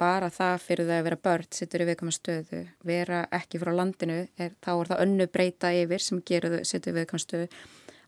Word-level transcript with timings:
bara 0.00 0.30
það 0.32 0.62
fyrir 0.64 0.88
það 0.88 0.98
að 0.98 1.06
vera 1.08 1.20
börn 1.28 1.50
sittur 1.52 1.84
í 1.84 1.86
viðkvæma 1.90 2.14
stöðu, 2.16 2.60
vera 2.88 3.20
ekki 3.36 3.60
frá 3.60 3.70
landinu, 3.76 4.22
er, 4.40 4.54
þá 4.64 4.70
er 4.72 4.90
það 4.92 5.02
önnu 5.04 5.26
breyta 5.34 5.72
yfir 5.76 6.04
sem 6.04 6.22
gerur 6.26 6.56
þau 6.56 6.70
sittur 6.70 6.94
í 6.94 6.98
viðkvæma 7.00 7.24
stöðu. 7.26 7.50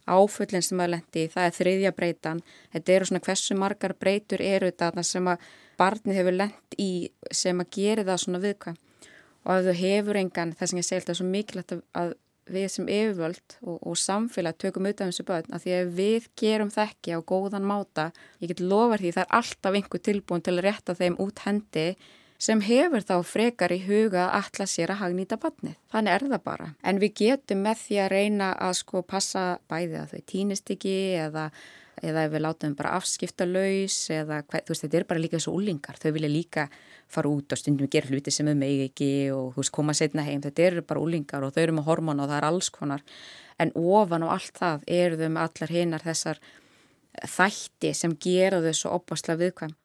Áfullin 0.03 0.65
sem 0.67 0.81
að 0.83 0.95
lendi, 0.97 1.27
það 1.31 1.45
er 1.47 1.57
þriðja 1.59 1.93
breytan, 1.95 2.41
þetta 2.73 2.95
eru 2.97 3.09
svona 3.09 3.23
hversu 3.23 3.57
margar 3.59 3.95
breytur 4.01 4.43
eru 4.43 4.73
þetta 4.73 5.05
sem 5.07 5.29
að 5.31 5.45
barnið 5.79 6.19
hefur 6.19 6.39
lend 6.41 6.79
í 6.81 6.91
sem 7.31 7.63
að 7.63 7.71
gera 7.77 8.07
það 8.09 8.25
svona 8.25 8.43
viðkvæm. 8.43 8.81
Og 9.43 9.53
ef 9.59 9.69
þau 9.69 9.79
hefur 9.79 10.19
engan, 10.19 10.57
þess 10.59 10.75
að 10.75 10.81
ég 10.81 10.89
segi 10.89 11.05
þetta 11.05 11.19
svo 11.19 11.29
mikilvægt 11.29 11.77
að 11.99 12.13
við 12.51 12.67
sem 12.73 12.89
yfirvöld 12.91 13.59
og, 13.63 13.77
og 13.79 13.99
samfélag 13.99 14.59
tökum 14.59 14.89
auðvitað 14.89 15.07
um 15.07 15.13
þessu 15.13 15.27
börn 15.29 15.55
að 15.55 15.67
því 15.67 15.77
að 15.77 15.93
við 16.01 16.27
gerum 16.43 16.73
þekki 16.73 17.15
á 17.15 17.19
góðan 17.23 17.69
máta, 17.69 18.09
ég 18.43 18.53
get 18.53 18.65
lofa 18.65 18.99
því 18.99 19.15
það 19.15 19.23
er 19.25 19.39
alltaf 19.39 19.79
einhver 19.79 20.03
tilbúin 20.09 20.45
til 20.45 20.57
að 20.57 20.65
rétta 20.67 20.99
þeim 20.99 21.19
út 21.23 21.45
hendi 21.47 21.87
sem 22.43 22.63
hefur 22.65 23.05
þá 23.07 23.15
frekar 23.27 23.75
í 23.75 23.79
huga 23.85 24.25
að 24.27 24.39
alla 24.41 24.67
sér 24.67 24.93
að 24.95 25.03
hagnýta 25.05 25.39
barnið. 25.39 25.77
Þannig 25.93 26.15
er 26.17 26.25
það 26.33 26.43
bara. 26.49 26.73
En 26.83 26.99
við 26.99 27.15
getum 27.21 27.63
með 27.63 27.85
því 27.85 28.01
að 28.03 28.11
reyna 28.17 28.49
að 28.59 28.75
sko 28.81 29.05
passa 29.07 29.45
bæði 29.71 30.01
að 30.01 30.17
þau 30.17 30.25
týnist 30.33 30.75
ekki 30.75 30.97
eða 31.23 31.45
eða 32.01 32.25
ef 32.27 32.33
við 32.33 32.43
látum 32.45 32.77
bara 32.79 32.95
afskipta 32.97 33.47
laus 33.47 33.97
eða 34.13 34.41
hvað, 34.47 34.65
þú 34.65 34.75
veist, 34.75 34.85
þetta 34.87 34.99
er 34.99 35.07
bara 35.11 35.23
líka 35.23 35.39
þessu 35.39 35.55
úlingar, 35.57 35.99
þau 36.01 36.15
vilja 36.17 36.33
líka 36.33 36.67
fara 37.13 37.29
út 37.29 37.53
og 37.53 37.61
stundum 37.61 37.91
gera 37.93 38.09
hluti 38.09 38.33
sem 38.33 38.49
þau 38.49 38.57
megi 38.59 38.89
ekki 38.89 39.11
og 39.35 39.53
þú 39.53 39.63
veist, 39.63 39.75
koma 39.77 39.97
setna 39.99 40.25
heim, 40.27 40.41
þetta 40.45 40.67
eru 40.69 40.87
bara 40.89 41.05
úlingar 41.05 41.45
og 41.45 41.53
þau 41.53 41.63
eru 41.67 41.77
með 41.79 41.89
hormónu 41.91 42.25
og 42.25 42.33
það 42.33 42.41
er 42.41 42.49
alls 42.49 42.73
konar. 42.73 43.05
En 43.61 43.75
ofan 43.77 44.25
og 44.27 44.35
allt 44.39 44.57
það 44.59 44.89
eru 45.03 45.21
þau 45.21 45.29
með 45.29 45.45
allar 45.45 45.77
hinnar 45.77 46.07
þessar 46.09 46.43
þætti 47.37 47.95
sem 47.95 48.17
gera 48.17 48.63
þau 48.65 48.73
svo 48.73 48.97
opasla 48.97 49.37
viðkvæm 49.37 49.77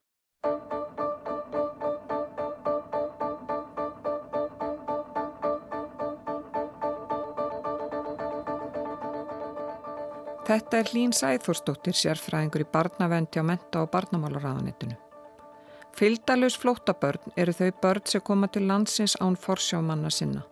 Þetta 10.48 10.78
er 10.80 10.88
Hlín 10.94 11.12
Sæþórsdóttir, 11.12 11.92
sérfræðingur 11.92 12.64
í 12.64 12.68
barnavendi 12.72 13.42
á 13.42 13.44
menta 13.44 13.82
og 13.84 13.90
barnamálaráðanettinu. 13.92 14.96
Fyldalus 15.98 16.56
flótabörn 16.62 17.34
eru 17.36 17.52
þau 17.52 17.72
börn 17.84 18.06
sem 18.08 18.24
koma 18.24 18.48
til 18.48 18.64
landsins 18.70 19.18
án 19.20 19.36
forsjámanna 19.36 20.08
sinna. 20.14 20.46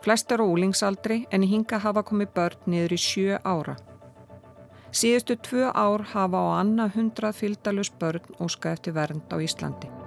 Flest 0.00 0.32
eru 0.32 0.46
úlingsaldri 0.54 1.26
en 1.30 1.44
hinga 1.44 1.82
hafa 1.84 2.00
komið 2.00 2.32
börn 2.38 2.64
niður 2.64 2.96
í 2.96 3.00
sjö 3.04 3.40
ára. 3.44 3.76
Síðustu 4.88 5.36
tvö 5.36 5.68
ár 5.68 6.06
hafa 6.14 6.40
á 6.40 6.48
annað 6.62 6.96
hundrað 6.96 7.42
fyldalus 7.42 7.92
börn 8.00 8.40
óska 8.40 8.72
eftir 8.72 8.96
vernd 8.96 9.28
á 9.28 9.36
Íslandi. 9.36 10.01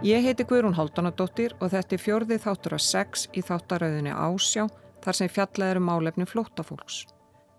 Ég 0.00 0.24
heiti 0.24 0.46
Guðrún 0.48 0.78
Haldunadóttir 0.78 1.52
og 1.60 1.74
þetta 1.74 1.92
er 1.92 2.00
fjörði 2.00 2.36
þáttur 2.40 2.72
að 2.72 2.84
sex 2.86 3.26
í 3.36 3.42
þáttarauðinni 3.44 4.14
Ásjá 4.16 4.62
þar 5.04 5.16
sem 5.18 5.28
fjallað 5.28 5.72
eru 5.74 5.82
málefni 5.84 6.24
flótafólks. 6.24 7.02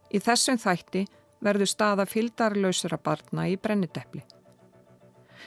Í 0.09 0.17
þessum 0.17 0.57
þætti 0.57 1.03
verður 1.45 1.69
staða 1.69 2.07
fyldarlausra 2.09 2.97
barna 2.97 3.45
í 3.45 3.59
brenniteppli. 3.61 4.23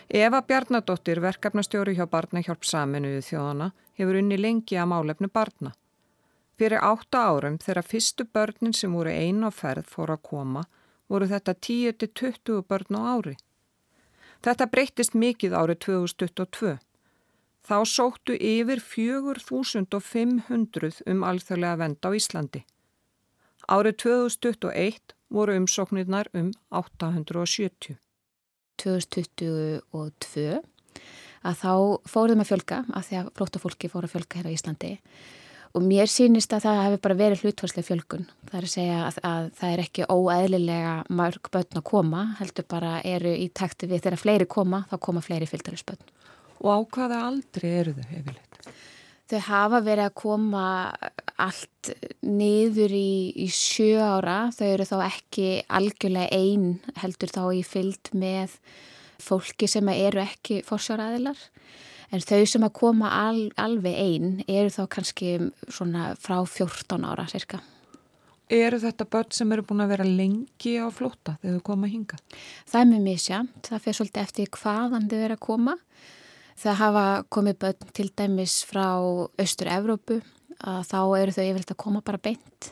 Eva 0.07 0.41
Bjarnadóttir, 0.47 1.19
verkefnastjóri 1.25 1.97
hjá 1.99 2.07
Barnahjálp 2.07 2.63
saminuðu 2.63 3.25
þjóðana, 3.27 3.73
hefur 3.99 4.21
unni 4.21 4.39
lengi 4.39 4.79
að 4.79 4.93
málefni 4.93 5.31
barna. 5.35 5.73
Fyrir 6.55 6.79
átta 6.79 7.25
árum 7.27 7.59
þegar 7.59 7.91
fyrstu 7.91 8.29
börnin 8.31 8.77
sem 8.77 8.95
voru 8.95 9.11
einu 9.11 9.51
á 9.51 9.53
ferð 9.53 9.91
fór 9.91 10.15
að 10.15 10.23
koma 10.31 10.63
voru 11.11 11.27
þetta 11.27 11.59
10-20 11.59 12.63
börn 12.69 12.99
á 12.99 13.03
ári. 13.19 13.37
Þetta 14.45 14.67
breyttist 14.69 15.15
mikið 15.17 15.55
árið 15.57 15.79
2022. 15.87 16.75
Þá 17.65 17.81
sóttu 17.89 18.37
yfir 18.37 18.81
4500 18.85 21.01
um 21.09 21.25
alþjóðlega 21.25 21.81
venda 21.81 22.09
á 22.09 22.11
Íslandi. 22.13 22.61
Árið 23.65 23.97
2021 24.05 25.17
voru 25.33 25.57
umsóknirnar 25.57 26.29
um 26.37 26.53
870. 26.69 27.97
2022 28.77 30.61
að 31.45 31.61
þá 31.61 31.73
fóruðum 32.09 32.43
að 32.45 32.51
fjölga 32.51 32.83
að 32.93 33.09
því 33.09 33.17
að 33.21 33.33
flótafólki 33.39 33.91
fóru 33.93 34.09
að 34.09 34.15
fjölga 34.17 34.41
hér 34.41 34.49
á 34.49 34.57
Íslandi 34.57 34.93
og 35.75 35.83
mér 35.83 36.11
sýnist 36.11 36.53
að 36.55 36.67
það 36.69 36.83
hefur 36.85 37.01
bara 37.07 37.19
verið 37.19 37.41
hlutvarslega 37.43 37.89
fjölgun. 37.89 38.27
Það 38.51 38.59
er 38.59 38.67
að 38.67 38.75
segja 38.75 38.99
að, 39.03 39.17
að 39.27 39.49
það 39.59 39.73
er 39.73 39.81
ekki 39.83 40.07
óæðlilega 40.07 40.93
mörg 41.19 41.51
börn 41.57 41.81
að 41.81 41.87
koma, 41.89 42.21
heldur 42.39 42.67
bara 42.71 42.93
eru 43.03 43.33
í 43.35 43.49
takti 43.51 43.89
við 43.91 44.05
þegar 44.05 44.23
fleiri 44.23 44.47
koma, 44.47 44.85
þá 44.91 44.97
koma 45.09 45.25
fleiri 45.25 45.49
fylgdælisbörn. 45.51 46.13
Og 46.63 46.71
á 46.71 46.79
hvaða 46.97 47.21
aldri 47.31 47.71
eru 47.81 47.95
þau 47.97 48.09
hefilegt? 48.11 48.71
Þau 49.25 49.41
hafa 49.49 49.81
verið 49.81 50.05
að 50.05 50.17
koma 50.21 50.65
allt 51.41 51.91
niður 52.23 52.93
í, 52.95 53.33
í 53.41 53.49
sjö 53.51 53.97
ára, 53.99 54.51
þau 54.55 54.67
eru 54.69 54.87
þá 54.89 54.97
ekki 55.07 55.49
algjörlega 55.73 56.37
einn 56.37 56.75
heldur 57.01 57.33
þá 57.33 57.43
í 57.57 57.63
fylgd 57.67 58.13
með 58.21 58.59
fólki 59.25 59.69
sem 59.71 59.89
eru 59.95 60.23
ekki 60.23 60.61
fórsjáraðilar. 60.67 61.39
En 62.13 62.23
þau 62.23 62.45
sem 62.47 62.67
að 62.67 62.75
koma 62.77 63.11
al, 63.25 63.49
alveg 63.59 63.97
einn 63.99 64.35
eru 64.45 64.71
þá 64.71 64.85
kannski 64.93 65.39
svona 65.73 66.13
frá 66.21 66.37
14 66.45 67.09
ára 67.09 67.25
cirka. 67.31 67.63
Eru 68.53 68.77
þetta 68.79 69.07
börn 69.09 69.33
sem 69.33 69.53
eru 69.57 69.65
búin 69.65 69.83
að 69.83 69.95
vera 69.95 70.07
lengi 70.07 70.75
á 70.77 70.87
flóta 70.93 71.39
þegar 71.41 71.57
þau 71.57 71.65
koma 71.71 71.89
að 71.89 71.95
hinga? 71.97 72.19
Það 72.69 72.81
er 72.81 72.91
mjög 72.91 73.05
misjamt. 73.09 73.61
Það 73.71 73.85
fyrir 73.87 73.99
svolítið 73.99 74.23
eftir 74.27 74.53
hvaðan 74.59 75.09
þau 75.09 75.17
eru 75.19 75.39
að 75.39 75.45
koma. 75.49 75.77
Það 76.55 76.79
hafa 76.79 77.05
komið 77.35 77.59
börn 77.65 77.93
til 77.97 78.09
dæmis 78.15 78.61
frá 78.69 78.87
Östur-Evrópu 79.43 80.21
að 80.65 80.83
þá 80.87 80.99
eru 81.19 81.35
þau 81.35 81.45
yfirleitt 81.45 81.73
að 81.75 81.81
koma 81.83 82.03
bara 82.07 82.21
beint. 82.23 82.69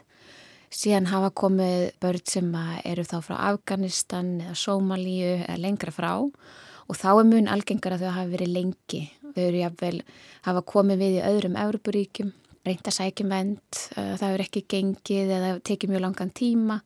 Síðan 0.73 1.11
hafa 1.11 1.33
komið 1.37 1.89
börn 2.01 2.23
sem 2.31 2.53
eru 2.89 3.05
þá 3.05 3.17
frá 3.27 3.35
Afganistan 3.51 4.37
eða 4.41 4.55
Sómalíu 4.57 5.35
eða 5.43 5.59
lengra 5.61 5.93
frá. 5.93 6.13
Og 6.23 6.99
þá 6.99 7.09
er 7.13 7.27
mun 7.29 7.51
algengar 7.51 7.97
að 7.97 8.07
þau 8.07 8.15
hafa 8.15 8.33
verið 8.33 8.55
lengi. 8.55 9.03
Þau 9.33 9.43
eru 9.43 9.61
jáfnvel 9.65 9.99
hafa 10.47 10.63
komið 10.73 11.03
við 11.03 11.19
í 11.19 11.25
öðrum 11.27 11.59
Európaríkjum, 11.61 12.33
reynda 12.67 12.93
sækjum 12.95 13.33
vend, 13.33 13.83
uh, 13.97 14.15
það 14.21 14.35
eru 14.37 14.47
ekki 14.47 14.65
gengið 14.71 15.35
eða 15.39 15.53
tekið 15.65 15.93
mjög 15.93 16.05
langan 16.07 16.33
tíma. 16.37 16.79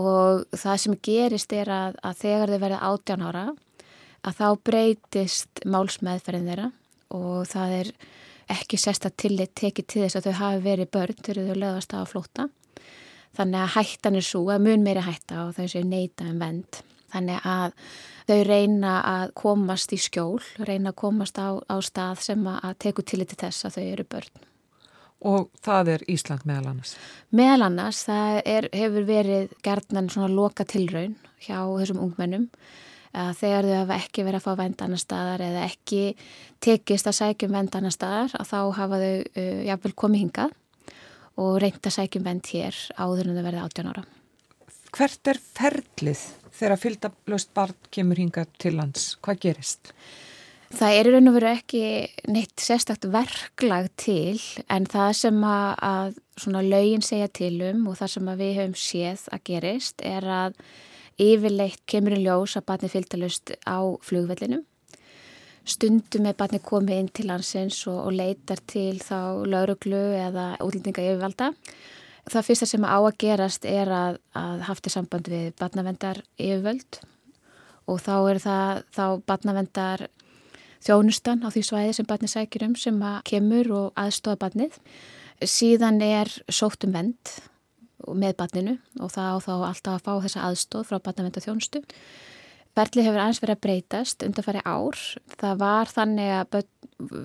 Og 0.00 0.44
það 0.50 0.80
sem 0.82 0.98
gerist 1.06 1.52
er 1.54 1.70
að, 1.70 2.00
að 2.02 2.20
þegar 2.24 2.52
þau 2.52 2.62
verða 2.64 2.80
18 2.90 3.26
ára 3.28 3.44
að 4.24 4.38
þá 4.40 4.46
breytist 4.68 5.64
málsmeðferðin 5.68 6.50
þeirra 6.50 6.70
og 7.14 7.44
það 7.50 7.76
er 7.80 7.90
ekki 8.54 8.78
sérsta 8.80 9.10
tillit 9.10 9.54
tekið 9.56 9.86
til 9.88 10.02
þess 10.04 10.18
að 10.18 10.28
þau 10.28 10.40
hafi 10.40 10.64
verið 10.64 10.90
börn 10.94 11.20
þegar 11.20 11.50
þau 11.50 11.60
lögast 11.60 11.94
á 11.94 11.98
að 12.00 12.10
flóta. 12.12 12.48
Þannig 13.34 13.60
að 13.60 13.72
hættan 13.74 14.18
er 14.18 14.26
svo 14.26 14.42
að 14.52 14.66
mun 14.68 14.84
meiri 14.84 15.04
hætta 15.04 15.46
og 15.46 15.54
þau 15.56 15.68
séu 15.70 15.86
neita 15.88 16.26
en 16.28 16.42
vend. 16.42 16.80
Þannig 17.14 17.46
að 17.46 17.76
þau 18.28 18.40
reyna 18.48 18.94
að 19.06 19.34
komast 19.38 19.94
í 19.94 19.98
skjól, 20.02 20.40
reyna 20.66 20.92
að 20.92 21.00
komast 21.02 21.38
á, 21.38 21.58
á 21.62 21.76
stað 21.84 22.24
sem 22.26 22.48
að 22.50 22.74
teku 22.82 23.04
til 23.06 23.22
til 23.24 23.38
þess 23.38 23.68
að 23.68 23.78
þau 23.78 23.84
eru 23.84 24.06
börn. 24.14 24.44
Og 25.24 25.46
það 25.64 25.90
er 25.94 26.02
Ísland 26.10 26.44
meðal 26.44 26.72
annars? 26.74 26.96
Meðal 27.32 27.68
annars, 27.70 28.02
það 28.04 28.40
er, 28.44 28.66
hefur 28.76 29.06
verið 29.08 29.54
gerðnan 29.64 30.10
svona 30.12 30.28
loka 30.28 30.66
tilraun 30.68 31.14
hjá 31.40 31.62
þessum 31.78 32.02
ungmennum 32.04 32.50
að 33.14 33.30
þegar 33.40 33.68
þau 33.68 33.76
hafa 33.78 33.98
ekki 34.02 34.26
verið 34.26 34.40
að 34.40 34.44
fá 34.44 34.60
vend 34.60 34.84
annar 34.84 35.02
staðar 35.02 35.44
eða 35.46 35.64
ekki 35.68 36.02
tekist 36.64 37.08
að 37.10 37.18
sækjum 37.20 37.56
vend 37.56 37.78
annar 37.78 37.94
staðar 37.94 38.36
að 38.38 38.50
þá 38.50 38.58
hafa 38.80 39.00
þau 39.02 39.14
uh, 39.14 39.60
jáfnvel 39.70 39.94
komið 40.02 40.24
hingað 40.24 40.56
og 41.44 41.56
reynda 41.62 41.94
sækjum 41.94 42.26
vend 42.26 42.50
hér 42.52 42.78
áður 42.98 43.30
en 43.30 43.38
þau 43.38 43.46
verið 43.48 43.64
18 43.64 43.90
ára. 43.92 44.04
Hvert 44.94 45.32
er 45.32 45.40
ferlið 45.42 46.26
þegar 46.54 46.80
fylgdalöst 46.84 47.50
barn 47.56 47.90
kemur 47.94 48.20
hinga 48.20 48.46
til 48.62 48.76
lands? 48.78 49.14
Hvað 49.24 49.42
gerist? 49.48 49.90
Það 50.74 50.96
er 50.98 51.08
raun 51.12 51.30
og 51.30 51.36
veru 51.36 51.50
ekki 51.52 51.82
neitt 52.34 52.62
sérstakt 52.62 53.06
verklag 53.12 53.90
til 54.00 54.40
en 54.72 54.86
það 54.90 55.10
sem 55.20 55.36
að, 55.46 56.16
að 56.50 56.64
lögin 56.66 57.04
segja 57.04 57.28
til 57.30 57.54
um 57.68 57.84
og 57.90 57.98
það 58.00 58.12
sem 58.14 58.30
við 58.40 58.56
höfum 58.58 58.74
séð 58.78 59.28
að 59.34 59.44
gerist 59.50 60.02
er 60.06 60.26
að 60.26 60.58
yfirleitt 61.20 61.82
kemur 61.90 62.16
í 62.16 62.22
ljós 62.24 62.56
að 62.58 62.66
barni 62.70 62.92
fylgdalöst 62.92 63.56
á 63.64 63.78
flugvellinum. 64.02 64.64
Stundum 65.64 66.26
er 66.28 66.36
barni 66.36 66.60
komið 66.60 67.00
inn 67.00 67.12
til 67.14 67.28
landsins 67.30 67.78
og, 67.88 68.00
og 68.08 68.16
leitar 68.18 68.60
til 68.68 68.98
þá 69.00 69.44
lauruglu 69.48 70.02
eða 70.20 70.54
útlendinga 70.60 71.06
yfirvalda 71.06 71.54
Það 72.24 72.46
fyrsta 72.46 72.66
sem 72.68 72.84
á 72.88 72.96
að 72.96 73.16
gerast 73.20 73.66
er 73.68 73.90
að, 73.92 74.18
að 74.32 74.62
hafti 74.64 74.92
samband 74.92 75.28
við 75.28 75.50
badnavendar 75.60 76.22
yfirvöld 76.40 77.00
og 77.84 77.98
þá 78.00 78.14
er 78.30 78.40
það 78.40 78.78
þá 78.96 79.04
badnavendar 79.28 80.04
þjónustan 80.84 81.44
á 81.44 81.52
því 81.52 81.64
svæði 81.68 81.96
sem 81.98 82.08
badni 82.08 82.30
sækir 82.32 82.64
um 82.64 82.76
sem 82.80 82.96
að 83.04 83.18
kemur 83.28 83.70
og 83.76 84.00
aðstofa 84.00 84.40
badnið. 84.40 84.78
Síðan 85.44 86.00
er 86.04 86.32
sótt 86.48 86.86
um 86.88 86.96
vend 86.96 87.34
með 88.12 88.36
badninu 88.40 88.76
og 89.00 89.12
þá 89.14 89.40
þá 89.44 89.52
alltaf 89.56 89.96
að 89.96 90.04
fá 90.04 90.12
þessa 90.26 90.46
aðstof 90.48 90.90
frá 90.90 91.00
badnavendar 91.00 91.44
þjónustu. 91.44 91.82
Ferli 92.74 93.04
hefur 93.06 93.22
aðeins 93.22 93.38
verið 93.42 93.54
að 93.54 93.64
breytast 93.64 94.24
undan 94.26 94.44
farið 94.44 94.64
ár. 94.66 95.02
Það 95.38 95.58
var 95.60 95.92
þannig 95.94 96.32
að 96.34 96.64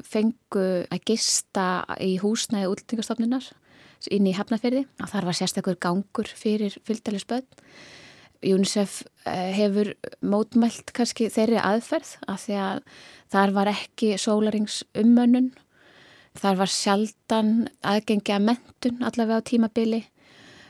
fengu 0.06 0.66
að 0.86 1.06
gista 1.10 1.70
í 2.06 2.18
húsnæði 2.22 2.70
útlendingastofnunar 2.70 3.48
inn 4.14 4.28
í 4.30 4.36
Hafnarfyrði 4.38 4.86
og 5.02 5.10
þar 5.12 5.28
var 5.28 5.38
sérstakur 5.38 5.80
gangur 5.82 6.30
fyrir 6.30 6.78
fylgdælisbönn. 6.88 7.48
UNICEF 8.40 9.02
eh, 9.28 9.50
hefur 9.58 9.90
mótmælt 10.24 10.94
kannski 10.96 11.28
þeirri 11.34 11.58
aðferð 11.60 12.14
af 12.32 12.46
því 12.46 12.60
að 12.64 12.84
þar 13.34 13.56
var 13.58 13.72
ekki 13.74 14.14
sólarings 14.22 14.84
ummönnun. 14.98 15.52
Þar 16.40 16.62
var 16.62 16.72
sjaldan 16.72 17.52
aðgengi 17.84 18.36
að 18.36 18.46
mentun 18.48 19.04
allavega 19.04 19.44
á 19.44 19.48
tímabili. 19.50 20.06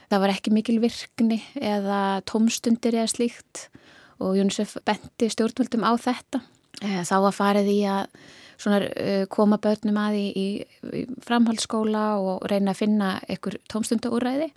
Það 0.10 0.24
var 0.24 0.34
ekki 0.34 0.54
mikil 0.54 0.80
virkni 0.82 1.38
eða 1.62 2.22
tómstundir 2.30 2.98
eða 2.98 3.12
slíkt 3.12 3.68
og 4.20 4.40
UNICEF 4.42 4.80
benti 4.88 5.30
stjórnvöldum 5.30 5.86
á 5.86 5.94
þetta. 6.02 6.42
Eh, 6.82 7.02
þá 7.06 7.16
var 7.28 7.36
farið 7.36 7.70
í 7.72 7.78
að 7.88 8.10
eh, 8.90 9.26
koma 9.32 9.60
börnum 9.62 10.00
að 10.02 10.18
í, 10.20 10.28
í 10.34 11.06
framhaldsskóla 11.26 12.04
og 12.18 12.50
reyna 12.50 12.74
að 12.74 12.82
finna 12.82 13.14
einhver 13.30 13.60
tómstundaúræði. 13.72 14.50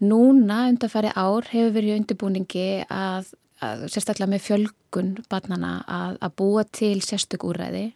Núna 0.00 0.62
undarfæri 0.70 1.12
ár 1.12 1.50
hefur 1.50 1.74
verið 1.74 1.98
undirbúningi 1.98 2.68
að, 2.88 3.34
að 3.60 3.88
sérstaklega 3.92 4.32
með 4.32 4.46
fjölgun 4.46 5.10
barnana 5.28 5.80
að, 5.84 6.20
að 6.24 6.36
búa 6.40 6.64
til 6.64 6.96
sérstök 7.04 7.44
úræði 7.50 7.90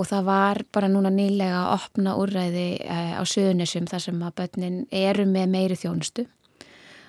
og 0.00 0.08
það 0.08 0.24
var 0.24 0.62
bara 0.72 0.88
núna 0.88 1.10
nýlega 1.12 1.60
að 1.60 1.72
opna 1.76 2.16
úræði 2.16 2.68
eh, 2.80 3.12
á 3.20 3.22
söðunisum 3.28 3.88
þar 3.90 4.04
sem 4.06 4.22
að 4.24 4.36
börnin 4.40 4.78
eru 4.88 5.26
með 5.28 5.52
meiri 5.52 5.76
þjónustu. 5.76 6.24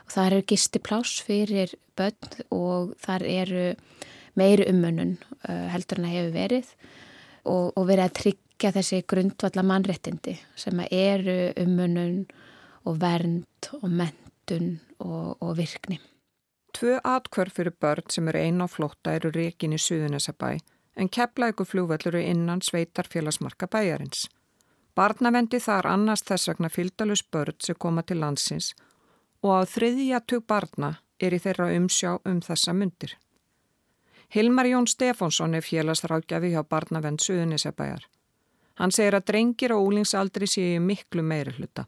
Og 0.03 0.11
það 0.11 0.27
eru 0.27 0.47
gistiplás 0.51 1.13
fyrir 1.23 1.75
börn 1.95 2.41
og 2.51 2.91
þar 2.99 3.23
eru 3.31 3.65
meiri 4.35 4.65
umönnun 4.71 5.15
uh, 5.47 5.67
heldur 5.71 6.01
en 6.01 6.07
að 6.09 6.15
hefur 6.17 6.33
verið. 6.35 6.73
Og, 7.47 7.71
og 7.79 7.87
verið 7.87 8.03
að 8.05 8.15
tryggja 8.19 8.73
þessi 8.75 9.01
grundvalla 9.07 9.63
mannrettindi 9.65 10.35
sem 10.59 10.83
eru 10.89 11.37
umönnun 11.63 12.25
og 12.87 12.99
vernd 12.99 13.71
og 13.79 13.87
mentun 13.87 14.73
og, 14.99 15.37
og 15.39 15.55
virkni. 15.61 16.01
Tvö 16.75 16.99
atkvörf 17.07 17.55
fyrir 17.55 17.75
börn 17.79 18.11
sem 18.11 18.27
eru 18.31 18.43
einn 18.43 18.63
á 18.63 18.67
flotta 18.71 19.15
eru 19.15 19.31
reygin 19.35 19.75
í 19.75 19.79
Suðunesabæ 19.79 20.57
en 21.01 21.09
kepplæku 21.09 21.65
flúvellur 21.65 22.15
eru 22.15 22.21
innan 22.21 22.61
sveitar 22.61 23.09
félagsmarka 23.09 23.67
bæjarins. 23.67 24.29
Barnavendi 24.95 25.59
þar 25.59 25.87
annars 25.87 26.23
þess 26.27 26.49
vegna 26.51 26.69
fylgdalus 26.69 27.23
börn 27.33 27.57
sem 27.63 27.75
koma 27.79 28.03
til 28.03 28.19
landsins 28.21 28.73
og 29.41 29.51
á 29.57 29.61
þriðja 29.65 30.21
tug 30.27 30.45
barna 30.47 30.91
er 31.19 31.33
í 31.33 31.39
þeirra 31.41 31.71
umsjá 31.77 32.17
um 32.25 32.41
þessa 32.45 32.73
myndir. 32.77 33.15
Hilmar 34.35 34.69
Jón 34.69 34.87
Stefánsson 34.87 35.55
er 35.57 35.65
félagsrákjafi 35.65 36.53
hjá 36.53 36.61
Barnavend 36.63 37.19
Suðunisabæjar. 37.19 38.05
Hann 38.79 38.93
segir 38.95 39.17
að 39.17 39.25
drengir 39.31 39.73
og 39.75 39.87
úlingsaldri 39.89 40.47
séu 40.47 40.79
miklu 40.79 41.23
meiri 41.23 41.55
hluta. 41.57 41.87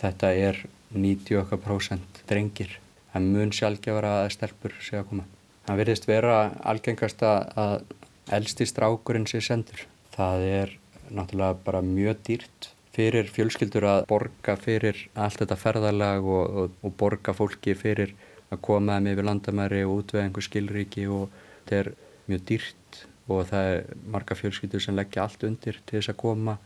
Þetta 0.00 0.30
er 0.34 0.60
90% 0.94 2.22
drengir. 2.28 2.78
Það 3.12 3.26
mun 3.34 3.52
sjálfgefara 3.54 4.12
að 4.22 4.30
stelpur 4.36 4.76
sé 4.82 5.00
að 5.00 5.08
koma. 5.10 5.26
Það 5.66 5.80
verðist 5.80 6.08
vera 6.08 6.38
algengast 6.70 7.22
að 7.26 7.84
eldsti 8.32 8.66
strákurinn 8.68 9.26
sé 9.28 9.40
sendur. 9.44 9.84
Það 10.14 10.46
er 10.48 10.76
náttúrulega 11.10 11.58
bara 11.64 11.82
mjög 11.84 12.22
dýrt 12.28 12.70
fyrir 12.94 13.28
fjölskyldur 13.28 13.86
að 13.90 14.04
borga 14.10 14.54
fyrir 14.60 15.00
allt 15.18 15.40
þetta 15.42 15.58
ferðalag 15.58 16.24
og, 16.24 16.44
og, 16.62 16.76
og 16.86 16.94
borga 16.98 17.34
fólki 17.34 17.74
fyrir 17.76 18.14
að 18.52 18.62
koma 18.64 18.98
þeim 18.98 19.10
yfir 19.12 19.28
landamæri 19.28 19.82
og 19.84 20.02
útvega 20.02 20.28
einhver 20.28 20.46
skilríki 20.46 21.08
og 21.10 21.32
þetta 21.64 21.80
er 21.80 21.90
mjög 22.28 22.44
dýrt 22.50 23.00
og 23.28 23.48
það 23.50 23.70
er 23.72 24.04
marga 24.14 24.36
fjölskyldur 24.38 24.84
sem 24.84 24.96
leggja 24.96 25.24
allt 25.24 25.46
undir 25.48 25.80
til 25.82 25.98
þess 25.98 26.12
að 26.12 26.20
koma 26.20 26.58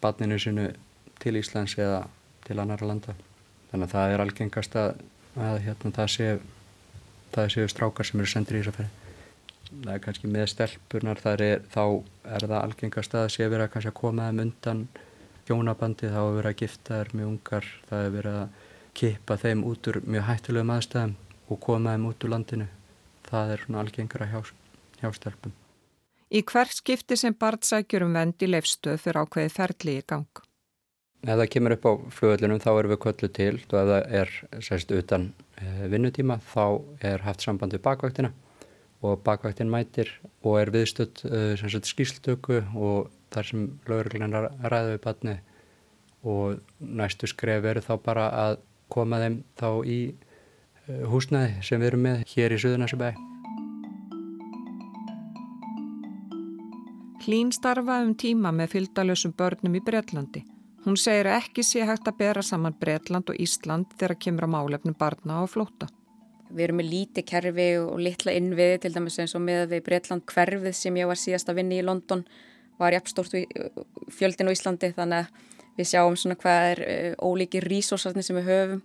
barninu 0.00 0.38
sinu 0.40 0.70
til 1.20 1.36
Íslands 1.36 1.76
eða 1.78 2.06
til 2.46 2.56
annara 2.58 2.88
landa. 2.88 3.14
Þannig 3.70 3.86
að 3.86 3.92
það 3.94 4.14
er 4.14 4.24
algengast 4.24 4.76
að, 4.80 5.02
að 5.36 5.60
hérna, 5.66 5.92
það 5.98 6.08
séu 6.14 6.40
sé 7.52 7.68
strákar 7.70 8.06
sem 8.06 8.22
eru 8.22 8.30
sendir 8.30 8.58
í 8.58 8.62
þess 8.62 8.72
að 8.72 8.78
ferði. 8.80 8.96
Það 9.50 9.59
er 9.59 9.59
kannski 10.04 10.30
með 10.30 10.50
stelpunar, 10.54 11.20
er, 11.36 11.62
þá 11.70 11.84
er 12.24 12.46
það 12.46 12.58
algengast 12.60 13.14
að 13.14 13.28
sé 13.34 13.48
verið 13.48 13.68
að, 13.68 13.86
að 13.90 13.96
koma 14.00 14.28
þeim 14.28 14.42
undan 14.46 14.82
hjónabandi, 15.48 16.10
þá 16.10 16.20
er 16.20 16.36
verið 16.38 16.50
að 16.50 16.60
gifta 16.62 16.98
þær 17.00 17.14
mjög 17.14 17.30
ungar, 17.30 17.70
það 17.88 18.04
er 18.04 18.12
verið 18.16 18.38
að 18.40 18.68
kippa 19.00 19.38
þeim 19.40 19.64
út 19.70 19.90
úr 19.90 20.00
mjög 20.04 20.26
hættulegum 20.28 20.74
aðstæðum 20.74 21.16
og 21.50 21.62
koma 21.64 21.94
þeim 21.94 22.06
út 22.10 22.26
úr 22.26 22.34
landinu. 22.34 22.68
Það 23.30 23.54
er 23.54 23.64
svona 23.64 23.82
algengra 23.84 24.28
hjá, 24.30 24.38
hjá 25.00 25.10
stelpum. 25.14 25.56
Í 26.30 26.44
hvert 26.46 26.76
skipti 26.76 27.18
sem 27.18 27.34
barnsækjur 27.34 28.06
um 28.06 28.14
vendi 28.14 28.46
leifstöð 28.46 29.00
fyrir 29.02 29.24
ákveði 29.24 29.50
ferli 29.54 29.96
í 29.98 30.04
gang? 30.06 30.44
Ef 31.20 31.36
það 31.36 31.48
kemur 31.52 31.74
upp 31.74 31.88
á 31.90 31.92
flugöldunum 32.16 32.60
þá 32.62 32.70
erum 32.72 32.92
við 32.94 33.00
köllu 33.02 33.28
til 33.36 33.54
og 33.58 33.74
ef 33.76 33.88
það 33.90 34.14
er 34.20 34.30
sérst 34.64 34.94
utan 34.96 35.26
eh, 35.60 35.82
vinnutíma 35.92 36.38
þá 36.52 36.64
er 37.10 37.26
haft 37.26 37.44
samband 37.44 37.74
við 37.76 37.82
bakvæktina 37.84 38.30
og 39.02 39.22
bakvæktin 39.24 39.70
mætir 39.72 40.10
og 40.44 40.58
er 40.60 40.72
viðstödd 40.74 41.22
uh, 41.24 41.80
skýrstöku 41.88 42.60
og 42.76 43.10
þar 43.32 43.48
sem 43.48 43.66
lögurglun 43.88 44.36
ræði 44.36 44.96
við 44.96 45.00
batni 45.04 45.36
og 46.26 46.60
næstu 46.80 47.30
skref 47.30 47.64
eru 47.64 47.80
þá 47.84 47.94
bara 48.04 48.28
að 48.44 48.58
koma 48.92 49.20
þeim 49.22 49.40
þá 49.56 49.68
í 49.88 49.98
uh, 50.12 51.04
húsnæði 51.08 51.64
sem 51.64 51.80
við 51.80 51.92
erum 51.92 52.06
með 52.08 52.24
hér 52.34 52.56
í 52.56 52.60
Suðunasibæ. 52.60 53.10
Hlín 57.20 57.52
starfa 57.52 58.00
um 58.02 58.14
tíma 58.16 58.50
með 58.52 58.74
fylgdalösum 58.74 59.32
börnum 59.36 59.76
í 59.76 59.82
Breitlandi. 59.84 60.40
Hún 60.86 60.96
segir 60.96 61.28
ekki 61.28 61.62
sé 61.62 61.84
hægt 61.84 62.08
að 62.08 62.16
bera 62.22 62.42
saman 62.42 62.76
Breitland 62.80 63.28
og 63.28 63.36
Ísland 63.36 63.92
þegar 64.00 64.16
kemur 64.24 64.48
á 64.48 64.54
málefnum 64.56 64.96
barna 64.96 65.42
og 65.44 65.50
flóta. 65.52 65.90
Við 66.50 66.64
erum 66.66 66.80
með 66.80 66.90
líti 66.90 67.24
kerfi 67.26 67.68
og 67.80 68.00
litla 68.02 68.34
innviði 68.34 68.78
til 68.82 68.92
dæmis 68.94 69.18
eins 69.22 69.36
og 69.38 69.44
með 69.44 69.68
við 69.74 69.84
Breitland 69.86 70.24
hverfið 70.30 70.76
sem 70.76 70.96
ég 70.98 71.10
var 71.10 71.20
síðast 71.20 71.50
að 71.50 71.60
vinni 71.60 71.78
í 71.78 71.84
London 71.86 72.24
var 72.80 72.96
jafnstórt 72.96 73.36
fjöldin 74.10 74.50
á 74.50 74.54
Íslandi 74.54 74.90
þannig 74.96 75.26
að 75.26 75.76
við 75.78 75.90
sjáum 75.92 76.16
svona 76.18 76.38
hvað 76.40 76.66
er 76.70 76.82
uh, 76.86 77.28
ólíki 77.28 77.62
rísósarnir 77.64 78.26
sem 78.26 78.38
við 78.40 78.50
höfum. 78.50 78.82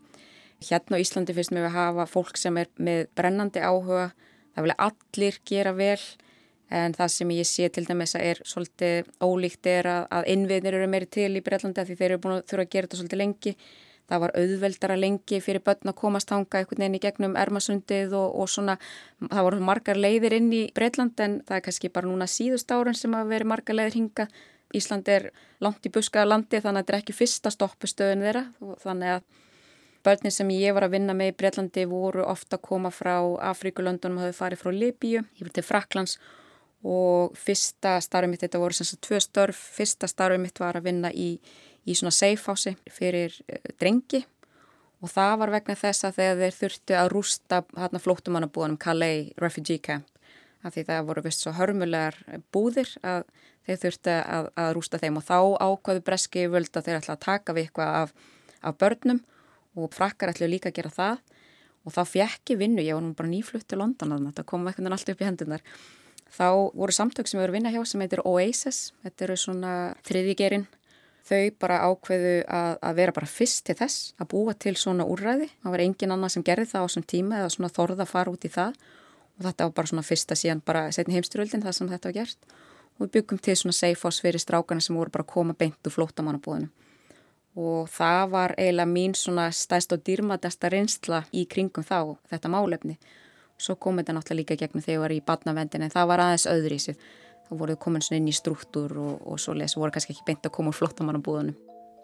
Hérna 0.65 0.99
á 0.99 1.03
Íslandi 1.03 1.35
finnst 1.35 1.55
við 1.55 1.67
að 1.67 1.75
hafa 1.75 2.05
fólk 2.09 2.37
sem 2.39 2.57
er 2.59 2.69
með 2.77 3.07
brennandi 3.17 3.63
áhuga, 3.63 4.11
það 4.55 4.67
vilja 4.67 4.77
allir 4.87 5.39
gera 5.49 5.73
vel 5.75 5.99
en 6.75 6.95
það 6.95 7.11
sem 7.13 7.33
ég 7.35 7.47
sé 7.47 7.67
til 7.69 7.85
dæmis 7.85 8.15
að 8.17 8.27
er 8.29 8.39
svolítið 8.47 9.09
ólíkt 9.21 9.67
er 9.69 9.89
að, 9.89 10.05
að 10.17 10.29
innviðnir 10.33 10.77
eru 10.79 10.87
meiri 10.89 11.09
til 11.11 11.31
í 11.37 11.43
Breitlandi 11.45 11.81
af 11.81 11.89
því 11.89 11.97
þeir 11.99 12.09
eru 12.09 12.21
búin 12.23 12.37
að 12.37 12.47
þurfa 12.49 12.65
að 12.65 12.71
gera 12.73 12.87
þetta 12.87 12.99
svolítið 13.01 13.21
lengi 13.21 13.53
það 14.09 14.23
var 14.23 14.33
auðveldara 14.39 14.97
lengi 14.99 15.39
fyrir 15.41 15.63
börn 15.65 15.91
að 15.91 15.97
komast 15.99 16.33
hanga 16.33 16.59
einhvern 16.59 16.83
veginn 16.83 16.97
í 16.99 17.03
gegnum 17.03 17.37
ermasundið 17.41 18.13
og, 18.17 18.35
og 18.41 18.51
svona 18.51 18.77
það 19.21 19.47
voru 19.47 19.61
margar 19.69 19.97
leiðir 19.99 20.37
inn 20.37 20.51
í 20.53 20.65
Breitland 20.75 21.19
en 21.25 21.39
það 21.47 21.57
er 21.57 21.65
kannski 21.69 21.93
bara 21.93 22.11
núna 22.11 22.27
síðust 22.29 22.71
áran 22.71 22.97
sem 22.97 23.15
að 23.17 23.33
veri 23.33 23.49
margar 23.53 23.79
leiðir 23.79 23.99
hinga 24.01 24.27
Ísland 24.75 25.07
er 25.07 25.29
langt 25.63 25.85
í 25.87 25.91
buskaða 25.93 26.27
landi 26.27 26.59
þannig 26.59 26.81
að 26.81 26.85
þetta 26.85 26.93
er 26.93 27.01
ekki 27.01 27.15
fyrsta 27.15 27.51
stoppustöðun 27.53 28.23
þeirra. 28.25 28.45
Þannig 28.83 29.13
að 29.15 29.27
Börnir 30.05 30.33
sem 30.33 30.49
ég 30.53 30.75
var 30.77 30.85
að 30.85 30.97
vinna 30.99 31.15
með 31.17 31.31
í 31.31 31.35
Breitlandi 31.39 31.85
voru 31.89 32.25
ofta 32.29 32.59
að 32.59 32.65
koma 32.67 32.91
frá 32.93 33.15
Afríkulöndunum 33.49 34.19
og 34.19 34.25
hafði 34.27 34.37
farið 34.37 34.61
frá 34.61 34.73
Libíu, 34.75 35.23
var 35.39 35.53
til 35.55 35.63
Fraklands 35.65 36.19
og 36.85 37.33
fyrsta 37.41 37.95
starfið 38.05 38.29
mitt, 38.29 38.43
þetta 38.43 38.61
voru 38.61 38.77
sem 38.77 38.85
sagt 38.85 39.01
tvö 39.07 39.17
störf, 39.23 39.61
fyrsta 39.79 40.09
starfið 40.11 40.43
mitt 40.43 40.61
var 40.61 40.77
að 40.77 40.91
vinna 40.91 41.09
í, 41.09 41.31
í 41.85 41.95
svona 41.97 42.13
house 42.45 42.75
fyrir 42.91 43.35
uh, 43.45 43.59
drengi. 43.79 44.25
Og 45.03 45.11
það 45.11 45.33
var 45.41 45.51
vegna 45.53 45.75
þess 45.77 46.07
að 46.07 46.19
þegar 46.19 46.37
þeir 46.41 46.59
þurftu 46.59 46.95
að 46.97 47.09
rústa 47.11 47.61
hérna 47.77 48.01
flótumannabúðanum 48.01 48.77
Calais 48.81 49.33
Refugee 49.37 49.79
Camp 49.79 50.07
af 50.65 50.73
því 50.73 50.83
það 50.87 51.03
voru 51.05 51.21
vist 51.21 51.43
svo 51.43 51.51
hörmulegar 51.53 52.15
búðir 52.55 52.89
að 53.05 53.27
þeir 53.67 53.81
þurftu 53.83 54.15
að, 54.15 54.47
að 54.57 54.69
rústa 54.73 54.97
þeim. 54.97 55.19
Og 55.19 55.25
þá 55.27 55.37
ákvaðu 55.61 56.01
breski 56.07 56.47
völd 56.49 56.71
að 56.73 56.87
þeir 56.87 56.97
ætla 57.01 57.17
að 57.17 57.25
taka 57.27 57.53
við 57.53 57.67
eitthvað 57.67 57.97
af, 57.99 58.15
af 58.65 58.79
börnum 58.81 59.19
og 59.75 59.93
frakkar 59.93 60.31
ætlu 60.33 60.49
líka 60.49 60.71
að 60.71 60.79
gera 60.79 60.93
það. 60.95 61.21
Og 61.85 61.93
þá 61.93 62.01
fjekk 62.15 62.55
ég 62.55 62.61
vinnu, 62.63 62.81
ég 62.81 62.97
var 62.97 63.05
nú 63.05 63.13
bara 63.13 63.29
nýflutt 63.29 63.67
til 63.69 63.77
London 63.83 64.15
að 64.15 64.25
þetta 64.31 64.47
kom 64.49 64.65
eitthvað 64.65 64.95
alltaf 64.95 65.13
upp 65.13 65.21
í 65.21 65.27
hendunar 65.27 65.67
Þá 66.35 66.47
voru 66.75 66.95
samtök 66.95 67.29
sem 67.29 67.39
við 67.39 67.47
að 67.47 67.55
vinna 67.55 67.71
hjá 67.71 67.83
sem 67.87 68.01
heitir 68.03 68.23
Oasis, 68.27 68.79
þetta 69.05 69.25
eru 69.27 69.37
svona 69.39 69.73
þriðigerinn. 70.07 70.65
Þau 71.25 71.55
bara 71.57 71.79
ákveðu 71.89 72.35
að, 72.45 72.75
að 72.85 72.99
vera 72.99 73.15
bara 73.15 73.29
fyrst 73.29 73.63
til 73.65 73.77
þess 73.79 74.13
að 74.21 74.29
búa 74.35 74.53
til 74.53 74.75
svona 74.77 75.07
úrræði. 75.09 75.49
Það 75.63 75.73
var 75.73 75.83
engin 75.87 76.13
annar 76.13 76.33
sem 76.33 76.45
gerði 76.45 76.67
það 76.69 76.85
á 76.85 76.87
þessum 76.87 77.07
tíma 77.09 77.39
eða 77.39 77.53
svona 77.55 77.71
þorða 77.73 78.05
fara 78.05 78.33
út 78.35 78.45
í 78.45 78.51
það. 78.53 78.77
Og 79.35 79.47
þetta 79.47 79.67
var 79.67 79.75
bara 79.79 79.91
svona 79.91 80.05
fyrsta 80.05 80.37
síðan 80.37 80.61
bara 80.65 80.85
setni 80.93 81.17
heimsturöldin 81.17 81.65
það 81.65 81.77
sem 81.79 81.89
þetta 81.89 82.11
var 82.11 82.17
gert. 82.19 82.57
Og 82.95 83.07
við 83.07 83.13
byggum 83.17 83.41
til 83.41 83.57
svona 83.57 83.93
house 84.03 84.21
fyrir 84.21 84.43
strákana 84.43 84.85
sem 84.85 84.95
voru 84.95 85.11
bara 85.11 85.25
að 85.25 85.33
koma 85.33 85.57
beint 85.57 85.89
úr 85.89 85.97
flótamannabúðinu 85.97 86.69
og 87.55 87.89
það 87.91 88.31
var 88.31 88.53
eiginlega 88.59 88.91
mín 88.91 89.13
svona 89.15 89.47
stæst 89.55 89.93
og 89.95 90.01
dýrmatesta 90.03 90.69
reynsla 90.71 91.23
í 91.31 91.45
kringum 91.47 91.85
þá 91.87 92.17
þetta 92.29 92.51
málefni. 92.51 92.97
Svo 93.57 93.77
kom 93.79 94.01
þetta 94.01 94.17
náttúrulega 94.17 94.41
líka 94.41 94.57
gegnum 94.59 94.83
þegar 94.83 94.95
ég 94.95 95.03
var 95.03 95.13
í 95.15 95.21
badnavendin 95.23 95.85
en 95.85 95.93
það 95.93 96.09
var 96.11 96.23
aðeins 96.25 96.47
öðri 96.51 96.75
í 96.75 96.83
sig 96.83 96.97
þá 97.45 97.53
voruð 97.59 97.81
komin 97.81 98.03
svona 98.05 98.21
inn 98.21 98.33
í 98.33 98.35
struktúr 98.35 98.97
og, 98.97 99.15
og 99.25 99.39
svo 99.41 99.55
les 99.57 99.77
voru 99.77 99.93
kannski 99.93 100.15
ekki 100.15 100.27
beint 100.27 100.45
að 100.45 100.55
koma 100.57 100.73
úr 100.73 100.79
flottamannabúðunum 100.79 101.55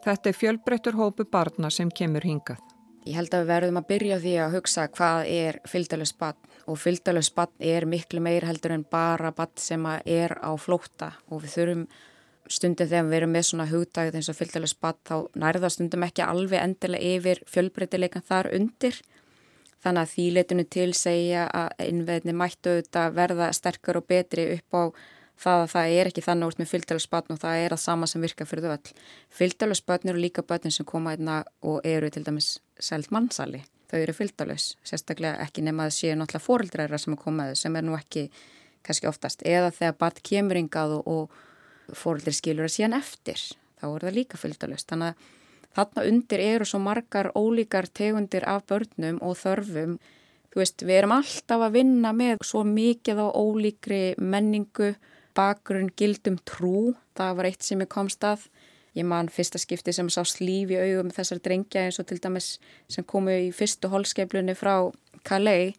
Þetta 0.01 0.31
er 0.31 0.33
fjölbreyttur 0.33 0.95
hópu 0.97 1.27
barna 1.29 1.69
sem 1.69 1.89
kemur 1.93 2.25
hingað. 2.25 2.61
Ég 3.05 3.17
held 3.17 3.33
að 3.33 3.43
við 3.43 3.51
verðum 3.51 3.79
að 3.81 3.87
byrja 3.89 4.17
því 4.21 4.31
að 4.41 4.55
hugsa 4.55 4.85
hvað 4.93 5.27
er 5.29 5.59
fylgdalus 5.69 6.13
bann 6.17 6.49
og 6.69 6.79
fylgdalus 6.81 7.29
bann 7.33 7.53
er 7.71 7.85
miklu 7.89 8.21
meir 8.21 8.45
heldur 8.45 8.73
en 8.73 8.85
bara 8.85 9.31
bann 9.37 9.53
sem 9.61 9.85
er 9.89 10.33
á 10.41 10.51
flóta 10.57 11.11
og 11.29 11.43
við 11.43 11.53
þurfum 11.55 11.85
stundum 12.49 12.89
þegar 12.89 13.07
við 13.09 13.17
erum 13.19 13.33
með 13.37 13.47
svona 13.49 13.69
hugdagð 13.69 14.17
eins 14.17 14.29
og 14.33 14.37
fylgdalus 14.37 14.75
bann 14.81 14.99
þá 15.05 15.15
nærða 15.43 15.71
stundum 15.73 16.05
ekki 16.05 16.25
alveg 16.25 16.61
endilega 16.61 17.15
yfir 17.15 17.45
fjölbreytileikan 17.53 18.25
þar 18.25 18.51
undir. 18.57 19.01
Þannig 19.81 20.01
að 20.01 20.13
því 20.15 20.27
leitinu 20.33 20.69
til 20.77 20.91
segja 20.97 21.47
að 21.57 21.87
innveðni 21.87 22.37
mættu 22.37 22.73
auðvitað 22.73 23.17
verða 23.17 23.53
sterkar 23.53 24.01
og 24.01 24.09
betri 24.09 24.49
upp 24.57 24.77
á 24.77 24.83
það 25.41 25.63
að 25.63 25.71
það 25.73 25.95
er 25.97 26.09
ekki 26.09 26.23
þannig 26.25 26.49
úr 26.49 26.57
með 26.59 26.71
fylgdælusbötn 26.71 27.35
og 27.35 27.41
það 27.41 27.65
er 27.65 27.75
að 27.75 27.81
sama 27.81 28.09
sem 28.09 28.21
virka 28.21 28.45
fyrir 28.45 28.67
þau 28.67 28.73
öll. 28.75 28.95
Fylgdælusbötn 29.39 30.11
eru 30.11 30.21
líka 30.21 30.45
bötn 30.45 30.73
sem 30.73 30.87
koma 30.87 31.15
einna 31.15 31.41
og 31.65 31.85
eru 31.87 32.09
til 32.13 32.23
dæmis 32.27 32.59
sælt 32.79 33.11
mannsali. 33.13 33.63
Þau 33.91 33.99
eru 33.99 34.15
fylgdælus, 34.15 34.75
sérstaklega 34.87 35.41
ekki 35.43 35.65
nema 35.65 35.89
að 35.89 35.97
séu 35.97 36.15
náttúrulega 36.15 36.45
fórildræra 36.45 36.99
sem 37.01 37.15
er 37.15 37.19
komaðu 37.19 37.57
sem 37.59 37.75
er 37.75 37.83
nú 37.83 37.97
ekki 37.97 38.29
kannski 38.85 39.09
oftast. 39.09 39.43
Eða 39.43 39.73
þegar 39.75 39.97
barn 39.99 40.23
kemur 40.29 40.61
yngað 40.61 40.95
og, 41.01 41.09
og 41.11 41.97
fórildri 41.97 42.33
skilur 42.37 42.69
að 42.69 42.75
síðan 42.77 42.97
eftir, 43.01 43.43
þá 43.81 43.85
er 43.89 44.05
það 44.05 44.17
líka 44.17 44.39
fylgdælus. 44.39 44.87
Þannig 44.87 45.11
að 45.11 45.29
þarna 45.75 46.07
undir 46.13 46.45
eru 46.45 46.67
svo 46.69 46.79
margar 46.83 47.31
ólíkar 47.35 47.89
tegundir 47.91 48.47
af 48.47 48.63
börnum 48.69 49.19
og 49.25 49.37
þörfum. 49.41 49.97
Þú 50.51 50.59
veist, 50.59 50.83
við 50.83 50.97
erum 51.01 51.15
alltaf 51.15 51.65
að 51.65 51.77
vinna 51.77 52.11
með 52.15 52.45
svo 52.47 52.63
mikið 52.67 53.23
á 53.23 53.27
ólíkri 53.31 54.01
menningu 54.19 54.93
bakgrunn 55.37 55.91
gildum 55.97 56.37
trú, 56.47 56.93
það 57.17 57.37
var 57.37 57.49
eitt 57.49 57.65
sem 57.65 57.81
ég 57.83 57.89
komst 57.91 58.23
að. 58.27 58.47
Ég 58.97 59.07
man 59.07 59.29
fyrsta 59.31 59.59
skipti 59.61 59.93
sem 59.95 60.09
sá 60.11 60.25
slíf 60.27 60.71
í 60.73 60.79
augum 60.79 61.11
þessar 61.15 61.39
drengja 61.43 61.85
eins 61.87 61.99
og 62.01 62.09
til 62.09 62.19
dæmis 62.19 62.57
sem 62.91 63.05
komu 63.07 63.31
í 63.31 63.51
fyrstu 63.55 63.87
holskeiflunni 63.91 64.55
frá 64.59 64.91
Calais, 65.23 65.77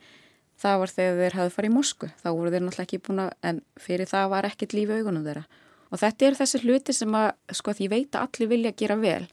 það 0.62 0.78
var 0.80 0.92
þegar 0.94 1.20
þeir 1.20 1.36
hafði 1.38 1.54
farið 1.56 1.72
í 1.72 1.74
Mosku. 1.74 2.08
Þá 2.22 2.28
voru 2.30 2.52
þeir 2.54 2.64
náttúrulega 2.64 2.86
ekki 2.86 3.00
búin 3.04 3.22
að, 3.26 3.32
en 3.48 3.60
fyrir 3.80 4.08
það 4.08 4.32
var 4.32 4.48
ekkert 4.48 4.76
líf 4.76 4.92
í 4.92 4.98
augunum 5.00 5.26
þeirra. 5.26 5.44
Og 5.92 6.00
þetta 6.00 6.28
eru 6.28 6.40
þessi 6.40 6.60
hluti 6.62 6.96
sem 6.96 7.16
að, 7.18 7.30
sko 7.52 7.74
því 7.76 7.88
ég 7.88 7.92
veit 7.92 8.16
að 8.16 8.28
allir 8.28 8.52
vilja 8.52 8.76
gera 8.80 8.96
vel. 9.00 9.24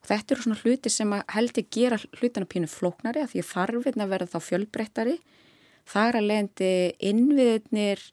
Og 0.00 0.08
þetta 0.08 0.34
eru 0.34 0.46
svona 0.46 0.60
hluti 0.62 0.92
sem 0.92 1.12
að 1.12 1.24
heldur 1.34 1.66
gera 1.76 1.98
hlutina 2.20 2.48
pínu 2.48 2.70
flóknari 2.72 3.24
að 3.24 3.34
því 3.34 3.44
þarfinn 3.50 4.04
að 4.04 4.12
verða 4.14 4.32
þá 4.32 4.46
fjölbreyttari. 4.48 5.16
Það 5.86 6.08
er 6.08 6.18
að 6.20 6.28
leiðandi 6.30 6.70
innviðnir 7.10 8.06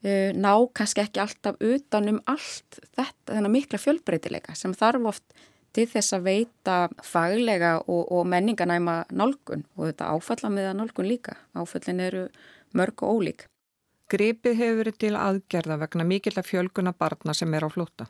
ná 0.00 0.52
kannski 0.72 1.02
ekki 1.04 1.20
alltaf 1.20 1.58
utanum 1.60 2.22
allt 2.30 2.78
þetta, 2.96 3.34
þennan 3.34 3.52
mikla 3.52 3.80
fjölbreytileika 3.80 4.54
sem 4.56 4.72
þarf 4.72 5.10
oft 5.12 5.40
til 5.76 5.86
þess 5.90 6.14
að 6.16 6.26
veita 6.26 6.76
faglega 7.06 7.76
og, 7.84 8.06
og 8.10 8.26
menninganæma 8.26 9.04
nálgun 9.12 9.66
og 9.76 9.90
þetta 9.90 10.08
áfalla 10.14 10.50
með 10.50 10.70
að 10.70 10.78
nálgun 10.80 11.10
líka. 11.10 11.36
Áfallin 11.54 12.00
eru 12.02 12.24
mörg 12.76 13.04
og 13.04 13.20
ólík. 13.20 13.44
Gripið 14.10 14.56
hefur 14.58 14.80
verið 14.80 14.96
til 15.04 15.12
aðgerða 15.14 15.76
vegna 15.84 16.06
mikill 16.06 16.34
að 16.38 16.48
fjölguna 16.48 16.94
barna 16.96 17.34
sem 17.36 17.52
er 17.54 17.66
á 17.66 17.70
flóta. 17.70 18.08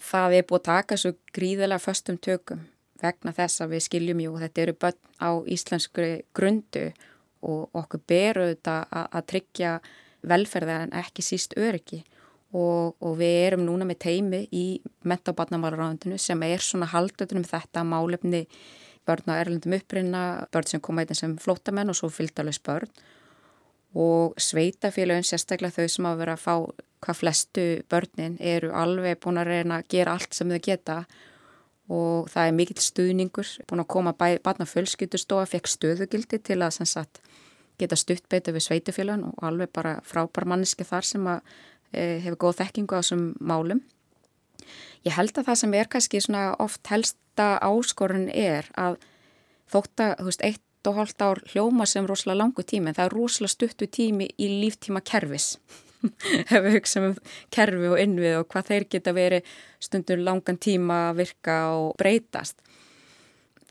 Það 0.00 0.38
er 0.38 0.48
búið 0.48 0.62
að 0.62 0.68
taka 0.70 0.98
svo 1.00 1.12
gríðilega 1.36 1.82
föstum 1.82 2.16
tökum 2.20 2.64
vegna 3.00 3.32
þess 3.36 3.60
að 3.60 3.74
við 3.74 3.84
skiljum 3.84 4.22
jú 4.24 4.38
þetta 4.40 4.62
eru 4.62 4.74
börn 4.80 5.00
á 5.20 5.30
íslenskri 5.52 6.10
grundu 6.36 6.86
og 7.44 7.76
okkur 7.76 8.02
beru 8.08 8.46
þetta 8.54 8.76
að, 8.88 9.06
að 9.12 9.26
tryggja 9.32 9.72
velferða 10.28 10.82
en 10.84 10.94
ekki 10.96 11.24
síst 11.24 11.56
öryggi. 11.58 12.02
Og, 12.56 12.94
og 13.02 13.16
við 13.18 13.36
erum 13.48 13.64
núna 13.66 13.84
með 13.88 13.98
teimi 14.06 14.44
í 14.54 14.80
mentabarnamálaráðundinu 15.04 16.16
sem 16.22 16.42
er 16.46 16.62
svona 16.62 16.88
haldöldunum 16.88 17.44
þetta 17.44 17.82
málefni 17.84 18.46
börn 19.06 19.30
á 19.30 19.34
erlendum 19.38 19.76
upprinna, 19.76 20.22
börn 20.54 20.70
sem 20.70 20.82
koma 20.82 21.02
eitthvað 21.02 21.20
sem 21.20 21.36
flótamenn 21.42 21.90
og 21.92 21.98
svo 21.98 22.10
fylgdalus 22.10 22.60
börn. 22.62 22.90
Og 23.96 24.36
sveitafélagin 24.40 25.26
sérstaklega 25.26 25.74
þau 25.74 25.92
sem 25.92 26.08
að 26.08 26.20
vera 26.22 26.36
að 26.36 26.44
fá 26.44 26.54
hvað 27.04 27.20
flestu 27.20 27.64
börnin 27.90 28.36
eru 28.40 28.72
alveg 28.74 29.20
búin 29.22 29.40
að 29.40 29.52
reyna 29.52 29.80
að 29.80 29.90
gera 29.94 30.16
allt 30.16 30.36
sem 30.36 30.50
þau 30.50 30.62
geta. 30.62 31.00
Og 31.92 32.30
það 32.32 32.48
er 32.48 32.56
mikill 32.56 32.82
stuðningur 32.82 33.52
búin 33.68 33.82
að 33.84 33.90
koma 33.94 34.14
barna 34.18 34.66
fjölskyttustofa, 34.66 35.46
fekk 35.50 35.70
stöðugildi 35.70 36.40
til 36.42 36.60
að 36.62 36.78
sem 36.80 36.88
sagt 36.90 37.22
geta 37.80 37.98
stutt 37.98 38.26
beita 38.32 38.54
við 38.54 38.66
sveitufélagun 38.66 39.30
og 39.30 39.44
alveg 39.44 39.72
bara 39.74 39.98
frábær 40.06 40.48
manneski 40.48 40.86
þar 40.86 41.06
sem 41.06 41.26
að 41.30 41.40
e, 41.92 42.18
hefur 42.24 42.38
góð 42.46 42.60
þekkingu 42.62 42.96
á 42.96 43.00
þessum 43.00 43.26
málum. 43.40 43.82
Ég 45.06 45.14
held 45.14 45.36
að 45.36 45.50
það 45.50 45.60
sem 45.62 45.74
er 45.78 45.90
kannski 45.92 46.22
svona 46.22 46.44
oft 46.62 46.90
helsta 46.90 47.48
áskorun 47.62 48.28
er 48.32 48.68
að 48.74 48.98
þótt 49.70 50.02
að, 50.02 50.14
þú 50.20 50.30
veist, 50.30 50.46
eitt 50.46 50.62
og 50.90 51.00
hálft 51.00 51.22
ár 51.22 51.42
hljóma 51.50 51.86
sem 51.86 52.06
rosalega 52.06 52.40
langu 52.44 52.62
tími 52.62 52.90
en 52.90 52.96
það 52.98 53.08
er 53.08 53.16
rosalega 53.16 53.54
stuttu 53.54 53.88
tími 53.90 54.28
í 54.38 54.48
líftíma 54.62 55.02
kervis 55.02 55.56
ef 56.52 56.60
við 56.62 56.76
hugsaum 56.76 57.08
um 57.10 57.16
kerfi 57.54 57.90
og 57.90 58.00
innvið 58.02 58.36
og 58.40 58.48
hvað 58.52 58.70
þeir 58.70 58.86
geta 58.94 59.14
verið 59.16 59.54
stundur 59.82 60.22
langan 60.22 60.60
tíma 60.62 61.00
að 61.10 61.22
virka 61.22 61.56
og 61.74 61.96
breytast. 61.98 62.60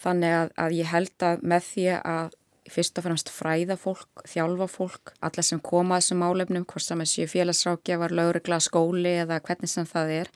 Þannig 0.02 0.36
að, 0.36 0.50
að 0.60 0.76
ég 0.76 0.92
held 0.92 1.26
að 1.26 1.46
með 1.54 1.70
því 1.70 1.86
að 2.02 2.36
fyrst 2.72 2.98
og 3.00 3.06
fremst 3.06 3.32
fræða 3.34 3.78
fólk, 3.80 4.24
þjálfa 4.30 4.68
fólk, 4.72 5.14
alla 5.26 5.44
sem 5.46 5.62
koma 5.64 5.98
að 5.98 6.04
þessum 6.04 6.22
málefnum, 6.24 6.66
hvort 6.66 6.86
sem 6.86 7.02
þessi 7.04 7.28
félagsrákjafar, 7.30 8.14
laurugla, 8.16 8.60
skóli 8.64 9.16
eða 9.22 9.42
hvernig 9.46 9.72
sem 9.72 9.88
það 9.90 10.14
er, 10.20 10.32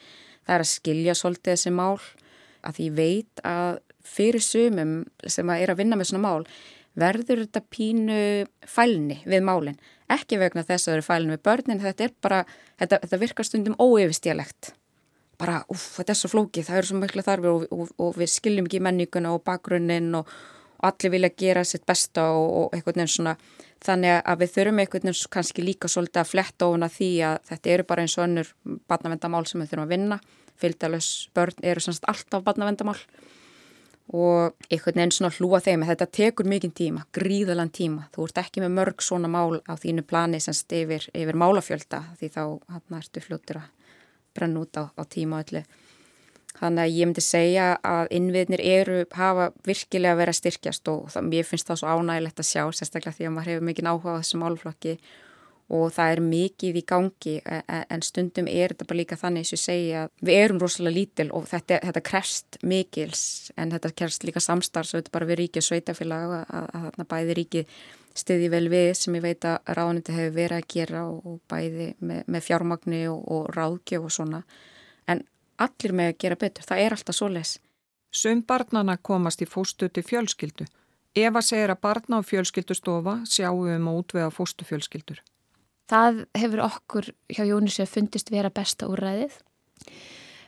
það 0.46 0.56
er 0.56 0.66
að 0.66 0.72
skilja 0.74 1.16
svolítið 1.18 1.56
þessi 1.56 1.76
mál, 1.76 2.02
að 2.66 2.80
því 2.80 2.90
veit 2.98 3.46
að 3.48 3.80
fyrir 4.10 4.44
sumum 4.44 4.94
sem 5.28 5.50
að 5.50 5.64
er 5.64 5.74
að 5.74 5.82
vinna 5.82 6.00
með 6.00 6.12
svona 6.12 6.26
mál 6.26 6.50
verður 7.00 7.46
þetta 7.46 7.62
pínu 7.72 8.20
fælni 8.68 9.20
við 9.30 9.46
málinn, 9.46 9.78
ekki 10.12 10.40
vegna 10.42 10.66
þess 10.66 10.88
að 10.88 10.92
það 10.92 10.98
eru 10.98 11.08
fælni 11.08 11.36
við 11.36 11.44
börnin, 11.48 11.82
þetta 11.84 12.06
er 12.06 12.14
bara, 12.22 12.44
þetta, 12.82 13.02
þetta 13.06 13.22
virkar 13.24 13.48
stundum 13.48 13.78
óyfistjálegt 13.80 14.74
bara, 15.40 15.62
uff, 15.72 15.94
þetta 15.96 16.14
er 16.14 16.20
svo 16.20 16.32
flókið, 16.34 16.68
það 16.68 16.80
eru 16.82 16.90
svo 16.90 17.00
miklu 17.00 17.24
þarfir 17.24 17.52
og, 17.54 17.68
og, 17.72 17.92
og 18.04 18.18
við 18.20 18.32
skiljum 18.34 18.68
ekki 18.68 18.82
menninguna 18.84 19.32
og 19.36 19.44
bakgrunnin 19.48 20.12
og 20.20 20.32
og 20.80 20.90
allir 20.90 21.14
vilja 21.16 21.30
gera 21.38 21.64
sitt 21.68 21.86
besta 21.88 22.30
og, 22.36 22.50
og 22.60 22.76
einhvern 22.76 23.02
veginn 23.02 23.14
svona 23.14 23.36
þannig 23.84 24.20
að 24.24 24.44
við 24.44 24.54
þurfum 24.56 24.84
einhvern 24.84 25.08
veginn 25.10 25.32
kannski 25.36 25.66
líka 25.66 25.90
svolítið 25.92 26.22
að 26.24 26.32
fletta 26.34 26.68
ofuna 26.68 26.92
því 26.92 27.10
að 27.30 27.40
þetta 27.50 27.74
eru 27.74 27.88
bara 27.90 28.06
eins 28.06 28.18
og 28.18 28.26
önnur 28.26 28.54
barnavendamál 28.92 29.46
sem 29.48 29.62
við 29.62 29.74
þurfum 29.74 29.88
að 29.88 29.94
vinna. 29.96 30.20
Fylgdalus 30.60 31.10
börn 31.36 31.62
eru 31.64 31.84
semst 31.84 32.08
alltaf 32.12 32.44
barnavendamál 32.44 32.98
og 34.10 34.56
einhvern 34.68 35.00
veginn 35.00 35.16
svona 35.16 35.32
hlúa 35.38 35.62
þeim. 35.64 35.86
Þetta 35.88 36.10
tekur 36.20 36.50
mikinn 36.50 36.76
tíma, 36.76 37.06
gríðalan 37.16 37.72
tíma. 37.72 38.08
Þú 38.16 38.28
ert 38.28 38.42
ekki 38.44 38.64
með 38.64 38.74
mörg 38.80 39.04
svona 39.06 39.30
mál 39.32 39.62
á 39.70 39.74
þínu 39.80 40.04
plani 40.10 40.42
semst 40.44 40.72
yfir, 40.76 41.06
yfir 41.14 41.38
málafjölda 41.40 42.02
því 42.20 42.32
þá 42.36 42.42
hann 42.74 43.00
ertu 43.00 43.24
fljóttur 43.24 43.62
að 43.62 43.70
brenna 44.36 44.64
út 44.66 44.82
á, 44.82 44.84
á 44.92 45.04
tíma 45.08 45.44
öllu 45.44 45.64
Þannig 46.60 46.84
að 46.84 46.98
ég 46.98 47.08
myndi 47.08 47.24
segja 47.24 47.70
að 47.88 48.12
innviðnir 48.18 48.62
eru, 48.66 49.00
hafa 49.16 49.50
virkilega 49.68 50.18
verið 50.20 50.34
að 50.34 50.40
styrkjast 50.42 50.92
og 50.92 51.08
það, 51.14 51.32
mér 51.32 51.48
finnst 51.48 51.72
það 51.72 51.82
svo 51.82 51.96
ánægilegt 51.96 52.44
að 52.44 52.50
sjá, 52.50 52.64
sérstaklega 52.76 53.16
því 53.16 53.28
að 53.30 53.36
maður 53.38 53.52
hefur 53.54 53.68
mikið 53.70 53.90
áhuga 53.90 54.16
á 54.16 54.20
þessum 54.20 54.46
álflokki 54.50 54.96
og 55.70 55.92
það 55.94 56.12
er 56.12 56.22
mikið 56.26 56.80
í 56.80 56.84
gangi 56.90 57.36
e, 57.40 57.60
e, 57.62 57.80
en 57.94 58.04
stundum 58.04 58.50
er 58.50 58.74
þetta 58.74 58.88
bara 58.90 59.00
líka 59.00 59.18
þannig 59.22 59.46
sem 59.46 59.60
ég 59.60 59.64
segja 59.64 60.02
að 60.04 60.26
við 60.26 60.40
erum 60.42 60.62
rosalega 60.64 60.96
lítil 60.98 61.28
og 61.38 61.46
þetta, 61.52 61.78
þetta 61.86 62.04
krefst 62.10 62.58
mikils 62.66 63.24
en 63.56 63.74
þetta 63.76 63.94
krefst 64.02 64.26
líka 64.26 64.42
samstarf 64.42 64.90
svo 64.90 65.00
þetta 65.00 65.14
bara 65.14 65.30
við 65.30 65.44
ríkið 65.44 65.68
sveitafélag 65.68 66.36
að, 66.42 66.70
að 66.82 67.06
bæði 67.14 67.38
ríkið 67.40 67.78
stiði 68.18 68.50
vel 68.52 68.66
við 68.72 68.92
sem 68.98 69.16
ég 69.20 69.24
veit 69.24 69.46
að 69.48 69.74
ráðniti 69.78 70.16
hefur 70.16 70.36
verið 70.36 70.58
að 70.58 70.70
gera 70.74 71.04
og, 71.08 71.20
og 71.30 71.40
bæði 71.52 71.92
með, 72.00 72.24
með 72.26 72.46
fjármagni 72.48 73.04
og, 73.12 73.22
og 73.30 73.50
ráðgjöf 73.56 74.08
og 74.10 74.16
svona. 74.16 74.42
En 75.10 75.24
allir 75.66 75.96
með 75.96 76.12
að 76.12 76.20
gera 76.24 76.40
betur, 76.40 76.68
það 76.68 76.84
er 76.84 76.96
alltaf 76.96 77.18
svo 77.18 77.30
les. 77.34 77.58
Sum 78.10 78.42
barnana 78.48 78.98
komast 78.98 79.42
í 79.44 79.48
fóstuti 79.50 80.02
fjölskyldu. 80.06 80.66
Eva 81.18 81.42
segir 81.46 81.74
að 81.74 81.82
barna 81.84 82.22
á 82.22 82.26
fjölskyldustofa 82.26 83.20
sjáum 83.30 83.70
um 83.74 83.92
að 83.92 84.00
útvega 84.04 84.32
fóstufjölskyldur. 84.34 85.22
Það 85.90 86.24
hefur 86.38 86.64
okkur 86.68 87.12
hjá 87.34 87.44
Jónisef 87.50 87.90
fundist 87.90 88.30
vera 88.30 88.52
besta 88.54 88.90
úrræðið. 88.90 89.34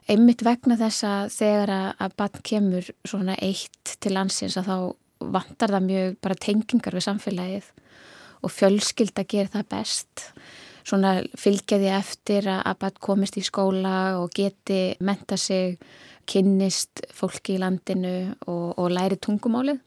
Einmitt 0.10 0.44
vegna 0.46 0.78
þess 0.78 1.06
að 1.06 1.32
þegar 1.34 1.72
að 1.74 2.18
barn 2.18 2.44
kemur 2.46 2.90
svona 3.06 3.38
eitt 3.42 3.96
til 4.02 4.14
landsins 4.14 4.58
að 4.58 4.70
þá 4.70 4.78
vantar 5.34 5.74
það 5.76 5.88
mjög 5.88 6.18
bara 6.26 6.42
tengingar 6.46 6.98
við 6.98 7.06
samfélagið 7.06 7.70
og 8.42 8.54
fjölskylda 8.54 9.26
ger 9.30 9.50
það 9.54 9.68
best 9.70 10.26
svona 10.88 11.20
fylgjaði 11.38 11.92
eftir 11.96 12.48
að 12.52 12.80
bara 12.82 13.04
komist 13.04 13.38
í 13.38 13.44
skóla 13.46 14.18
og 14.22 14.34
geti 14.36 14.96
menta 15.04 15.38
sig, 15.38 15.78
kynnist 16.30 17.02
fólki 17.16 17.58
í 17.58 17.62
landinu 17.62 18.36
og, 18.48 18.78
og 18.80 18.92
læri 18.94 19.18
tungumálið. 19.20 19.82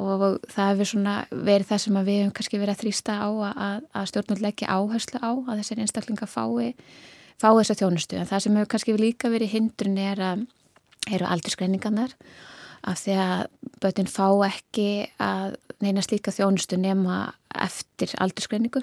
Og 0.00 0.38
það 0.48 0.70
hefur 0.70 0.88
svona 0.88 1.16
verið 1.30 1.68
það 1.68 1.80
sem 1.82 1.96
við 1.98 2.18
hefum 2.20 2.34
kannski 2.38 2.60
verið 2.62 2.74
að 2.74 2.82
þrýsta 2.86 3.16
á 3.20 3.28
að, 3.28 3.82
að 3.92 4.06
stjórnvöld 4.08 4.44
leggja 4.46 4.70
áherslu 4.72 5.20
á 5.20 5.30
að 5.36 5.58
þessir 5.60 5.82
einstaklinga 5.84 6.28
fái, 6.30 6.72
fái 7.42 7.50
þessa 7.58 7.76
þjónustu. 7.82 8.16
En 8.16 8.30
það 8.30 8.44
sem 8.46 8.56
hefur 8.56 8.70
kannski 8.72 8.96
líka 8.96 9.32
verið 9.32 9.52
hindrun 9.52 9.98
er 10.00 10.22
að 10.30 10.46
eru 11.10 11.26
aldurskreiningarnar 11.26 12.14
af 12.88 13.02
því 13.02 13.18
að 13.22 13.44
bötinn 13.82 14.10
fá 14.10 14.26
ekki 14.46 14.88
að 15.22 15.56
neina 15.82 16.02
slíka 16.04 16.34
þjónustu 16.34 16.78
nema 16.80 17.24
eftir 17.52 18.14
aldurskreiningu 18.22 18.82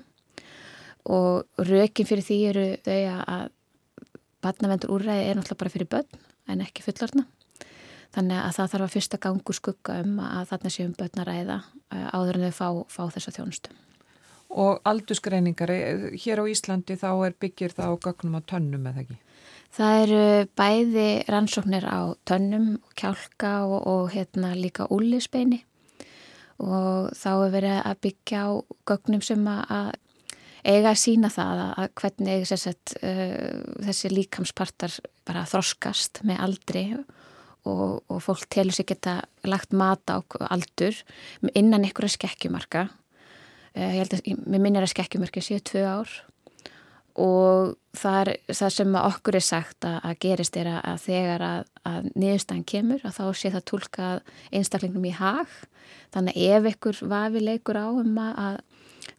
og 1.05 1.65
rökin 1.69 2.07
fyrir 2.07 2.25
því 2.25 2.39
eru 2.51 2.67
þau 2.85 2.99
að 3.23 3.49
badnavendur 4.43 4.95
úrræði 4.95 5.27
er 5.27 5.37
náttúrulega 5.39 5.61
bara 5.63 5.73
fyrir 5.75 5.91
börn 5.91 6.23
en 6.49 6.63
ekki 6.63 6.83
fullorna 6.85 7.25
Þannig 8.15 8.39
að 8.41 8.55
það 8.55 8.71
þarf 8.71 8.85
að 8.85 8.93
fyrsta 8.95 9.19
gangu 9.21 9.53
skugga 9.53 9.99
um 10.01 10.17
að 10.25 10.49
þarna 10.49 10.71
séum 10.73 10.95
börn 10.97 11.21
að 11.21 11.29
ræða 11.29 11.57
eh, 11.93 12.07
áður 12.09 12.39
en 12.39 12.45
þau 12.47 12.55
fá, 12.57 12.67
fá 12.89 13.01
þessa 13.13 13.33
þjónustu. 13.35 13.75
Og 14.49 14.79
aldursgreiningar, 14.89 15.73
eh, 15.75 16.05
hér 16.17 16.41
á 16.41 16.45
Íslandi 16.49 16.97
þá 16.97 17.09
er 17.27 17.35
byggir 17.37 17.75
það 17.77 17.93
á 17.93 17.95
gögnum 18.07 18.39
á 18.39 18.41
tönnum 18.49 18.87
eða 18.89 19.03
ekki? 19.03 19.19
Það 19.77 19.99
eru 20.03 20.23
bæði 20.57 21.07
rannsóknir 21.29 21.85
á 21.85 22.01
tönnum, 22.25 22.69
kjálka 22.97 23.53
og, 23.69 23.79
og 23.85 24.05
hérna 24.15 24.55
líka 24.57 24.89
úlisbeini 24.89 25.61
og 26.59 27.13
þá 27.13 27.29
er 27.35 27.51
verið 27.53 27.77
að 27.77 27.99
byggja 28.07 28.39
á 28.41 28.49
gögnum 28.89 29.21
sem 29.23 29.45
að 29.53 29.93
eiga 30.63 30.91
að 30.91 31.01
sína 31.01 31.29
það 31.33 31.63
að 31.67 31.93
hvernig 32.01 32.49
sagt, 32.49 32.97
uh, 33.03 33.61
þessi 33.85 34.11
líkamspartar 34.13 34.99
bara 35.27 35.47
þroskast 35.49 36.23
með 36.27 36.45
aldri 36.47 36.85
og 36.97 37.07
og, 37.67 38.21
fólk 38.23 38.47
telur 38.51 38.75
sér 38.75 38.87
geta 38.89 39.19
lagt 39.47 39.75
mata 39.75 40.19
á 40.19 40.19
aldur 40.49 40.95
innan 41.53 41.83
einhverja 41.83 42.17
skekkjumarka. 42.17 42.87
Uh, 43.75 43.91
ég 43.95 44.01
held 44.03 44.17
að, 44.17 44.31
mér 44.45 44.63
minnir 44.63 44.85
að 44.85 44.93
skekkjumarka 44.93 45.43
séu 45.43 45.61
tvö 45.63 45.85
ár. 45.87 46.15
Og 47.19 47.73
það, 47.97 48.19
er, 48.21 48.29
það 48.55 48.75
sem 48.77 48.97
okkur 49.01 49.37
er 49.39 49.43
sagt 49.43 49.87
að, 49.87 49.97
að 50.07 50.19
gerist 50.23 50.59
er 50.59 50.69
að, 50.71 50.79
að 50.87 51.01
þegar 51.03 51.45
að 51.49 52.11
niðurstæðan 52.13 52.67
kemur 52.69 53.03
að 53.03 53.17
þá 53.17 53.23
sé 53.35 53.51
það 53.55 53.65
tólka 53.73 54.09
einstaklingum 54.55 55.07
í 55.09 55.15
hag. 55.17 55.55
Þannig 56.13 56.37
að 56.37 56.53
ef 56.55 56.69
ykkur 56.73 57.01
vafi 57.11 57.43
leikur 57.43 57.81
á 57.81 57.87
um 57.91 58.21
að 58.23 58.61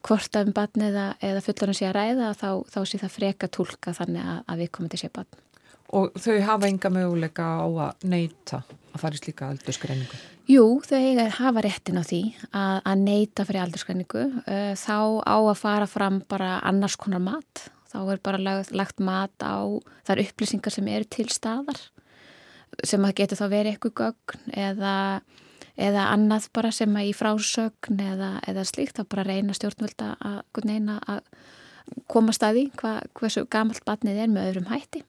hvort 0.06 0.36
af 0.36 0.46
um 0.48 0.56
batn 0.56 0.88
eða, 0.88 1.06
eða 1.24 1.44
fullanum 1.44 1.76
sé 1.76 1.88
að 1.88 1.96
ræða 1.98 2.32
þá, 2.38 2.50
þá 2.72 2.80
sé 2.84 3.00
það 3.02 3.16
freka 3.18 3.50
tólka 3.52 3.94
þannig 3.96 4.34
að 4.44 4.64
við 4.64 4.74
komum 4.76 4.92
til 4.92 5.02
sé 5.04 5.12
batn 5.12 5.46
Og 5.90 6.14
þau 6.22 6.36
hafa 6.46 6.68
enga 6.70 6.90
möguleika 6.92 7.46
á 7.58 7.66
að 7.66 8.04
neyta 8.06 8.60
að 8.62 9.02
fara 9.02 9.16
í 9.16 9.20
slíka 9.20 9.48
aldurskreiningu? 9.50 10.20
Jú, 10.50 10.64
þau 10.86 11.26
hafa 11.34 11.64
réttin 11.66 11.98
á 11.98 12.04
því 12.06 12.20
að, 12.50 12.76
að 12.92 13.02
neyta 13.02 13.46
fyrir 13.46 13.64
aldurskreiningu. 13.64 14.22
Uh, 14.46 14.72
þá 14.78 14.98
á 15.26 15.36
að 15.38 15.58
fara 15.58 15.88
fram 15.90 16.20
bara 16.30 16.58
annars 16.66 16.94
konar 17.00 17.22
mat. 17.22 17.64
Þá 17.90 17.98
er 18.04 18.22
bara 18.22 18.38
lagt, 18.38 18.70
lagt 18.70 19.02
mat 19.02 19.34
á 19.42 19.66
þar 20.06 20.22
upplýsingar 20.22 20.74
sem 20.74 20.90
eru 20.90 21.10
til 21.10 21.26
staðar 21.32 21.80
sem 22.86 23.02
að 23.02 23.16
getur 23.18 23.40
þá 23.40 23.46
verið 23.50 23.72
eitthvað 23.74 23.96
gögn 23.98 24.52
eða, 24.54 24.94
eða 25.76 26.08
annað 26.14 26.48
bara 26.56 26.72
sem 26.74 26.96
að 26.96 27.10
í 27.10 27.14
frásögn 27.16 28.00
eða, 28.02 28.32
eða 28.48 28.64
slíkt. 28.68 28.98
Þá 28.98 29.12
bara 29.14 29.26
reyna 29.28 29.56
stjórnvölda 29.56 30.14
að, 30.20 30.40
að 31.14 31.22
koma 32.10 32.34
staði 32.36 32.68
hvað, 32.80 33.06
hversu 33.18 33.46
gamalt 33.50 33.84
batnið 33.86 34.24
er 34.24 34.32
með 34.32 34.50
öðrum 34.50 34.70
hætti. 34.70 35.04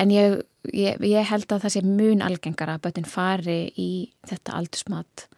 En 0.00 0.10
ég, 0.10 0.40
ég, 0.74 0.98
ég 1.06 1.30
held 1.30 1.46
að 1.54 1.66
það 1.66 1.74
sé 1.76 1.84
mun 1.86 2.24
algengara 2.24 2.74
að 2.78 2.88
börnin 2.88 3.06
fari 3.06 3.60
í 3.78 3.90
þetta 4.26 4.56
aldursmat 4.58 5.28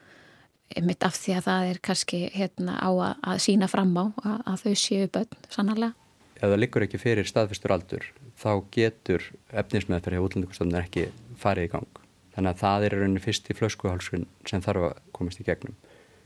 mitt 0.82 1.04
af 1.06 1.14
því 1.14 1.36
að 1.36 1.46
það 1.46 1.68
er 1.70 1.78
kannski 1.84 2.20
hérna, 2.34 2.74
á 2.80 2.90
að, 2.90 3.12
að 3.22 3.42
sína 3.44 3.68
fram 3.70 3.92
á 3.96 4.04
að, 4.04 4.40
að 4.40 4.64
þau 4.64 4.80
séu 4.80 5.10
börn 5.12 5.44
sannarlega. 5.52 5.94
Ef 6.36 6.50
það 6.50 6.58
liggur 6.60 6.84
ekki 6.84 7.00
fyrir 7.00 7.28
staðfestur 7.28 7.72
aldur 7.72 8.08
þá 8.36 8.50
getur 8.74 9.24
efnismæðferð 9.56 10.18
hjá 10.18 10.26
útlendingustofnun 10.26 10.82
ekki 10.82 11.06
farið 11.40 11.68
í 11.68 11.72
gang. 11.76 12.02
Þannig 12.36 12.52
að 12.52 12.62
það 12.62 12.84
er 12.84 12.94
í 12.94 13.00
rauninni 13.00 13.24
fyrst 13.24 13.46
í 13.48 13.56
flöskuhálsun 13.56 14.26
sem 14.44 14.64
þarf 14.64 14.90
að 14.90 14.98
komast 15.16 15.40
í 15.40 15.46
gegnum. 15.46 15.76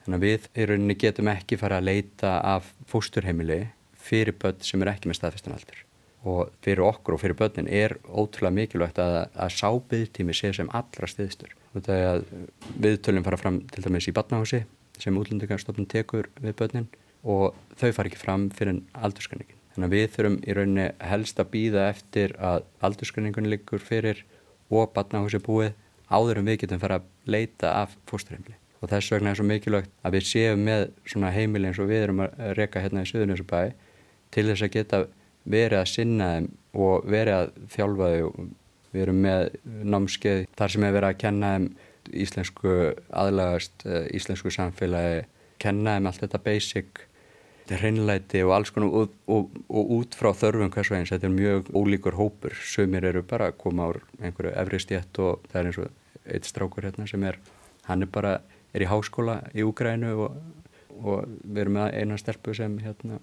Þannig 0.04 0.16
að 0.16 0.24
við 0.26 0.48
í 0.58 0.66
rauninni 0.66 0.96
getum 0.98 1.30
ekki 1.30 1.58
fara 1.60 1.78
að 1.78 1.86
leita 1.86 2.32
af 2.42 2.72
fósturheimili 2.90 3.60
fyrir 4.00 4.34
börn 4.40 4.58
sem 4.66 4.82
er 4.82 4.90
ekki 4.94 5.10
með 5.10 5.20
staðfestan 5.20 5.54
aldur 5.54 5.84
og 6.20 6.50
fyrir 6.64 6.82
okkur 6.84 7.16
og 7.16 7.22
fyrir 7.22 7.36
börnin 7.38 7.68
er 7.72 7.94
ótrúlega 8.04 8.52
mikilvægt 8.52 8.98
að, 9.00 9.14
að 9.32 9.54
sábyðtími 9.56 10.34
sé 10.36 10.50
sem 10.56 10.68
allra 10.76 11.08
stiðstur. 11.08 11.54
Viðtölum 11.72 13.24
fara 13.24 13.38
fram 13.40 13.62
til 13.72 13.84
dæmis 13.86 14.10
í 14.10 14.14
batnahúsi 14.16 14.64
sem 15.00 15.16
útlendingarstofnun 15.16 15.88
tekur 15.88 16.28
við 16.42 16.58
börnin 16.58 16.90
og 17.24 17.56
þau 17.80 17.88
fara 17.96 18.10
ekki 18.10 18.20
fram 18.20 18.48
fyrir 18.56 18.82
aldurskanningin. 19.00 19.56
Þannig 19.72 19.86
að 19.86 19.96
við 19.96 20.08
þurfum 20.16 20.38
í 20.42 20.56
rauninni 20.58 20.86
helst 21.12 21.40
að 21.40 21.52
býða 21.54 21.86
eftir 21.88 22.34
að 22.42 22.66
aldurskanningun 22.84 23.48
liggur 23.48 23.80
fyrir 23.80 24.24
og 24.68 24.92
batnahúsi 24.96 25.40
búið 25.44 25.72
áður 26.10 26.40
en 26.40 26.50
við 26.50 26.64
getum 26.64 26.82
fara 26.82 27.00
að 27.00 27.08
leita 27.30 27.74
af 27.82 27.94
fósturheimli. 28.10 28.56
Og 28.80 28.88
þess 28.88 29.12
vegna 29.12 29.32
er 29.32 29.38
svo 29.38 29.46
mikilvægt 29.46 29.90
að 30.04 30.16
við 30.16 30.26
séum 30.30 30.64
með 30.64 30.86
svona 31.04 31.32
heimili 31.34 31.68
eins 31.68 31.80
og 31.82 31.90
við 31.90 32.06
erum 32.06 32.22
að 32.24 32.54
reyka 32.56 32.82
hérna 32.82 33.04
í 33.04 33.10
Suðunisubæi 33.10 33.74
til 34.32 34.46
þess 34.48 34.64
að 34.64 34.74
geta 34.76 35.02
verið 35.50 35.78
að 35.80 35.90
sinna 35.90 36.30
þeim 36.34 36.48
og 36.80 37.06
verið 37.10 37.36
að 37.36 37.52
þjálfa 37.74 38.08
þau 38.14 38.48
við 38.90 39.04
erum 39.04 39.20
með 39.24 39.44
námskeið 39.94 40.42
þar 40.58 40.74
sem 40.74 40.86
er 40.86 40.96
verið 40.96 41.10
að 41.10 41.20
kenna 41.20 41.52
þeim 41.54 41.68
íslensku 42.24 42.74
aðlagast, 43.22 43.84
eh, 43.86 44.08
íslensku 44.16 44.50
samfélagi 44.50 45.24
kenna 45.62 45.96
þeim 45.98 46.08
allt 46.10 46.24
þetta 46.24 46.42
basic 46.46 47.04
hreinleiti 47.78 48.42
og 48.42 48.54
alls 48.56 48.72
konar 48.74 48.94
og, 49.02 49.14
og, 49.30 49.50
og 49.68 49.90
út 49.98 50.16
frá 50.18 50.32
þörfum 50.34 50.72
hvers 50.74 50.90
veginn 50.90 51.08
þetta 51.10 51.28
er 51.28 51.34
mjög 51.36 51.70
ólíkur 51.76 52.18
hópur 52.18 52.56
sömur 52.56 53.06
eru 53.06 53.22
bara 53.22 53.50
að 53.50 53.58
koma 53.62 53.86
á 53.86 53.90
einhverju 54.26 54.54
efri 54.62 54.80
stjætt 54.82 55.20
og 55.22 55.44
það 55.52 55.60
er 55.60 55.70
eins 55.70 55.80
og 55.82 55.90
eitt 56.26 56.48
strákur 56.48 56.86
hérna 56.88 57.06
sem 57.10 57.24
er, 57.26 57.38
hann 57.86 58.02
er 58.02 58.10
bara 58.10 58.40
er 58.74 58.84
í 58.84 58.90
háskóla 58.90 59.40
í 59.54 59.64
Úgrænu 59.66 60.12
og, 60.26 60.38
og 61.00 61.28
við 61.44 61.64
erum 61.64 61.78
með 61.78 61.98
eina 62.00 62.18
stelpu 62.20 62.54
sem 62.56 62.78
hérna 62.82 63.20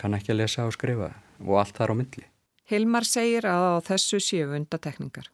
kann 0.00 0.16
ekki 0.16 0.34
að 0.34 0.42
lesa 0.42 0.66
og 0.68 0.74
skrifa 0.76 1.12
og 1.44 1.58
allt 1.60 1.76
þar 1.76 1.92
á 1.92 1.98
myndli. 1.98 2.26
Hilmar 2.70 3.06
segir 3.08 3.48
að 3.50 3.66
á 3.66 3.78
þessu 3.90 4.20
séu 4.22 4.52
undatekningar. 4.54 5.28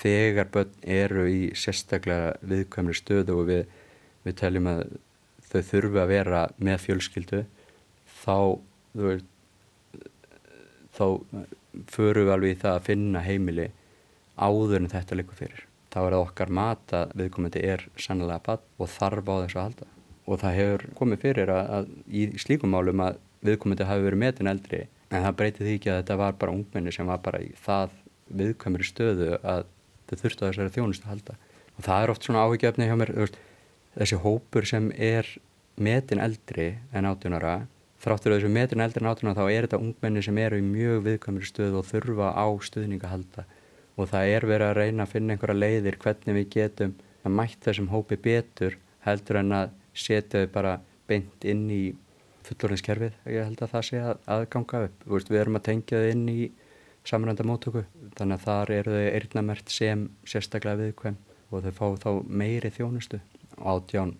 Þegar 0.00 0.50
börn 0.54 0.74
eru 0.86 1.26
í 1.26 1.40
sérstaklega 1.58 2.36
viðkvæmri 2.46 2.94
stöðu 2.94 3.40
og 3.40 3.48
við, 3.48 3.64
við 4.24 4.36
teljum 4.38 4.68
að 4.70 4.84
þau 5.50 5.60
þurfu 5.70 6.00
að 6.02 6.12
vera 6.12 6.42
með 6.58 6.84
fjölskyldu 6.84 7.40
þá 8.20 8.36
veist, 9.00 9.26
þá 10.96 11.06
förum 11.90 12.26
við 12.26 12.34
alveg 12.34 12.54
í 12.54 12.60
það 12.60 12.76
að 12.76 12.86
finna 12.88 13.24
heimili 13.24 13.68
áður 14.40 14.80
en 14.80 14.90
þetta 14.90 15.18
likur 15.18 15.38
fyrir. 15.38 15.66
Þá 15.90 15.98
er 16.00 16.14
það 16.14 16.24
okkar 16.24 16.52
mat 16.54 16.94
að 16.94 17.16
viðkomandi 17.18 17.64
er 17.66 17.82
sannlega 17.98 18.42
bann 18.46 18.68
og 18.78 18.90
þarf 18.90 19.30
á 19.30 19.34
þessu 19.42 19.58
að 19.58 19.66
halda. 19.66 19.90
Og 20.30 20.40
það 20.40 20.56
hefur 20.60 20.86
komið 20.98 21.22
fyrir 21.24 21.52
að, 21.54 21.70
að 21.76 21.90
í 22.06 22.24
slíkum 22.38 22.74
málum 22.74 23.02
að 23.02 23.18
viðkomandi 23.46 23.88
hafi 23.88 24.06
verið 24.06 24.22
metin 24.22 24.50
eldri 24.50 24.84
en 25.10 25.24
það 25.24 25.36
breyti 25.40 25.66
því 25.66 25.76
ekki 25.78 25.90
að 25.90 26.00
þetta 26.02 26.18
var 26.20 26.36
bara 26.38 26.54
ungmenni 26.54 26.94
sem 26.94 27.08
var 27.10 27.22
bara 27.24 27.40
í 27.42 27.50
það 27.58 27.94
viðkvæmri 28.40 28.86
stöðu 28.86 29.30
að 29.40 29.64
þau 30.10 30.16
þurftu 30.22 30.44
að 30.44 30.50
þessari 30.50 30.74
þjónust 30.76 31.06
að 31.06 31.14
halda 31.14 31.36
og 31.74 31.86
það 31.86 32.02
er 32.04 32.12
oft 32.12 32.26
svona 32.26 32.44
áhugjöfni 32.44 32.86
hjá 32.86 32.96
mér 33.00 33.12
veist, 33.16 33.38
þessi 33.96 34.20
hópur 34.24 34.68
sem 34.68 34.90
er 34.96 35.28
metin 35.80 36.22
eldri 36.22 36.74
en 36.92 37.08
átjónara 37.08 37.54
þráttur 38.00 38.36
þessu 38.36 38.50
metin 38.52 38.84
eldri 38.84 39.04
en 39.04 39.10
átjónara 39.10 39.40
þá 39.40 39.52
er 39.54 39.66
þetta 39.66 39.82
ungmenni 39.84 40.22
sem 40.24 40.38
eru 40.40 40.60
í 40.60 40.66
mjög 40.66 41.02
viðkvæmri 41.08 41.48
stöðu 41.48 41.80
og 41.80 41.88
þurfa 41.88 42.32
á 42.36 42.46
stuðninga 42.68 43.10
halda 43.12 43.46
og 43.96 44.08
það 44.12 44.34
er 44.34 44.46
verið 44.48 44.68
að 44.68 44.78
reyna 44.78 45.06
að 45.06 45.14
finna 45.14 45.34
einhverja 45.34 45.60
leiðir 45.60 45.98
hvernig 46.00 46.38
við 46.38 46.46
getum 46.54 46.94
að 47.24 47.36
mætt 47.36 47.66
þessum 47.66 47.90
hópi 47.92 48.16
betur 48.20 48.78
heldur 49.04 49.40
en 49.40 49.56
að 49.56 49.74
setja 49.96 50.44
þau 50.44 50.52
bara 50.54 50.78
beint 51.10 51.44
inn 51.48 51.66
í 51.72 51.82
fullorinskerfið, 52.46 53.16
ég 53.30 53.46
held 53.46 53.62
að 53.62 53.72
það 53.74 53.86
sé 53.88 54.02
að, 54.02 54.20
að 54.30 54.44
ganga 54.54 54.84
upp. 54.88 55.02
Veist, 55.12 55.30
við 55.30 55.42
erum 55.42 55.58
að 55.58 55.66
tengja 55.68 56.00
þau 56.00 56.12
inn 56.14 56.28
í 56.30 56.38
samrænda 57.06 57.46
móttöku 57.48 57.84
þannig 58.18 58.38
að 58.38 58.46
þar 58.46 58.72
eru 58.76 58.94
þau 58.96 59.10
eirnamert 59.18 59.72
sem 59.72 60.06
sérstaklega 60.28 60.80
viðkvæm 60.84 61.18
og 61.50 61.66
þau 61.66 61.72
fá 61.76 61.86
þá 62.04 62.10
meiri 62.42 62.72
þjónustu. 62.74 63.20
Átján, 63.60 64.14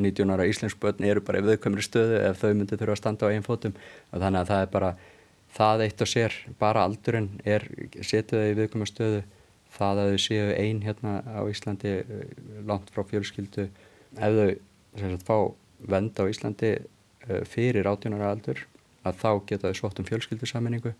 19 0.00 0.34
ára 0.34 0.46
íslensk 0.48 0.80
börn 0.82 1.06
eru 1.06 1.22
bara 1.24 1.40
í 1.40 1.46
viðkvæmri 1.46 1.84
stöðu 1.84 2.20
ef 2.28 2.40
þau 2.42 2.52
myndi 2.54 2.78
þurfa 2.78 2.96
að 2.96 3.00
standa 3.02 3.28
á 3.28 3.32
einn 3.32 3.46
fótum. 3.46 3.74
Og 4.10 4.22
þannig 4.22 4.40
að 4.40 4.52
það 4.52 4.62
er 4.64 4.70
bara, 4.76 4.92
það 5.56 5.84
eitt 5.86 6.04
og 6.04 6.10
sér, 6.10 6.38
bara 6.58 6.86
aldurinn 6.88 7.28
er, 7.44 7.66
setu 8.00 8.38
þau 8.38 8.48
í 8.48 8.56
viðkvæmri 8.60 8.90
stöðu. 8.90 9.20
Það 9.70 10.00
að 10.02 10.12
þau 10.12 10.22
séu 10.26 10.46
einn 10.58 10.80
hérna 10.82 11.18
á 11.22 11.40
Íslandi 11.46 11.98
langt 12.66 12.88
frá 12.90 13.04
fjölskyldu. 13.06 13.68
Ef 14.18 14.38
þau 14.40 14.48
sagt, 14.98 15.28
fá 15.28 15.36
vend 15.90 16.18
á 16.18 16.26
Íslandi 16.26 16.72
Eh, 17.28 17.42
fyrir 17.44 17.84
átjónara 17.84 18.30
aldur 18.32 18.62
að 19.04 19.18
þá 19.20 19.30
geta 19.48 19.68
þau 19.68 19.76
svott 19.76 19.98
um 20.00 20.06
fjölskyldusammenningu 20.08 20.94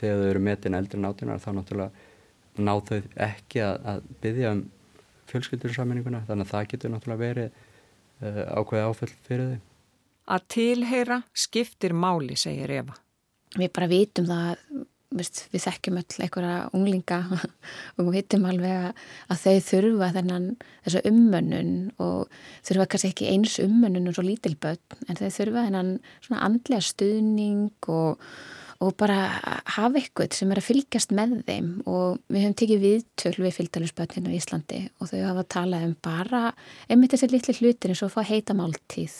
þegar 0.00 0.22
þau 0.22 0.28
eru 0.30 0.40
metin 0.46 0.76
eldri 0.78 0.96
en 0.96 1.08
átjónara 1.08 1.42
þá 1.42 1.50
náttúrulega 1.52 2.64
ná 2.64 2.72
þau 2.88 3.02
ekki 3.26 3.60
að, 3.60 3.76
að 3.92 4.06
byggja 4.22 4.52
um 4.56 4.62
fjölskyldusammenninguna 5.30 6.24
þannig 6.28 6.46
að 6.46 6.52
það 6.52 6.68
getur 6.72 6.92
náttúrulega 6.92 7.22
verið 7.22 7.48
uh, 7.50 8.42
ákveði 8.58 8.90
áfell 8.90 9.14
fyrir 9.28 9.48
þau. 9.54 9.64
Að 10.26 10.44
tilheyra 10.50 11.22
skiptir 11.38 11.94
máli, 11.94 12.34
segir 12.38 12.72
Eva. 12.80 12.96
Við 13.56 13.70
bara 13.76 13.86
vitum 13.90 14.26
það, 14.26 14.64
við, 15.14 15.30
við 15.52 15.64
þekkjum 15.68 16.00
öll 16.00 16.24
einhverja 16.26 16.56
unglinga 16.74 17.20
og 17.96 18.00
við 18.00 18.12
vitum 18.16 18.48
alveg 18.50 18.88
að, 18.88 19.04
að 19.30 19.44
þau 19.44 19.68
þurfa 19.70 20.10
þennan 20.18 20.50
þessu 20.88 21.04
ummönnun 21.12 21.72
og 22.02 22.36
þurfa 22.66 22.88
kannski 22.90 23.12
ekki 23.14 23.30
eins 23.30 23.56
ummönnun 23.62 24.10
og 24.10 24.18
svo 24.18 24.26
lítilböld 24.26 25.00
en 25.06 25.20
þau 25.20 25.28
þurfa 25.38 25.66
þennan 25.68 25.96
svona 26.26 26.42
andlega 26.48 26.88
stuðning 26.90 27.90
og 27.94 28.26
og 28.84 28.96
bara 29.00 29.16
hafa 29.76 30.00
eitthvað 30.00 30.34
sem 30.36 30.50
er 30.52 30.60
að 30.60 30.68
fylgjast 30.68 31.14
með 31.16 31.38
þeim. 31.46 31.70
Og 31.88 32.18
við 32.32 32.44
höfum 32.44 32.56
tekið 32.60 32.82
viðtöl 32.84 33.34
við 33.38 33.56
fylgdalusbötninu 33.58 34.32
í 34.32 34.40
Íslandi 34.40 34.82
og 35.00 35.10
þau 35.12 35.22
hafa 35.22 35.46
talað 35.56 35.86
um 35.88 35.94
bara 36.04 36.42
einmitt 36.90 37.14
þessi 37.14 37.30
litli 37.32 37.56
hlutir 37.60 37.92
eins 37.92 38.02
og 38.04 38.10
að 38.10 38.16
fá 38.16 38.32
heita 38.32 38.56
máltíð. 38.58 39.16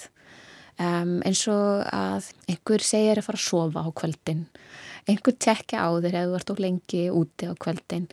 Um, 0.77 1.23
eins 1.25 1.47
og 1.49 1.87
að 1.88 2.27
einhver 2.51 2.85
segir 2.85 3.21
að 3.21 3.29
fara 3.31 3.40
að 3.40 3.47
sofa 3.47 3.85
á 3.87 3.88
kvöldin. 3.97 4.42
Einhver 5.09 5.38
tekja 5.40 5.87
á 5.87 5.90
þér 5.95 6.19
eða 6.21 6.27
þú 6.27 6.40
ert 6.40 6.53
ó 6.53 6.55
lengi 6.61 7.07
úti 7.14 7.49
á 7.49 7.55
kvöldin. 7.57 8.11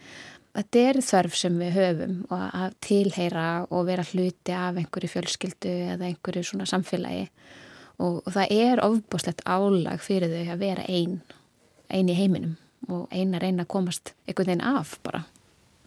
Þetta 0.53 0.81
er 0.85 0.99
þörf 1.01 1.35
sem 1.35 1.55
við 1.57 1.75
höfum 1.79 2.17
og 2.29 2.41
að 2.45 2.77
tilheyra 2.85 3.47
og 3.73 3.87
vera 3.89 4.05
hluti 4.05 4.53
af 4.53 4.77
einhverju 4.77 5.09
fjölskyldu 5.09 5.73
eða 5.95 6.11
einhverju 6.11 6.45
svona 6.45 6.67
samfélagi 6.69 7.25
og, 7.99 8.21
og 8.25 8.33
það 8.33 8.57
er 8.57 8.81
ofbúslegt 8.83 9.43
álag 9.45 10.01
fyrir 10.03 10.31
þau 10.33 10.53
að 10.55 10.65
vera 10.65 10.85
einn 10.89 11.21
einn 11.93 12.09
í 12.09 12.17
heiminum 12.17 12.57
og 12.89 13.07
einn 13.13 13.35
að 13.35 13.45
reyna 13.45 13.65
að 13.65 13.71
komast 13.75 14.13
einhvern 14.27 14.49
veginn 14.49 14.65
af 14.65 14.97
bara. 15.05 15.23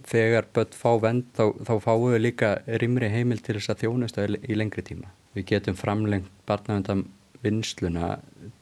Þegar 0.07 0.47
börn 0.55 0.77
fá 0.77 0.90
vend 1.03 1.27
þá, 1.35 1.45
þá 1.66 1.75
fáum 1.83 2.12
við 2.12 2.23
líka 2.23 2.51
rimri 2.83 3.11
heimil 3.11 3.40
til 3.42 3.57
þess 3.59 3.73
að 3.73 3.83
þjónusta 3.83 4.27
í 4.38 4.57
lengri 4.57 4.85
tíma. 4.87 5.11
Við 5.35 5.49
getum 5.51 5.77
framlengt 5.77 6.31
barnavendam 6.49 7.09
vinsluna 7.42 8.16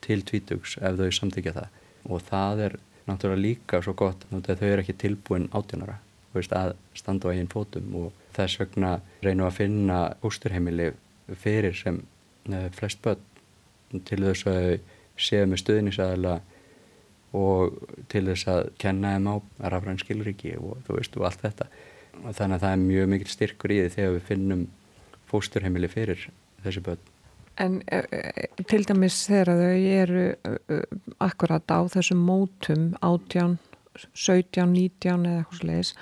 til 0.04 0.22
tvítugs 0.26 0.78
ef 0.80 0.96
þau 0.98 1.10
samtíkja 1.12 1.54
það 1.58 1.76
og 2.10 2.24
það 2.30 2.64
er 2.68 2.78
náttúrulega 3.08 3.44
líka 3.44 3.80
svo 3.84 3.94
gott 3.98 4.24
þegar 4.30 4.60
þau 4.60 4.70
eru 4.70 4.84
ekki 4.84 4.96
tilbúin 5.04 5.50
átjónara 5.52 6.00
að 6.34 6.72
standa 6.98 7.30
á 7.30 7.34
einn 7.34 7.50
fótum 7.52 7.92
og 7.94 8.24
þess 8.34 8.58
vegna 8.58 8.96
reynum 9.22 9.46
að 9.46 9.58
finna 9.60 9.98
ósturheimili 10.26 10.88
fyrir 11.38 11.76
sem 11.78 12.00
eh, 12.50 12.66
flest 12.74 12.98
börn 13.04 13.22
til 14.08 14.20
þess 14.24 14.48
að 14.50 14.68
séu 15.20 15.46
með 15.48 15.62
stuðnisæðila 15.62 16.34
og 17.34 17.78
til 18.12 18.24
þess 18.28 18.50
að 18.50 18.68
kenna 18.82 19.14
þeim 19.14 19.30
á 19.30 19.34
rafræn 19.74 20.00
skilriki 20.02 20.54
og 20.58 20.82
þú 20.86 20.98
veist 20.98 21.18
og 21.18 21.26
allt 21.28 21.42
þetta. 21.42 21.68
Og 22.22 22.36
þannig 22.36 22.56
að 22.56 22.64
það 22.64 22.76
er 22.76 22.84
mjög 22.84 23.10
mikil 23.12 23.32
styrkur 23.32 23.74
í 23.74 23.80
því 23.80 23.94
þegar 23.96 24.14
við 24.14 24.28
finnum 24.28 24.62
fósturheimili 25.30 25.90
fyrir 25.90 26.28
þessi 26.62 26.84
börn. 26.84 27.10
En 27.62 27.80
e, 27.86 28.00
e, 28.10 28.46
til 28.66 28.82
dæmis 28.86 29.20
þegar 29.28 29.50
þau 29.60 29.88
eru 29.94 30.22
e, 30.34 30.78
akkurat 31.22 31.70
á 31.70 31.78
þessum 31.90 32.22
mótum 32.26 32.86
18, 32.98 33.58
17, 34.10 34.74
19 34.74 35.28
eða 35.30 35.42
eitthvað 35.42 35.60
sliðis 35.60 35.92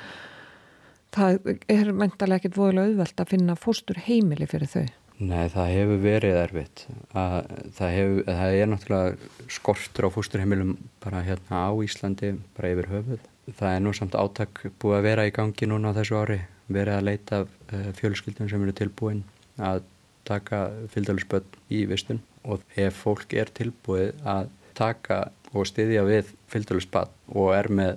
það 1.13 1.51
er 1.69 1.93
meintalega 1.93 2.41
ekkit 2.41 2.57
voðilega 2.57 2.89
auðvelt 2.89 3.21
að 3.21 3.33
finna 3.35 3.57
fósturheimili 3.61 4.49
fyrir 4.49 4.71
þau 4.73 4.87
Nei, 5.23 5.47
það 5.53 5.69
hefur 5.71 6.01
verið 6.03 6.37
erfitt. 6.41 6.81
Að, 7.15 7.35
það, 7.77 7.93
hefur, 7.95 8.23
það 8.27 8.57
er 8.59 8.71
náttúrulega 8.73 9.51
skortur 9.55 10.09
á 10.11 10.15
fósturheimilum 10.17 10.73
bara 11.05 11.21
hérna 11.23 11.61
á 11.69 11.73
Íslandi, 11.85 12.33
bara 12.57 12.73
yfir 12.75 12.89
höfuð. 12.91 13.29
Það 13.59 13.77
er 13.77 13.85
nú 13.85 13.93
samt 13.95 14.17
áttak 14.19 14.65
búið 14.83 14.97
að 14.99 15.07
vera 15.07 15.27
í 15.29 15.35
gangi 15.35 15.69
núna 15.71 15.93
á 15.95 15.97
þessu 15.99 16.19
ári, 16.19 16.41
verið 16.73 16.97
að 16.97 17.07
leita 17.07 17.41
uh, 17.45 17.87
fjölskyldum 17.99 18.51
sem 18.51 18.65
eru 18.67 18.75
tilbúin 18.79 19.23
að 19.63 19.85
taka 20.27 20.65
fylgdalusböld 20.95 21.59
í 21.75 21.85
vistun 21.91 22.23
og 22.43 22.63
ef 22.79 22.99
fólk 23.05 23.35
er 23.39 23.51
tilbúið 23.55 24.19
að 24.27 24.51
taka 24.79 25.23
og 25.53 25.69
styðja 25.69 26.03
við 26.09 26.35
fylgdalusböld 26.51 27.15
og 27.35 27.55
er 27.55 27.71
með 27.71 27.95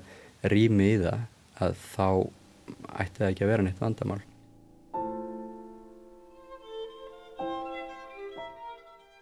rými 0.52 0.94
í 0.94 1.02
það, 1.02 1.26
að 1.58 1.78
þá 1.96 2.08
ætti 3.02 3.22
það 3.22 3.30
ekki 3.32 3.46
að 3.46 3.54
vera 3.54 3.66
neitt 3.66 3.82
vandamál. 3.82 4.22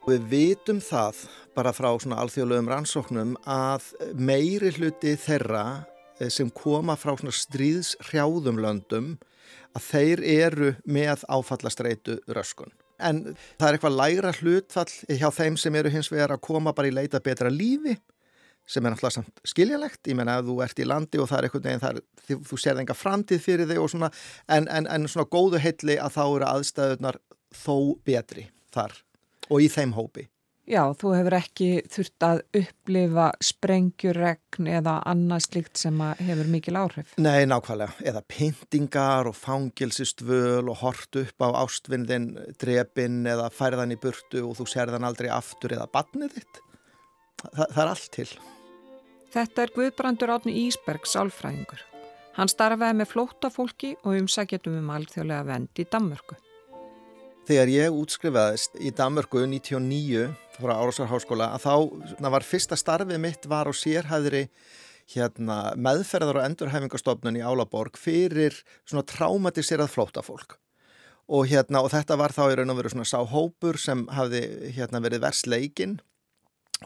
Við 0.04 0.24
vitum 0.28 0.82
það 0.84 1.20
bara 1.56 1.72
frá 1.72 1.88
svona 1.96 2.18
alþjóðlegum 2.20 2.68
rannsóknum 2.68 3.30
að 3.48 3.86
meiri 4.20 4.74
hluti 4.76 5.14
þeirra 5.16 5.86
eh, 6.20 6.28
sem 6.28 6.50
koma 6.52 6.98
frá 7.00 7.14
svona 7.16 7.32
stríðshrjáðum 7.38 8.60
löndum 8.60 9.14
að 9.72 9.86
þeir 9.86 10.24
eru 10.34 10.72
með 10.84 11.24
áfallastreitu 11.32 12.18
röskun. 12.36 12.74
En 13.00 13.22
það 13.56 13.68
er 13.70 13.78
eitthvað 13.78 13.96
lægra 14.02 14.34
hlutfall 14.42 14.90
hjá 15.08 15.30
þeim 15.38 15.56
sem 15.64 15.80
eru 15.80 15.94
hins 15.94 16.12
vegar 16.12 16.36
að 16.36 16.44
koma 16.50 16.76
bara 16.76 16.92
í 16.92 16.94
leita 16.98 17.24
betra 17.24 17.48
lífi 17.54 17.96
sem 18.68 18.84
er 18.84 18.92
náttúrulega 18.92 19.22
samt 19.22 19.42
skiljalegt, 19.48 20.04
ég 20.08 20.20
menna 20.20 20.38
að 20.42 20.52
þú 20.52 20.58
ert 20.68 20.84
í 20.84 20.88
landi 20.88 21.24
og 21.24 21.32
það 21.32 21.40
er 21.40 21.48
eitthvað 21.48 21.66
neginn, 21.70 22.04
er, 22.28 22.44
þú 22.52 22.60
sér 22.60 22.84
enga 22.84 22.96
framtíð 22.96 23.42
fyrir 23.44 23.72
þig 23.72 23.80
og 23.80 23.90
svona, 23.96 24.12
en, 24.52 24.68
en, 24.68 24.88
en 24.88 25.08
svona 25.12 25.32
góðu 25.32 25.64
heitli 25.64 25.96
að 25.96 26.16
þá 26.20 26.24
eru 26.26 26.52
aðstæðunar 26.52 27.24
þó 27.64 27.76
betri 28.08 28.48
þar 28.76 29.00
og 29.50 29.64
í 29.64 29.72
þeim 29.72 29.96
hópi. 29.98 30.28
Já, 30.64 30.80
þú 30.96 31.10
hefur 31.18 31.36
ekki 31.36 31.66
þurft 31.92 32.24
að 32.24 32.42
upplifa 32.56 33.26
sprengjuregn 33.44 34.70
eða 34.72 34.94
annað 35.12 35.42
slikt 35.50 35.82
sem 35.82 35.98
hefur 36.00 36.52
mikil 36.54 36.78
áhrif. 36.80 37.10
Nei, 37.20 37.44
nákvæmlega. 37.52 37.98
Eða 38.00 38.22
pyntingar 38.32 39.28
og 39.28 39.36
fangilsistvöl 39.36 40.70
og 40.72 40.80
hort 40.80 41.20
upp 41.20 41.44
á 41.44 41.52
ástvinðin, 41.66 42.30
drepin 42.64 43.26
eða 43.28 43.50
færðan 43.52 43.92
í 43.92 44.00
burtu 44.00 44.46
og 44.48 44.56
þú 44.62 44.70
serðan 44.72 45.08
aldrei 45.10 45.28
aftur 45.36 45.76
eða 45.76 45.90
batnið 45.92 46.40
þitt. 46.40 46.64
Þa, 47.44 47.66
það 47.66 47.82
er 47.84 47.92
allt 47.92 48.10
til. 48.16 48.30
Þetta 49.34 49.66
er 49.66 49.76
Guðbrandur 49.76 50.32
Átni 50.38 50.56
Ísberg, 50.64 51.10
sálfræðingur. 51.12 51.84
Hann 52.38 52.50
starfaði 52.50 53.02
með 53.02 53.12
flóta 53.12 53.52
fólki 53.52 53.98
og 54.06 54.16
umsækjatum 54.16 54.80
um 54.80 54.96
alþjóðlega 54.96 55.44
vend 55.52 55.84
í 55.84 55.90
Danmörku. 55.92 56.40
Þegar 57.44 57.70
ég 57.74 57.96
útskrifaðist 58.00 58.78
í 58.80 58.94
Danmörku 58.96 59.42
99 59.44 60.30
frá 60.56 60.78
Árásarháskóla 60.78 61.50
að 61.58 61.66
þá 61.66 62.30
var 62.32 62.46
fyrsta 62.48 62.78
starfið 62.80 63.20
mitt 63.20 63.48
var 63.52 63.68
á 63.68 63.74
sérhæðri 63.76 64.46
hérna, 65.12 65.74
meðferðar 65.76 66.40
og 66.40 66.48
endurhæfingarstofnun 66.48 67.42
í 67.42 67.44
Álaborg 67.44 68.00
fyrir 68.00 68.56
svona 68.88 69.04
traumatiserað 69.04 69.92
flótafólk 69.92 70.56
og, 71.28 71.44
hérna, 71.52 71.84
og 71.84 71.92
þetta 71.92 72.16
var 72.20 72.32
þá 72.32 72.44
í 72.48 72.58
raun 72.62 72.72
og 72.72 72.80
veru 72.80 72.96
svona 72.96 73.12
sáhópur 73.12 73.80
sem 73.80 74.08
hafði 74.16 74.44
hérna, 74.78 75.04
verið 75.04 75.26
versleikinn. 75.28 76.00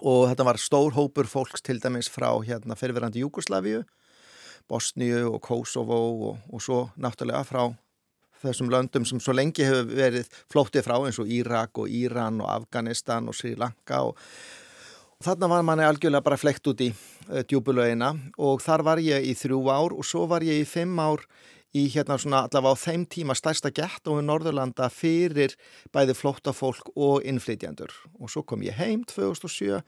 Og 0.02 0.28
þetta 0.32 0.46
var 0.46 0.62
stór 0.62 0.94
hópur 0.98 1.30
fólks 1.30 1.62
til 1.66 1.78
dæmis 1.82 2.10
frá 2.10 2.32
hérna, 2.46 2.78
fyrirverandi 2.78 3.22
Júkoslavíu, 3.22 3.86
Bosníu 4.70 5.28
og 5.36 5.42
Kosovo 5.46 6.02
og, 6.32 6.42
og 6.50 6.62
svo 6.66 6.88
náttúrulega 6.98 7.46
frá 7.46 7.68
þessum 8.44 8.72
löndum 8.72 9.06
sem 9.08 9.22
svo 9.24 9.36
lengi 9.36 9.66
hefur 9.66 9.90
verið 9.90 10.30
flóttið 10.52 10.86
frá 10.86 10.98
eins 11.00 11.20
og 11.22 11.32
Írak 11.32 11.82
og 11.82 11.92
Íran 11.92 12.42
og 12.44 12.52
Afganistan 12.54 13.30
og 13.30 13.38
Sri 13.38 13.56
Lanka 13.60 14.04
og, 14.10 14.18
og 15.18 15.28
þarna 15.28 15.52
var 15.52 15.68
manni 15.68 15.88
algjörlega 15.88 16.26
bara 16.26 16.40
flekt 16.40 16.70
út 16.72 16.84
í 16.86 16.92
uh, 16.94 17.44
djúbulöginna 17.44 18.14
og 18.38 18.64
þar 18.66 18.86
var 18.88 19.04
ég 19.04 19.28
í 19.28 19.36
þrjú 19.38 19.62
ár 19.72 19.96
og 19.98 20.08
svo 20.08 20.28
var 20.30 20.46
ég 20.46 20.64
í 20.64 20.68
fimm 20.70 21.00
ár 21.02 21.26
í 21.78 21.88
hérna 21.94 22.18
svona 22.20 22.46
allavega 22.48 22.78
á 22.78 22.84
þeim 22.86 23.08
tíma 23.12 23.36
stærsta 23.38 23.72
gett 23.76 24.08
og 24.08 24.22
í 24.22 24.26
Norðurlanda 24.26 24.88
fyrir 24.94 25.58
bæði 25.94 26.16
flóttafólk 26.18 26.94
og 26.96 27.26
innflytjandur 27.28 27.92
og 28.18 28.32
svo 28.32 28.46
kom 28.48 28.64
ég 28.66 28.78
heim 28.80 29.04
2007 29.08 29.82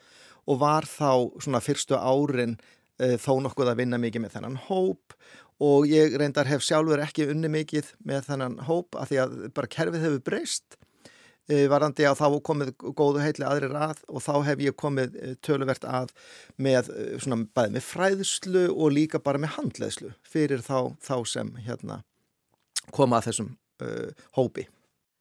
og 0.49 0.59
var 0.59 0.87
þá 0.89 1.39
svona 1.39 1.61
fyrstu 1.63 1.97
árin 1.97 2.57
uh, 2.57 3.15
þó 3.21 3.39
nokkuð 3.45 3.73
að 3.73 3.83
vinna 3.83 4.01
mikið 4.01 4.25
með 4.25 4.35
þennan 4.37 4.59
hóp 4.67 5.15
og 5.59 5.87
ég 5.89 6.15
reyndar 6.19 6.47
hef 6.49 6.63
sjálfur 6.63 7.01
ekki 7.03 7.29
unni 7.33 7.51
mikið 7.51 7.93
með 8.07 8.29
þennan 8.29 8.59
hóp 8.67 8.95
að 8.99 9.11
því 9.11 9.23
að 9.23 9.33
bara 9.57 9.71
kerfið 9.75 10.05
hefur 10.07 10.21
breyst 10.29 10.77
e, 11.49 11.65
varandi 11.71 12.07
að 12.07 12.21
þá 12.21 12.37
komið 12.49 12.73
góðu 12.79 13.23
heitli 13.23 13.47
aðri 13.47 13.71
rað 13.71 14.03
og 14.07 14.23
þá 14.23 14.33
hef 14.47 14.63
ég 14.63 14.77
komið 14.79 15.17
e, 15.19 15.33
töluvert 15.45 15.87
að 15.87 16.13
með 16.55 16.91
e, 16.93 17.07
svona 17.19 17.43
bæði 17.55 17.75
með 17.75 17.87
fræðslu 17.89 18.65
og 18.71 18.95
líka 18.95 19.21
bara 19.23 19.41
með 19.41 19.57
handleðslu 19.57 20.13
fyrir 20.23 20.63
þá, 20.63 20.95
þá 21.03 21.15
sem 21.27 21.51
hérna 21.65 22.01
koma 22.95 23.19
að 23.19 23.29
þessum 23.29 23.53
uh, 23.83 24.25
hópi. 24.37 24.65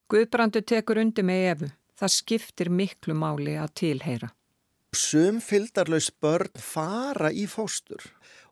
Guðbrandur 0.09 0.64
tekur 0.64 1.01
undir 1.03 1.27
með 1.27 1.44
efu. 1.53 1.70
Það 1.98 2.12
skiptir 2.14 2.70
miklu 2.72 3.16
máli 3.18 3.57
að 3.59 3.72
tilheyra. 3.83 4.31
Sum 4.96 5.40
fyldarlaus 5.44 6.09
börn 6.22 6.55
fara 6.62 7.29
í 7.35 7.44
fóstur 7.51 8.07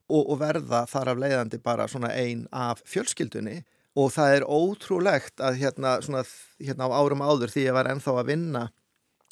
og, 0.08 0.22
og 0.22 0.40
verða 0.40 0.84
þar 0.90 1.12
af 1.12 1.22
leiðandi 1.22 1.60
bara 1.62 1.88
svona 1.90 2.12
einn 2.14 2.46
af 2.54 2.82
fjölskyldunni. 2.88 3.60
Og 3.96 4.10
það 4.12 4.34
er 4.36 4.44
ótrúlegt 4.44 5.40
að 5.40 5.62
hérna, 5.62 5.94
svona, 6.04 6.22
hérna 6.60 6.90
á 6.92 6.96
árum 7.00 7.24
áður 7.24 7.52
því 7.54 7.68
ég 7.70 7.76
var 7.76 7.88
ennþá 7.88 8.18
að 8.20 8.28
vinna 8.28 8.66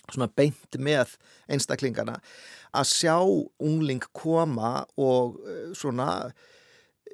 svona 0.08 0.28
beint 0.36 0.78
með 0.80 1.14
einstaklingana 1.52 2.18
að 2.74 2.90
sjá 2.90 3.16
ungling 3.62 4.04
koma 4.16 4.84
og 5.00 5.38
eh, 5.46 5.70
svona 5.76 6.08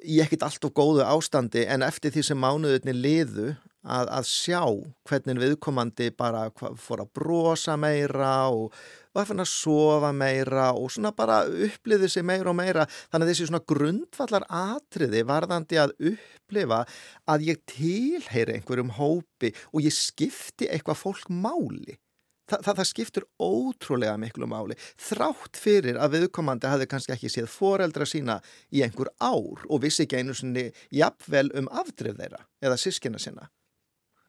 í 0.01 0.19
ekkit 0.23 0.45
allt 0.45 0.65
of 0.65 0.73
góðu 0.75 1.05
ástandi 1.05 1.65
en 1.69 1.85
eftir 1.85 2.13
því 2.13 2.23
sem 2.25 2.41
mánuðinni 2.41 2.95
liðu 2.97 3.51
að, 3.83 4.09
að 4.13 4.27
sjá 4.29 4.61
hvernig 5.09 5.41
viðkomandi 5.41 6.09
bara 6.17 6.47
fór 6.53 7.03
að 7.03 7.13
brosa 7.17 7.77
meira 7.79 8.49
og 8.53 8.75
var 9.15 9.27
fann 9.27 9.43
að 9.43 9.49
sofa 9.51 10.11
meira 10.15 10.69
og 10.77 10.91
svona 10.93 11.11
bara 11.15 11.41
uppliði 11.45 12.09
sig 12.11 12.25
meira 12.25 12.51
og 12.51 12.57
meira. 12.59 12.85
Þannig 13.11 13.25
að 13.25 13.33
þessi 13.33 13.49
svona 13.49 13.63
grundvallar 13.73 14.45
atriði 14.47 15.25
varðandi 15.27 15.81
að 15.81 15.95
upplifa 16.13 16.85
að 17.31 17.49
ég 17.49 17.65
tilheyri 17.69 18.59
einhverjum 18.59 18.95
hópi 18.99 19.51
og 19.71 19.83
ég 19.83 19.95
skipti 19.95 20.69
eitthvað 20.69 21.01
fólk 21.01 21.27
máli. 21.33 21.97
Þa, 22.51 22.57
það, 22.65 22.77
það 22.81 22.87
skiptur 22.89 23.25
ótrúlega 23.39 24.17
miklu 24.19 24.47
máli 24.49 24.75
þrátt 24.99 25.59
fyrir 25.61 25.99
að 26.01 26.17
viðkomandi 26.17 26.67
hafi 26.67 26.87
kannski 26.89 27.13
ekki 27.15 27.31
séð 27.31 27.47
foreldra 27.53 28.07
sína 28.09 28.41
í 28.75 28.81
einhver 28.83 29.13
ár 29.23 29.63
og 29.69 29.83
vissi 29.85 30.03
ekki 30.03 30.19
einu 30.19 30.35
sinni 30.35 30.65
jafnvel 30.91 31.47
um 31.61 31.71
afdrif 31.71 32.17
þeirra 32.19 32.43
eða 32.59 32.79
sískina 32.81 33.21
sinna 33.23 33.47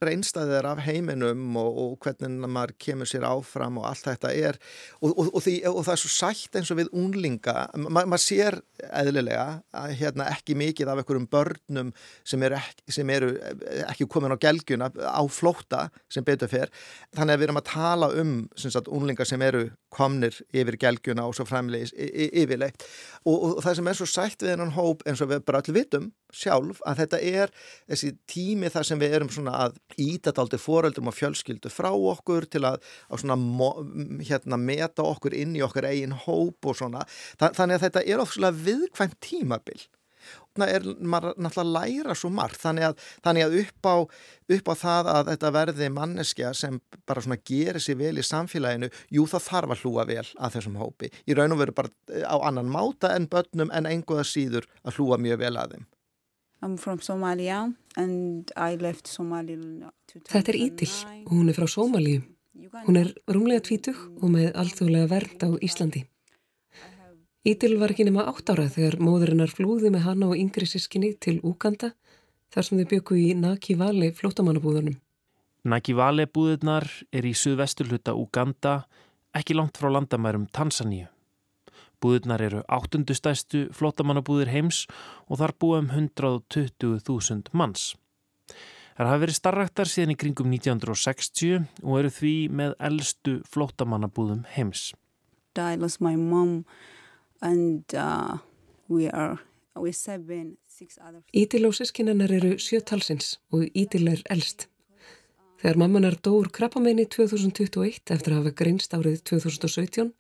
reynstaðir 0.07 0.69
af 0.69 0.83
heiminum 0.87 1.57
og, 1.61 1.79
og 1.83 2.07
hvernig 2.07 2.51
maður 2.51 2.75
kemur 2.83 3.09
sér 3.09 3.27
áfram 3.29 3.81
og 3.81 3.89
allt 3.89 4.07
þetta 4.09 4.33
er. 4.35 4.59
Og, 5.01 5.13
og, 5.13 5.31
og 5.33 5.45
því, 5.45 5.57
það 5.69 5.93
er 5.95 6.03
svo 6.03 6.13
sætt 6.13 6.59
eins 6.59 6.73
og 6.73 6.81
við 6.81 6.93
unlinga, 6.97 7.57
Ma, 7.83 8.05
maður 8.05 8.25
sér 8.25 8.59
eðlilega 9.03 9.47
að, 9.77 9.95
hérna, 10.01 10.29
ekki 10.35 10.57
mikið 10.59 10.93
af 10.93 11.03
einhverjum 11.03 11.29
börnum 11.33 11.93
sem 12.29 12.43
eru, 12.45 12.59
ekki, 12.59 13.07
eru 13.17 13.33
ekki 13.89 14.09
komin 14.11 14.35
á 14.35 14.43
gelgjuna 14.43 14.91
á 14.93 15.23
flóta 15.33 15.87
sem 16.13 16.25
betur 16.27 16.51
fyrr 16.51 16.73
þannig 17.17 17.35
að 17.35 17.41
við 17.41 17.47
erum 17.49 17.61
að 17.61 17.69
tala 17.71 18.11
um 18.23 18.35
sagt, 18.57 18.91
unlingar 18.93 19.29
sem 19.29 19.43
eru 19.45 19.67
komnir 19.93 20.39
yfir 20.55 20.79
gelgjuna 20.81 21.27
og 21.29 21.37
svo 21.37 21.47
fremlegis 21.49 21.93
yfirleitt. 21.97 22.85
Og 23.29 23.61
það 23.63 23.79
sem 23.79 23.91
er 23.91 23.99
svo 23.99 24.09
sætt 24.09 24.45
við 24.45 24.55
hennan 24.55 24.75
hóp 24.77 25.05
eins 25.07 25.23
og 25.25 25.33
við 25.33 25.45
bara 25.47 25.63
allir 25.63 25.83
vitum 25.83 26.11
sjálf 26.33 26.83
að 26.89 27.03
þetta 27.03 27.23
er 27.29 27.55
þessi 27.91 28.13
tími 28.31 28.71
þar 28.73 28.89
sem 28.89 29.03
við 29.03 29.17
erum 29.19 29.33
svona 29.33 29.55
að 29.67 29.79
ítataldi 30.01 30.61
foreldrum 30.61 31.11
og 31.13 31.17
fjölskyldu 31.17 31.73
frá 31.73 31.91
okkur 31.93 32.49
til 32.51 32.65
að, 32.69 32.83
að 33.13 33.25
svona, 33.25 33.39
hérna, 34.25 34.61
meta 34.61 35.07
okkur 35.07 35.37
inn 35.37 35.57
í 35.59 35.65
okkur 35.65 35.89
eigin 35.91 36.17
hóp 36.27 36.71
og 36.71 36.79
svona. 36.79 37.07
Þannig 37.41 37.79
að 37.79 37.89
þetta 37.89 38.07
er 38.07 38.23
ofslega 38.25 38.65
viðkvæmt 38.69 39.21
tímabil. 39.25 39.83
Það 40.53 40.71
er 40.71 40.85
maður 41.01 41.39
náttúrulega 41.41 41.63
að 41.63 41.71
læra 41.73 42.17
svo 42.19 42.31
margt 42.35 42.61
þannig 42.61 42.91
að, 42.91 43.07
þannig 43.25 43.47
að 43.47 43.55
upp, 43.63 43.89
á, 43.89 43.97
upp 44.57 44.69
á 44.69 44.75
það 44.83 45.09
að 45.13 45.31
þetta 45.31 45.53
verði 45.57 45.89
manneskja 45.97 46.53
sem 46.57 46.77
bara 47.09 47.25
svona 47.25 47.41
gerir 47.41 47.81
sér 47.83 47.99
vel 48.03 48.21
í 48.21 48.27
samfélaginu 48.27 48.91
jú 49.17 49.25
það 49.33 49.47
þarf 49.49 49.75
að 49.75 49.87
hlúa 49.87 50.07
vel 50.11 50.27
að 50.37 50.59
þessum 50.59 50.77
hópi. 50.83 51.11
Í 51.25 51.39
raun 51.39 51.57
og 51.57 51.63
veru 51.63 51.77
bara 51.81 51.93
eh, 52.13 52.27
á 52.29 52.37
annan 52.45 52.71
máta 52.73 53.15
en 53.17 53.31
börnum 53.33 53.73
en 53.73 53.89
enguða 53.89 54.27
síður 54.29 54.69
að 54.85 55.01
hlúa 55.01 55.21
mjög 55.25 55.43
vel 55.47 55.57
að 55.57 55.77
þeim. 55.77 55.89
Þetta 60.31 60.53
er 60.53 60.59
Ítil 60.61 60.93
og 61.27 61.35
hún 61.35 61.51
er 61.51 61.59
frá 61.59 61.67
Somalíu. 61.69 62.23
Hún 62.87 62.99
er 63.01 63.13
rúmlega 63.27 63.65
tvítug 63.67 63.99
og 64.23 64.31
með 64.31 64.53
alþjóðlega 64.61 65.11
vernd 65.11 65.45
á 65.45 65.49
Íslandi. 65.59 66.05
Ítil 67.43 67.75
var 67.81 67.91
ekki 67.91 68.07
nema 68.07 68.29
átt 68.31 68.53
ára 68.53 68.69
þegar 68.71 69.01
móðurinnar 69.03 69.51
flúði 69.51 69.91
með 69.91 70.05
hana 70.07 70.29
og 70.31 70.39
yngri 70.39 70.69
sískinni 70.71 71.17
til 71.19 71.41
Úganda 71.43 71.91
þar 72.55 72.69
sem 72.69 72.79
þau 72.79 72.89
byggu 72.93 73.19
í 73.19 73.29
Nakivale 73.35 74.13
flótamannabúðunum. 74.15 74.95
Nakivale 75.67 76.29
búðurnar 76.31 76.87
er 77.15 77.27
í 77.27 77.35
suðvesturluta 77.39 78.15
Úganda, 78.19 78.85
ekki 79.35 79.57
langt 79.59 79.79
frá 79.79 79.91
landamærum 79.91 80.47
Tansaníu. 80.55 81.12
Búðurnar 82.03 82.43
eru 82.43 82.63
áttundustæstu 82.67 83.69
flottamannabúðir 83.77 84.51
heims 84.53 84.85
og 85.29 85.39
þar 85.41 85.55
búa 85.63 85.83
um 85.83 85.93
120.000 85.95 87.53
manns. 87.57 87.93
Það 88.97 89.09
hafa 89.09 89.23
verið 89.23 89.39
starraktar 89.39 89.89
síðan 89.89 90.15
í 90.15 90.19
kringum 90.21 90.51
1960 90.53 91.63
og 91.83 91.95
eru 92.01 92.11
því 92.13 92.35
með 92.53 92.75
eldstu 92.91 93.39
flottamannabúðum 93.49 94.43
heims. 94.57 94.91
I 95.57 95.77
lost 95.77 96.01
my 96.01 96.17
mom 96.17 96.65
and 97.41 97.85
uh, 97.95 98.39
we 98.89 99.09
are 99.09 99.39
Ídil 101.33 101.65
og 101.65 101.73
sískinennar 101.73 102.33
eru 102.37 102.59
sjötalsins 102.61 103.39
og 103.57 103.65
Ídil 103.73 104.11
er 104.13 104.21
eldst. 104.29 104.67
Þegar 105.63 105.79
mammanar 105.81 106.19
dóur 106.21 106.51
krabbamenni 106.53 107.07
2021 107.09 108.13
eftir 108.13 108.35
að 108.35 108.43
hafa 108.43 108.53
greinst 108.59 108.93
árið 108.93 109.23
2017 109.31 110.11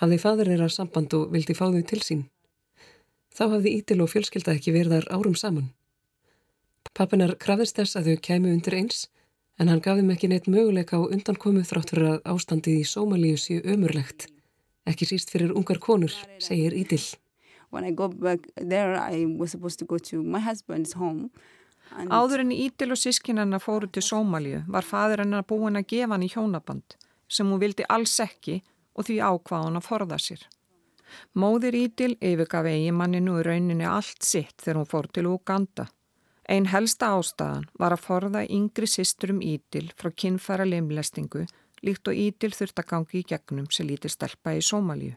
hafði 0.00 0.18
fadur 0.20 0.50
þeirra 0.52 0.68
samband 0.72 1.14
og 1.16 1.32
vildi 1.32 1.56
fá 1.56 1.66
þau 1.68 1.82
til 1.88 2.02
sín. 2.04 2.22
Þá 3.36 3.44
hafði 3.56 3.74
Ítil 3.80 4.00
og 4.04 4.12
fjölskylda 4.12 4.54
ekki 4.56 4.72
verðar 4.76 5.08
árum 5.12 5.36
saman. 5.36 5.72
Pappinar 6.96 7.34
krafðist 7.40 7.76
þess 7.76 7.98
að 7.98 8.10
þau 8.10 8.22
kemi 8.28 8.52
undir 8.54 8.78
eins 8.78 9.06
en 9.60 9.68
hann 9.68 9.82
gaf 9.84 9.98
þeim 9.98 10.12
ekki 10.14 10.30
neitt 10.32 10.48
möguleika 10.52 11.00
á 11.00 11.04
undankomu 11.04 11.64
þrátt 11.64 11.92
fyrir 11.92 12.08
að 12.14 12.32
ástandið 12.32 12.80
í 12.80 12.88
Sómalíu 12.88 13.36
séu 13.40 13.60
ömurlegt. 13.64 14.28
Ekki 14.88 15.08
síst 15.08 15.32
fyrir 15.32 15.52
ungar 15.56 15.80
konur, 15.82 16.12
segir 16.38 16.76
Ítil. 16.76 17.02
Áður 22.10 22.44
en 22.44 22.52
Ítil 22.54 22.92
og 22.92 23.00
sískinarna 23.00 23.60
fóru 23.62 23.88
til 23.90 24.04
Sómalíu 24.04 24.62
var 24.68 24.86
fadur 24.86 25.24
hennar 25.24 25.44
búin 25.48 25.78
að 25.78 25.88
gefa 25.92 26.14
hann 26.14 26.24
í 26.26 26.30
hjónaband 26.32 26.96
sem 27.28 27.48
hún 27.50 27.60
vildi 27.62 27.86
alls 27.90 28.16
ekki 28.22 28.60
og 28.96 29.08
því 29.08 29.18
ákváðan 29.20 29.80
að 29.80 29.88
forða 29.88 30.18
sér. 30.22 30.46
Móðir 31.38 31.76
Ídil 31.78 32.14
yfirgaf 32.18 32.66
eigimanninu 32.66 33.38
í 33.40 33.44
rauninni 33.46 33.86
allt 33.86 34.24
sitt 34.26 34.56
þegar 34.62 34.80
hún 34.80 34.90
fór 34.90 35.08
til 35.12 35.28
Uganda. 35.30 35.86
Einn 36.48 36.68
helsta 36.70 37.12
ástæðan 37.18 37.68
var 37.78 37.94
að 37.94 38.04
forða 38.06 38.42
yngri 38.46 38.88
sýsturum 38.90 39.40
Ídil 39.42 39.90
frá 39.98 40.10
kinnfæra 40.14 40.66
limlestingu 40.66 41.46
líkt 41.86 42.08
og 42.10 42.18
Ídil 42.18 42.54
þurft 42.54 42.80
að 42.80 42.90
gangi 42.92 43.20
í 43.20 43.26
gegnum 43.28 43.68
sem 43.70 43.88
lítið 43.88 44.14
stelpa 44.14 44.56
í 44.56 44.62
Sómalíu. 44.64 45.14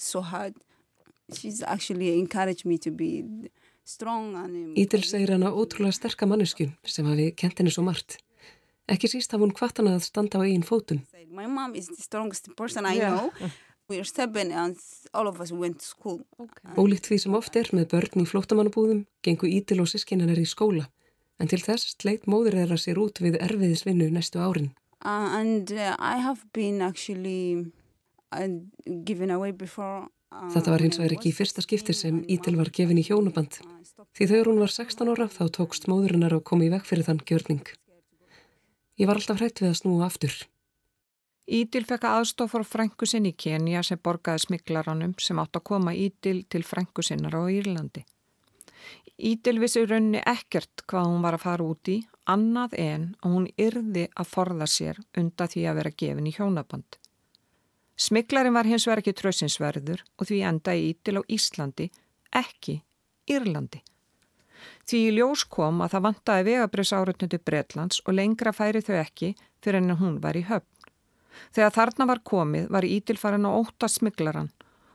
So 0.00 0.22
Ídil 4.78 5.04
segir 5.06 5.34
hana 5.34 5.50
ótrúlega 5.50 5.96
sterka 5.96 6.26
mannesku 6.26 6.68
sem 6.86 7.06
hafi 7.06 7.30
kent 7.36 7.58
henni 7.58 7.72
svo 7.74 7.84
margt. 7.86 8.18
Ekki 8.90 9.10
síst 9.10 9.34
hafði 9.34 9.46
hún 9.46 9.56
kvartan 9.56 9.90
að 9.90 10.04
standa 10.06 10.40
á 10.40 10.46
eigin 10.46 10.66
fótum. 10.66 11.02
Ólíkt 16.80 17.10
því 17.10 17.16
sem 17.24 17.34
oft 17.34 17.56
er 17.58 17.68
með 17.74 17.88
börn 17.90 18.22
í 18.22 18.30
flótamannabúðum 18.30 19.00
gengur 19.26 19.50
ídil 19.50 19.82
og 19.82 19.90
sískinnan 19.90 20.30
er 20.30 20.38
í 20.38 20.46
skóla 20.46 20.86
en 21.40 21.48
til 21.50 21.62
þess 21.64 21.96
sleit 21.96 22.28
móður 22.30 22.54
þeirra 22.60 22.76
sér 22.78 23.00
út 23.00 23.16
við 23.24 23.34
erfiðisvinnu 23.40 24.10
næstu 24.12 24.38
árin. 24.42 24.68
Uh, 25.00 25.40
and, 25.40 25.72
uh, 25.72 25.96
actually, 26.84 27.72
uh, 28.36 28.36
uh, 28.36 28.48
Þetta 30.52 30.70
var 30.70 30.80
hins 30.84 30.98
vegar 31.00 31.14
ekki 31.16 31.32
í 31.32 31.34
fyrsta 31.34 31.64
skipti 31.64 31.94
sem 31.96 32.20
Ítil 32.28 32.56
var 32.60 32.68
gefin 32.76 33.00
í 33.00 33.08
hjónaband. 33.08 33.52
Því 34.14 34.24
þegar 34.28 34.46
hún 34.52 34.60
var 34.60 34.72
16 34.74 35.08
ára 35.14 35.26
þá 35.32 35.48
tókst 35.56 35.88
móðurinnar 35.90 36.36
að 36.36 36.44
koma 36.52 36.68
í 36.68 36.72
vekk 36.74 36.86
fyrir 36.86 37.06
þann 37.08 37.24
gjörning. 37.26 37.64
Ég 39.00 39.08
var 39.08 39.16
alltaf 39.16 39.38
hrætt 39.40 39.62
við 39.62 39.70
að 39.70 39.78
snúa 39.78 40.06
aftur. 40.10 40.34
Ídil 41.48 41.86
fekk 41.88 42.04
aðstof 42.04 42.52
frá 42.52 42.64
frænkusinn 42.68 43.30
í 43.30 43.32
Kenya 43.32 43.80
sem 43.86 43.98
borgaði 43.98 44.44
smiklaranum 44.44 45.14
sem 45.18 45.38
átt 45.40 45.56
að 45.56 45.64
koma 45.70 45.94
Ídil 45.96 46.42
til 46.52 46.60
frænkusinnar 46.68 47.32
á 47.32 47.42
Írlandi. 47.48 48.04
Ídil 49.16 49.56
vissi 49.62 49.86
raunni 49.88 50.20
ekkert 50.20 50.84
hvað 50.84 51.08
hún 51.08 51.24
var 51.24 51.38
að 51.38 51.44
fara 51.46 51.64
út 51.64 51.88
í, 51.88 51.96
annað 52.28 52.76
en 52.84 53.08
að 53.24 53.34
hún 53.34 53.48
yrði 53.56 54.06
að 54.12 54.30
forða 54.34 54.68
sér 54.68 55.00
undan 55.16 55.52
því 55.54 55.66
að 55.66 55.80
vera 55.80 55.96
gefin 56.02 56.28
í 56.28 56.36
hjónaband. 56.36 57.00
Smiklarin 58.00 58.56
var 58.56 58.68
hins 58.68 58.86
vegar 58.88 59.02
ekki 59.02 59.16
trösinsverður 59.16 60.04
og 60.16 60.28
því 60.28 60.44
endaði 60.52 60.92
Ídil 60.92 61.20
á 61.20 61.22
Íslandi, 61.24 61.88
ekki 62.36 62.82
Írlandi. 63.28 63.80
Því 64.88 65.00
í 65.08 65.12
ljós 65.18 65.44
kom 65.48 65.82
að 65.84 65.94
það 65.94 66.06
vantaði 66.08 66.46
vegabröðs 66.50 66.92
árautnöndu 66.96 67.40
Breitlands 67.44 68.02
og 68.04 68.16
lengra 68.18 68.52
færi 68.56 68.82
þau 68.84 68.96
ekki 69.00 69.34
fyrir 69.62 69.80
en 69.82 69.98
hún 70.00 70.18
var 70.24 70.38
í 70.38 70.44
höfn. 70.48 70.68
Þegar 71.54 71.76
þarna 71.76 72.08
var 72.10 72.22
komið 72.26 72.66
var 72.74 72.86
Ídil 72.86 73.18
farin 73.20 73.48
á 73.48 73.50
óta 73.50 73.88
smiklaran 73.88 74.50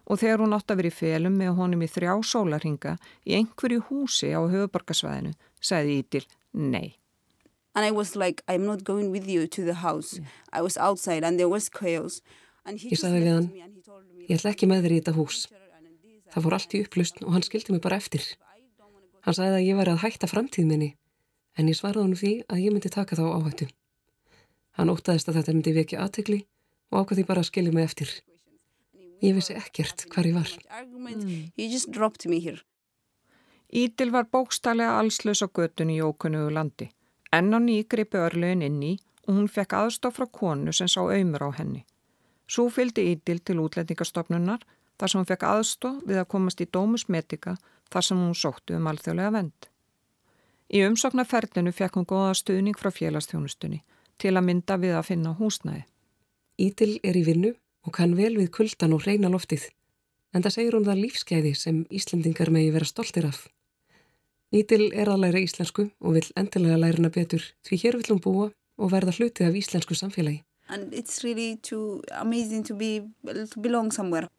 og 0.06 0.20
þegar 0.22 0.44
hún 0.44 0.54
átt 0.58 0.70
að 0.70 0.82
vera 0.82 0.92
í 0.92 0.98
felum 1.00 1.38
með 1.40 1.56
honum 1.58 1.82
í 1.82 1.90
þrjá 1.90 2.14
sólarhinga 2.32 2.96
í 3.26 3.38
einhverju 3.40 3.82
húsi 3.90 4.30
á 4.36 4.42
höfuborgarsvæðinu, 4.46 5.34
sagði 5.60 6.00
Ídil 6.04 6.26
nei. 6.54 6.98
And 7.76 7.84
I 7.84 7.92
was 7.92 8.16
like, 8.16 8.44
I'm 8.48 8.66
not 8.66 8.86
going 8.86 9.12
with 9.12 9.28
you 9.28 9.48
to 9.48 9.66
the 9.66 9.82
house. 9.84 10.22
I 10.54 10.62
was 10.62 10.78
outside 10.78 11.26
and 11.26 11.38
there 11.38 11.50
was 11.50 11.68
chaos. 11.70 12.22
Ég 12.66 12.98
sagði 12.98 13.26
við 13.26 13.34
hann, 13.34 13.50
ég 14.26 14.40
ætla 14.40 14.54
ekki 14.56 14.70
með 14.70 14.86
þér 14.86 14.94
í 14.96 15.00
þetta 15.02 15.16
hús. 15.18 15.42
Það 16.32 16.46
fór 16.46 16.56
allt 16.58 16.74
í 16.74 16.82
upplust 16.86 17.20
og 17.22 17.36
hann 17.36 17.44
skildi 17.46 17.76
mig 17.76 17.84
bara 17.84 18.00
eftir. 18.00 18.24
Hann 19.26 19.34
sagði 19.34 19.58
að 19.58 19.66
ég 19.66 19.80
væri 19.80 19.94
að 19.96 20.04
hætta 20.04 20.30
framtíð 20.30 20.70
minni 20.70 20.92
en 21.58 21.72
ég 21.72 21.78
svaraði 21.80 22.04
hann 22.04 22.20
því 22.20 22.34
að 22.52 22.62
ég 22.62 22.74
myndi 22.76 22.92
taka 22.94 23.18
þá 23.18 23.26
áhættu. 23.32 23.68
Hann 24.78 24.92
ótaðist 24.92 25.30
að 25.32 25.40
þetta 25.40 25.56
myndi 25.56 25.74
vekja 25.76 26.04
aðtegli 26.04 26.40
og 26.92 27.02
ákvæði 27.02 27.26
bara 27.26 27.42
að 27.42 27.50
skilja 27.50 27.74
mig 27.74 27.88
eftir. 27.88 28.12
Ég 29.24 29.38
vissi 29.38 29.56
ekkert 29.56 30.06
hvar 30.12 30.28
ég 30.28 30.36
var. 30.36 30.52
Ídil 33.76 34.12
var 34.14 34.28
bókstallega 34.32 35.00
allslaus 35.00 35.42
á 35.42 35.48
götun 35.48 35.92
í 35.92 36.02
ókunnugu 36.04 36.52
landi. 36.54 36.90
Enn 37.34 37.56
á 37.56 37.60
ný 37.60 37.82
gripi 37.90 38.20
örlögin 38.22 38.64
inn 38.68 38.82
í 38.84 38.94
og 39.26 39.40
hún 39.40 39.50
fekk 39.50 39.74
aðstof 39.80 40.20
frá 40.20 40.28
konu 40.30 40.74
sem 40.76 40.92
sá 40.92 41.02
auðmur 41.02 41.48
á 41.48 41.58
henni. 41.58 41.82
Svo 42.46 42.68
fylgdi 42.70 43.08
Ídil 43.16 43.42
til 43.42 43.58
útlendingastofnunar 43.64 44.62
þar 45.00 45.10
sem 45.10 45.20
hún 45.20 45.30
fekk 45.32 45.48
aðstof 45.50 46.04
við 46.06 46.22
að 46.22 46.30
komast 46.36 46.62
í 46.62 46.70
dómusmetika 46.70 47.56
þar 47.94 48.08
sem 48.08 48.22
hún 48.22 48.36
sóttu 48.38 48.78
um 48.78 48.88
alþjóðlega 48.92 49.34
vend. 49.36 49.70
Í 50.74 50.82
umsóknarferlinu 50.88 51.74
fekk 51.76 52.00
hún 52.00 52.10
góða 52.10 52.34
stuðning 52.40 52.78
frá 52.80 52.90
félagstjónustunni 52.94 53.84
til 54.22 54.34
að 54.34 54.48
mynda 54.48 54.78
við 54.82 54.96
að 54.98 55.08
finna 55.12 55.36
húsnæði. 55.38 55.84
Ídil 56.58 56.94
er 57.04 57.18
í 57.20 57.26
vinnu 57.28 57.52
og 57.86 57.94
kann 57.94 58.16
vel 58.18 58.34
við 58.38 58.52
kuldan 58.56 58.96
og 58.96 59.06
reyna 59.06 59.30
loftið, 59.30 59.68
en 60.34 60.46
það 60.46 60.56
segir 60.56 60.78
hún 60.78 60.88
það 60.88 61.02
lífskeiði 61.04 61.54
sem 61.60 61.84
Íslendingar 61.92 62.50
megi 62.54 62.72
vera 62.74 62.88
stoltir 62.88 63.28
af. 63.28 63.46
Ídil 64.56 64.92
er 64.94 65.10
að 65.12 65.26
læra 65.26 65.42
íslensku 65.44 65.90
og 66.00 66.16
vil 66.16 66.28
endilega 66.40 66.78
læra 66.80 67.02
hana 67.02 67.12
betur 67.12 67.44
því 67.68 67.80
hér 67.82 67.98
vil 68.00 68.12
hún 68.14 68.22
búa 68.24 68.46
og 68.78 68.92
verða 68.92 69.14
hluti 69.18 69.44
af 69.44 69.58
íslensku 69.58 69.98
samfélagi. 69.98 70.44
And 70.68 70.94
it's 70.94 71.24
really 71.24 71.58
too 71.58 72.02
amazing 72.12 72.64
to, 72.66 72.74
be, 72.74 73.04
to 73.26 73.60
belong 73.60 73.92
somewhere. 73.92 74.30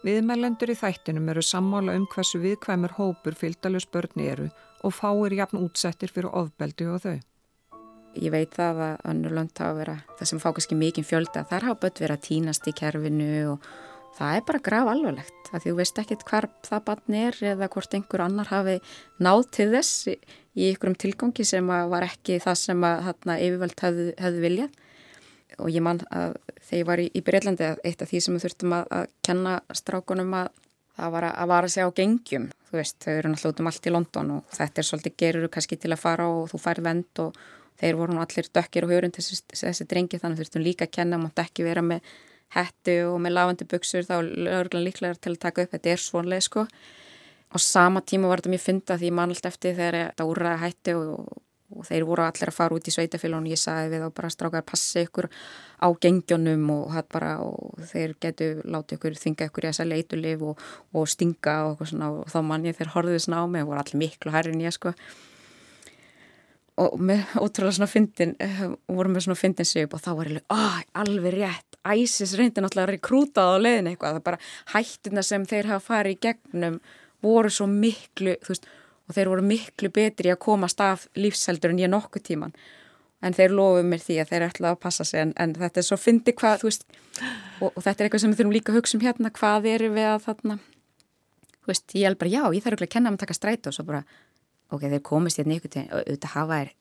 Viðmælendur 0.00 0.70
í 0.72 0.78
þættinum 0.80 1.26
eru 1.28 1.42
sammála 1.44 1.92
um 1.98 2.06
hversu 2.08 2.38
viðkvæmur 2.40 2.94
hópur 2.96 3.34
fylgdalus 3.36 3.84
börni 3.84 4.30
eru 4.32 4.46
og 4.80 4.94
fáir 4.96 5.34
jafn 5.36 5.60
útsettir 5.60 6.08
fyrir 6.08 6.32
ofbeldi 6.40 6.86
og 6.88 7.02
þau. 7.02 7.18
Ég 8.16 8.32
veit 8.32 8.56
það 8.56 8.80
að 8.86 9.04
önnur 9.12 9.36
lönd 9.36 9.60
hafa 9.60 9.76
verið 9.76 10.00
það 10.16 10.30
sem 10.30 10.40
fá 10.40 10.48
kannski 10.56 10.78
mikið 10.80 11.08
fjölda. 11.10 11.44
Þar 11.52 11.68
hafa 11.68 11.80
börn 11.84 12.00
verið 12.00 12.16
að 12.16 12.24
týnast 12.30 12.70
í 12.70 12.74
kerfinu 12.80 13.30
og 13.52 13.68
það 14.16 14.38
er 14.38 14.46
bara 14.48 14.64
graf 14.70 14.90
alvarlegt. 14.94 15.52
Því 15.52 15.64
þú 15.66 15.76
veist 15.82 16.00
ekkit 16.00 16.24
hvar 16.30 16.48
það 16.64 16.84
barn 16.88 17.20
er 17.20 17.40
eða 17.52 17.68
hvort 17.74 17.96
einhver 17.98 18.24
annar 18.24 18.48
hafi 18.54 18.80
náð 19.20 19.46
til 19.52 19.70
þess 19.76 20.08
í 20.08 20.70
ykkurum 20.70 20.96
tilgangi 20.96 21.44
sem 21.44 21.68
var 21.68 22.08
ekki 22.08 22.40
það 22.40 22.62
sem 22.62 22.88
að 22.88 23.04
þarna, 23.10 23.36
yfirvöld 23.44 23.84
hefðu, 23.84 24.12
hefðu 24.16 24.46
viljað 24.48 24.80
og 25.58 25.70
ég 25.72 25.84
man 25.84 26.00
að 26.10 26.36
þegar 26.68 26.80
ég 26.80 26.88
var 26.88 27.02
í, 27.02 27.06
í 27.14 27.22
Breitlandi 27.26 27.70
eitt 27.84 28.02
af 28.02 28.10
því 28.10 28.20
sem 28.24 28.36
við 28.36 28.46
þurftum 28.46 28.74
að, 28.76 28.90
að 28.98 29.06
kenna 29.26 29.54
strákunum 29.74 30.34
að 30.38 30.50
það 31.00 31.14
var 31.14 31.26
að, 31.28 31.34
að 31.42 31.50
vara 31.54 31.70
sig 31.72 31.86
á 31.86 31.96
gengjum, 31.96 32.48
þú 32.68 32.78
veist, 32.78 32.98
þau 33.02 33.12
eru 33.14 33.32
náttúrulega 33.32 33.54
út 33.54 33.62
um 33.62 33.70
allt 33.70 33.86
í 33.86 33.94
London 33.94 34.32
og 34.36 34.56
þetta 34.56 34.82
er 34.82 34.88
svolítið 34.88 35.16
gerur 35.22 35.52
kannski 35.54 35.78
til 35.80 35.92
að 35.94 36.02
fara 36.02 36.28
og 36.30 36.50
þú 36.52 36.60
fær 36.60 36.82
vend 36.84 37.22
og 37.24 37.38
þeir 37.80 38.00
voru 38.00 38.16
nú 38.16 38.22
allir 38.24 38.50
dökkir 38.52 38.86
og 38.86 38.92
hörund 38.92 39.16
þessi, 39.16 39.40
þessi 39.54 39.86
drengi 39.88 40.20
þannig 40.20 40.42
þurftum 40.42 40.64
líka 40.66 40.86
að 40.86 40.96
kenna, 40.98 41.20
mátt 41.20 41.40
ekki 41.40 41.64
vera 41.64 41.84
með 41.84 42.04
hættu 42.54 42.96
og 43.08 43.20
með 43.22 43.36
lavandi 43.36 43.66
buksur 43.70 44.06
þá 44.06 44.16
er 44.18 44.30
örgulega 44.58 44.86
líklega 44.88 45.20
til 45.22 45.34
að 45.36 45.42
taka 45.44 45.64
upp, 45.64 45.76
þetta 45.76 45.92
er 45.92 46.02
svonlega 46.02 46.46
sko. 46.46 46.66
Á 47.50 47.56
sama 47.58 48.02
tíma 48.02 48.30
var 48.30 48.42
þetta 48.42 48.52
mjög 48.52 48.64
fynda 48.66 48.96
því 48.98 49.12
mann 49.14 49.32
allt 49.34 49.46
eftir 49.48 49.76
þegar 49.78 49.98
þetta 50.10 50.26
úrraði 50.30 50.62
hættu 50.64 50.96
og 50.98 51.38
og 51.76 51.86
þeir 51.86 52.04
voru 52.08 52.24
allir 52.24 52.50
að 52.50 52.56
fara 52.56 52.76
út 52.76 52.88
í 52.88 52.92
sveitafélag 52.94 53.44
og 53.44 53.50
ég 53.52 53.60
sagði 53.60 53.92
við 53.92 54.04
þá 54.04 54.14
bara 54.18 54.30
strákar 54.34 54.66
passi 54.66 55.04
ykkur 55.06 55.28
á 55.80 55.88
gengjónum 56.02 56.66
og, 56.74 56.94
bara, 57.12 57.32
og 57.44 57.80
þeir 57.92 58.14
getu 58.20 58.50
láti 58.64 58.98
ykkur 58.98 59.18
þinga 59.20 59.48
ykkur 59.48 59.66
í 59.66 59.70
þessa 59.70 59.86
leitulif 59.88 60.44
og, 60.50 60.62
og 60.94 61.10
stinga 61.10 61.56
og, 61.70 61.82
svona, 61.88 62.12
og 62.20 62.30
þá 62.32 62.38
mann 62.46 62.66
ég 62.68 62.78
þeir 62.78 62.94
horfið 62.94 63.20
svona 63.24 63.42
á 63.42 63.46
mig 63.50 63.64
og 63.64 63.72
voru 63.72 63.82
allir 63.84 64.00
miklu 64.02 64.34
hærri 64.34 64.54
en 64.54 64.64
ég 64.64 64.76
sko. 64.76 64.94
Og 66.80 66.96
með 66.96 67.34
ótrúlega 67.36 67.76
svona 67.76 67.90
fyndin 67.92 68.34
eh, 68.40 68.64
voru 68.88 69.12
með 69.12 69.26
svona 69.26 69.38
fyndin 69.38 69.68
sig 69.68 69.86
upp 69.86 69.98
og 69.98 70.02
þá 70.04 70.10
var 70.16 70.32
ég 70.32 70.56
alveg 70.96 71.36
rétt, 71.36 71.78
æsis 71.84 72.34
reyndi 72.38 72.64
náttúrulega 72.64 72.88
að 72.88 72.94
rekrúta 72.96 73.44
á 73.46 73.60
leiðin 73.60 73.92
eitthvað. 73.92 74.18
Það 74.18 74.26
bara 74.30 74.42
hættina 74.72 75.24
sem 75.26 75.44
þeir 75.46 75.74
hafa 75.74 75.86
farið 75.92 76.16
í 76.16 76.20
gegnum 76.24 76.80
voru 77.20 77.52
svo 77.52 77.66
miklu 77.68 78.38
þú 78.40 78.54
veist 78.54 78.68
og 79.10 79.16
þeir 79.16 79.32
voru 79.32 79.46
miklu 79.46 79.90
betri 79.90 80.30
að 80.30 80.38
komast 80.46 80.80
af 80.84 81.08
lífsældur 81.18 81.74
en 81.74 81.82
ég 81.82 81.90
nokkuð 81.90 82.28
tíman 82.30 82.54
en 83.20 83.36
þeir 83.36 83.52
lofuð 83.52 83.86
mér 83.90 84.02
því 84.02 84.16
að 84.22 84.32
þeir 84.32 84.46
ætla 84.48 84.72
að 84.72 84.80
passa 84.80 85.04
sig. 85.04 85.22
En, 85.22 85.32
en 85.40 85.54
þetta 85.58 85.82
er 85.82 85.86
svo 85.86 85.98
fyndi 86.00 86.34
hvað 86.36 86.64
veist, 86.66 86.86
og, 87.60 87.68
og 87.68 87.80
þetta 87.82 87.96
er 87.96 88.08
eitthvað 88.08 88.24
sem 88.24 88.32
við 88.32 88.40
þurfum 88.40 88.56
líka 88.56 88.72
að 88.72 88.80
hugsa 88.80 88.96
um 88.96 89.04
hérna. 89.04 89.32
Hvað 89.36 89.70
eru 89.74 89.92
við 89.94 90.08
að 90.08 90.26
þarna? 90.26 90.58
Veist, 91.68 91.96
ég 91.96 92.08
er 92.08 92.18
bara 92.20 92.32
já, 92.32 92.42
ég 92.56 92.64
þarf 92.64 92.78
ekki 92.78 92.88
að 92.88 92.94
kenna 92.96 93.12
um 93.12 93.18
að 93.18 93.24
taka 93.26 93.36
stræt 93.36 93.68
og 93.68 93.76
svo 93.76 93.86
bara, 93.90 94.02
ok, 94.72 94.86
þeir 94.86 95.06
komist 95.06 95.40
hérna 95.40 95.58
ykkur 95.58 95.80
og 95.82 95.96
auðvitað 96.00 96.36
hafa 96.36 96.60
er 96.64 96.74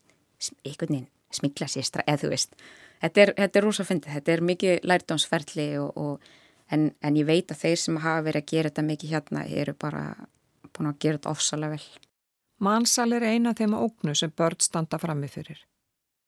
ykkur 0.71 0.93
nýn 0.95 1.07
smikla 1.35 1.67
sér 1.69 1.85
stræt, 1.85 2.07
eða 2.07 2.23
þú 2.23 2.31
veist. 2.31 2.55
Þetta 3.03 3.21
er, 3.21 3.33
er 3.45 3.63
rosa 3.63 3.85
fyndið, 3.85 4.15
þetta 4.17 4.31
er 4.33 4.45
mikið 4.47 4.87
lærdómsferðli 4.89 5.67
en, 5.75 6.89
en 7.05 7.19
ég 7.19 7.27
veit 7.27 7.51
að 7.51 7.61
þeir 7.61 7.81
sem 7.83 7.99
hafa 8.01 8.23
verið 8.25 8.43
að 8.43 8.51
gera 8.53 8.71
þetta 8.71 8.85
mikið 8.87 9.13
hérna 9.13 9.43
eru 9.61 9.75
bara 9.77 10.03
búin 10.73 10.89
að 10.89 10.99
gera 11.03 11.19
þetta 11.19 11.35
ofsalega 11.35 11.77
vel 11.77 12.08
Mansal 12.59 13.15
er 13.15 13.23
eina 13.23 13.53
af 13.53 13.59
þeim 13.61 13.75
ógnu 13.77 14.15
sem 14.17 14.31
börn 14.35 14.59
standa 14.59 14.99
frammi 14.99 15.29
fyrir. 15.31 15.61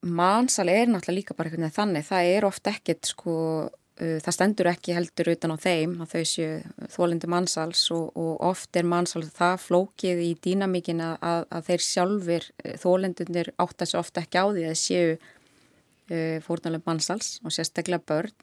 Mansal 0.02 0.72
er 0.72 0.88
náttúrulega 0.90 1.18
líka 1.18 1.36
bara 1.38 1.50
einhvern 1.50 1.68
veginn 1.68 1.78
þannig. 1.78 2.06
Það 2.08 2.30
er 2.36 2.48
oft 2.48 2.70
ekkit 2.72 3.10
sko, 3.12 3.34
uh, 3.68 4.16
það 4.24 4.36
stendur 4.38 4.70
ekki 4.72 4.96
heldur 4.98 5.32
utan 5.36 5.54
á 5.54 5.58
þeim 5.62 5.98
að 6.02 6.16
þau 6.16 6.24
séu 6.32 6.88
þólindi 6.96 7.30
mansals 7.30 7.84
og, 7.94 8.08
og 8.16 8.32
oft 8.52 8.80
er 8.80 8.88
mansal 8.88 9.26
það 9.28 9.58
flókið 9.66 10.24
í 10.24 10.32
dýnamíkin 10.48 11.04
að, 11.06 11.44
að 11.52 11.68
þeir 11.68 11.86
sjálfur 11.90 12.48
uh, 12.48 12.78
þólindunir 12.82 13.52
átt 13.62 13.84
að 13.84 13.92
séu 13.92 14.00
ofta 14.02 14.24
ekki 14.24 14.42
á 14.42 14.46
því 14.48 14.66
að 14.72 14.80
séu 14.82 15.12
uh, 15.18 16.40
fórnalega 16.48 16.88
mansals 16.88 17.36
og 17.44 17.54
sérstaklega 17.54 18.08
börn 18.08 18.34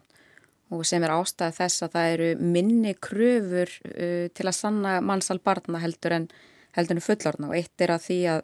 og 0.69 0.85
sem 0.85 1.01
er 1.01 1.15
ástæði 1.17 1.57
þess 1.57 1.85
að 1.87 1.95
það 1.97 2.13
eru 2.13 2.29
minni 2.55 2.95
kröfur 3.01 3.75
uh, 3.89 4.29
til 4.29 4.47
að 4.47 4.57
sanna 4.61 4.99
mansal 5.01 5.41
barna 5.41 5.81
heldur 5.83 6.21
en 6.21 6.31
heldur 6.79 6.99
en 6.99 7.05
fullorna 7.05 7.51
og 7.51 7.59
eitt 7.59 7.85
er 7.85 7.93
að 7.95 8.07
því 8.07 8.19
að 8.33 8.43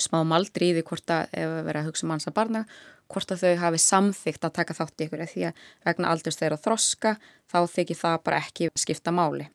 smá 0.00 0.22
maldri 0.24 0.70
í 0.70 0.74
því 0.78 0.84
hvort 0.88 1.12
að 1.12 1.34
ef 1.36 1.52
við 1.52 1.64
verðum 1.68 1.82
að 1.82 1.88
hugsa 1.90 2.06
um 2.06 2.12
manns 2.14 2.28
að 2.30 2.36
barna 2.38 2.64
hvort 3.12 3.32
að 3.34 3.42
þau 3.42 3.56
hafi 3.60 3.80
samþygt 3.84 4.46
að 4.46 4.54
taka 4.56 4.76
þátt 4.78 5.02
í 5.02 5.06
ykkur 5.06 5.24
því 5.28 5.42
að 5.50 5.64
vegna 5.84 6.12
aldurs 6.12 6.38
þeirra 6.40 6.60
þroska 6.64 7.16
þá 7.52 7.58
þykir 7.74 7.98
það 8.00 8.18
bara 8.24 8.40
ekki 8.40 8.70
skipta 8.78 9.12
máli. 9.12 9.50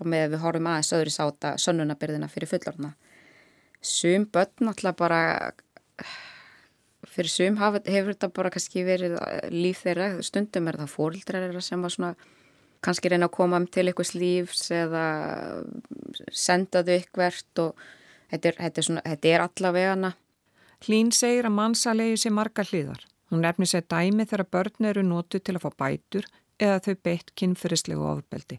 Og 0.00 0.08
með 0.08 0.32
við 0.32 0.42
horfum 0.46 0.68
aðeins 0.70 0.94
öðru 0.96 1.12
sáta 1.12 1.52
sönnunabyrðina 1.60 2.30
fyrir 2.32 2.50
fullorna 2.50 2.94
Sum 3.82 4.28
börn 4.30 4.70
alltaf 4.70 4.94
bara 4.94 5.52
fyrir 7.10 7.30
sum 7.30 7.56
hefur 7.58 8.12
þetta 8.12 8.28
bara 8.30 8.50
kannski 8.54 8.84
verið 8.86 9.16
líf 9.50 9.82
þeirra. 9.82 10.22
Stundum 10.22 10.70
er 10.70 10.78
það 10.78 10.92
fórildrar 10.92 11.58
sem 11.60 11.82
var 11.82 11.90
svona 11.90 12.12
kannski 12.82 13.10
reyna 13.12 13.28
að 13.28 13.36
koma 13.36 13.60
um 13.60 13.66
til 13.70 13.86
einhvers 13.88 14.14
lífs 14.16 14.66
eða 14.74 15.04
senda 16.32 16.82
þau 16.86 16.96
ykkvert 16.98 17.62
og 17.62 17.84
þetta 18.32 18.50
er, 18.50 18.58
þetta 18.58 18.82
er, 18.82 18.86
svona, 18.88 19.04
þetta 19.06 19.32
er 19.32 19.46
allavega 19.46 19.94
hana. 19.94 20.12
Hlín 20.82 21.12
segir 21.14 21.46
að 21.46 21.56
mannsalegi 21.60 22.18
sé 22.18 22.32
marga 22.34 22.64
hliðar. 22.66 23.04
Hún 23.30 23.44
nefnir 23.46 23.70
sér 23.70 23.86
dæmi 23.88 24.26
þegar 24.28 24.48
börn 24.52 24.88
eru 24.90 25.04
nótu 25.06 25.38
til 25.40 25.54
að 25.56 25.64
fá 25.64 25.76
bætur 25.84 26.26
eða 26.62 26.80
þau 26.84 26.96
beitt 27.06 27.32
kynferðislegu 27.38 28.08
ofbeldi. 28.10 28.58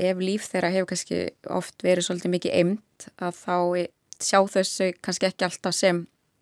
Ef 0.00 0.18
líf 0.18 0.48
þeirra 0.50 0.72
hefur 0.74 0.90
kannski 0.90 1.20
oft 1.54 1.84
verið 1.86 2.08
svolítið 2.08 2.32
mikið 2.32 2.56
eimt 2.58 3.06
að 3.22 3.36
þá 3.38 3.56
sjá 4.24 4.40
þessu 4.50 4.88
kannski 5.04 5.28
ekki 5.28 5.46
alltaf 5.46 5.76
sem, 5.76 6.00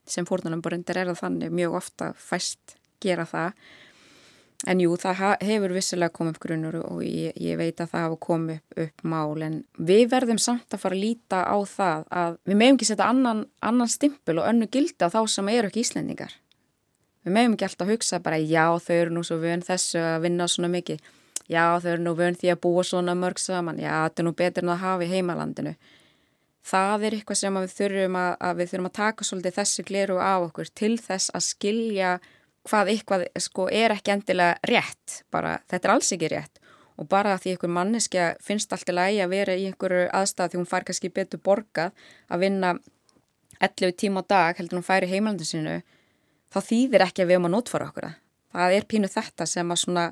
sem 0.09 0.29
fórnunum 0.29 0.63
borundar 0.65 1.03
er 1.03 1.11
að 1.13 1.21
þannig 1.21 1.53
mjög 1.53 1.77
ofta 1.83 2.13
fæst 2.17 2.79
gera 3.03 3.27
það 3.29 3.59
En 4.71 4.79
jú, 4.79 4.93
það 4.95 5.41
hefur 5.43 5.73
vissilega 5.75 6.15
komið 6.15 6.37
upp 6.37 6.45
grunur 6.45 6.77
og 6.85 7.01
ég, 7.03 7.35
ég 7.43 7.57
veit 7.59 7.81
að 7.83 7.89
það 7.91 8.05
hafa 8.05 8.19
komið 8.23 8.59
upp, 8.61 8.77
upp 8.85 9.03
mál 9.11 9.43
en 9.43 9.57
við 9.75 10.05
verðum 10.13 10.39
samt 10.39 10.75
að 10.75 10.83
fara 10.85 10.95
að 10.95 11.03
líta 11.03 11.41
á 11.43 11.57
það 11.67 12.05
að 12.23 12.37
við 12.47 12.59
meðum 12.61 12.77
ekki 12.79 12.89
setja 12.93 13.09
annan, 13.11 13.41
annan 13.59 13.91
stimpil 13.91 14.37
og 14.39 14.47
önnu 14.47 14.69
gildi 14.71 15.03
á 15.03 15.11
þá 15.11 15.19
sem 15.33 15.51
eru 15.51 15.71
ekki 15.71 15.83
íslendingar. 15.83 16.37
Við 17.27 17.35
meðum 17.35 17.57
ekki 17.57 17.67
alltaf 17.67 17.89
að 17.89 17.91
hugsa 17.97 18.21
bara 18.23 18.39
já 18.39 18.67
þau 18.85 18.95
eru 18.95 19.17
nú 19.17 19.25
svo 19.27 19.41
vön 19.43 19.65
þessu 19.67 19.99
að 19.99 20.29
vinna 20.29 20.47
svona 20.51 20.71
mikið, 20.71 21.03
já 21.51 21.65
þau 21.83 21.91
eru 21.97 22.05
nú 22.05 22.13
vön 22.19 22.39
því 22.39 22.53
að 22.55 22.61
búa 22.63 22.85
svona 22.87 23.17
mörg 23.19 23.43
saman, 23.43 23.83
já 23.83 23.91
þetta 24.05 24.23
er 24.23 24.29
nú 24.29 24.35
betur 24.39 24.67
en 24.67 24.73
að 24.77 24.85
hafa 24.85 25.09
í 25.09 25.11
heimalandinu. 25.11 25.75
Það 26.63 27.09
er 27.09 27.17
eitthvað 27.17 27.41
sem 27.41 27.59
við 27.59 27.75
þurfum 27.75 28.21
að, 28.21 28.31
að 28.39 28.59
við 28.61 28.71
þurfum 28.71 28.89
að 28.93 28.99
taka 29.01 29.27
svolítið 29.27 29.57
þessi 29.57 29.85
gleru 29.89 30.21
á 30.23 30.35
okkur 30.39 30.71
til 30.79 30.93
þess 31.03 31.35
að 31.35 31.47
skilja 31.49 32.13
hvað 32.69 32.93
eitthvað 32.93 33.27
sko 33.43 33.69
er 33.73 33.95
ekki 33.97 34.15
endilega 34.15 34.59
rétt, 34.69 35.23
bara 35.31 35.59
þetta 35.71 35.89
er 35.89 35.95
alls 35.95 36.13
ekki 36.15 36.31
rétt 36.33 36.63
og 37.01 37.09
bara 37.11 37.39
því 37.41 37.55
einhver 37.55 37.73
manneskja 37.73 38.27
finnst 38.45 38.73
alltaf 38.73 38.95
lægi 38.95 39.23
að 39.25 39.33
vera 39.33 39.55
í 39.57 39.65
einhverju 39.69 40.09
aðstæð 40.15 40.53
því 40.53 40.61
hún 40.61 40.69
fær 40.71 40.87
kannski 40.87 41.11
betur 41.15 41.41
borgað 41.43 41.95
að 42.29 42.45
vinna 42.45 42.75
11 43.63 43.97
tíma 43.99 44.23
á 44.23 44.29
dag 44.29 44.59
heldur 44.59 44.81
hún 44.81 44.87
færi 44.87 45.09
heimalandin 45.11 45.49
sinu 45.49 45.77
þá 46.53 46.59
þýðir 46.69 47.07
ekki 47.07 47.25
að 47.25 47.31
við 47.31 47.39
erum 47.39 47.49
að 47.49 47.55
notfara 47.57 47.89
okkur 47.89 48.09
það. 48.09 48.19
Það 48.53 48.75
er 48.77 48.89
pínu 48.91 49.09
þetta 49.09 49.47
sem 49.49 49.73
að 49.73 49.81
svona 49.81 50.07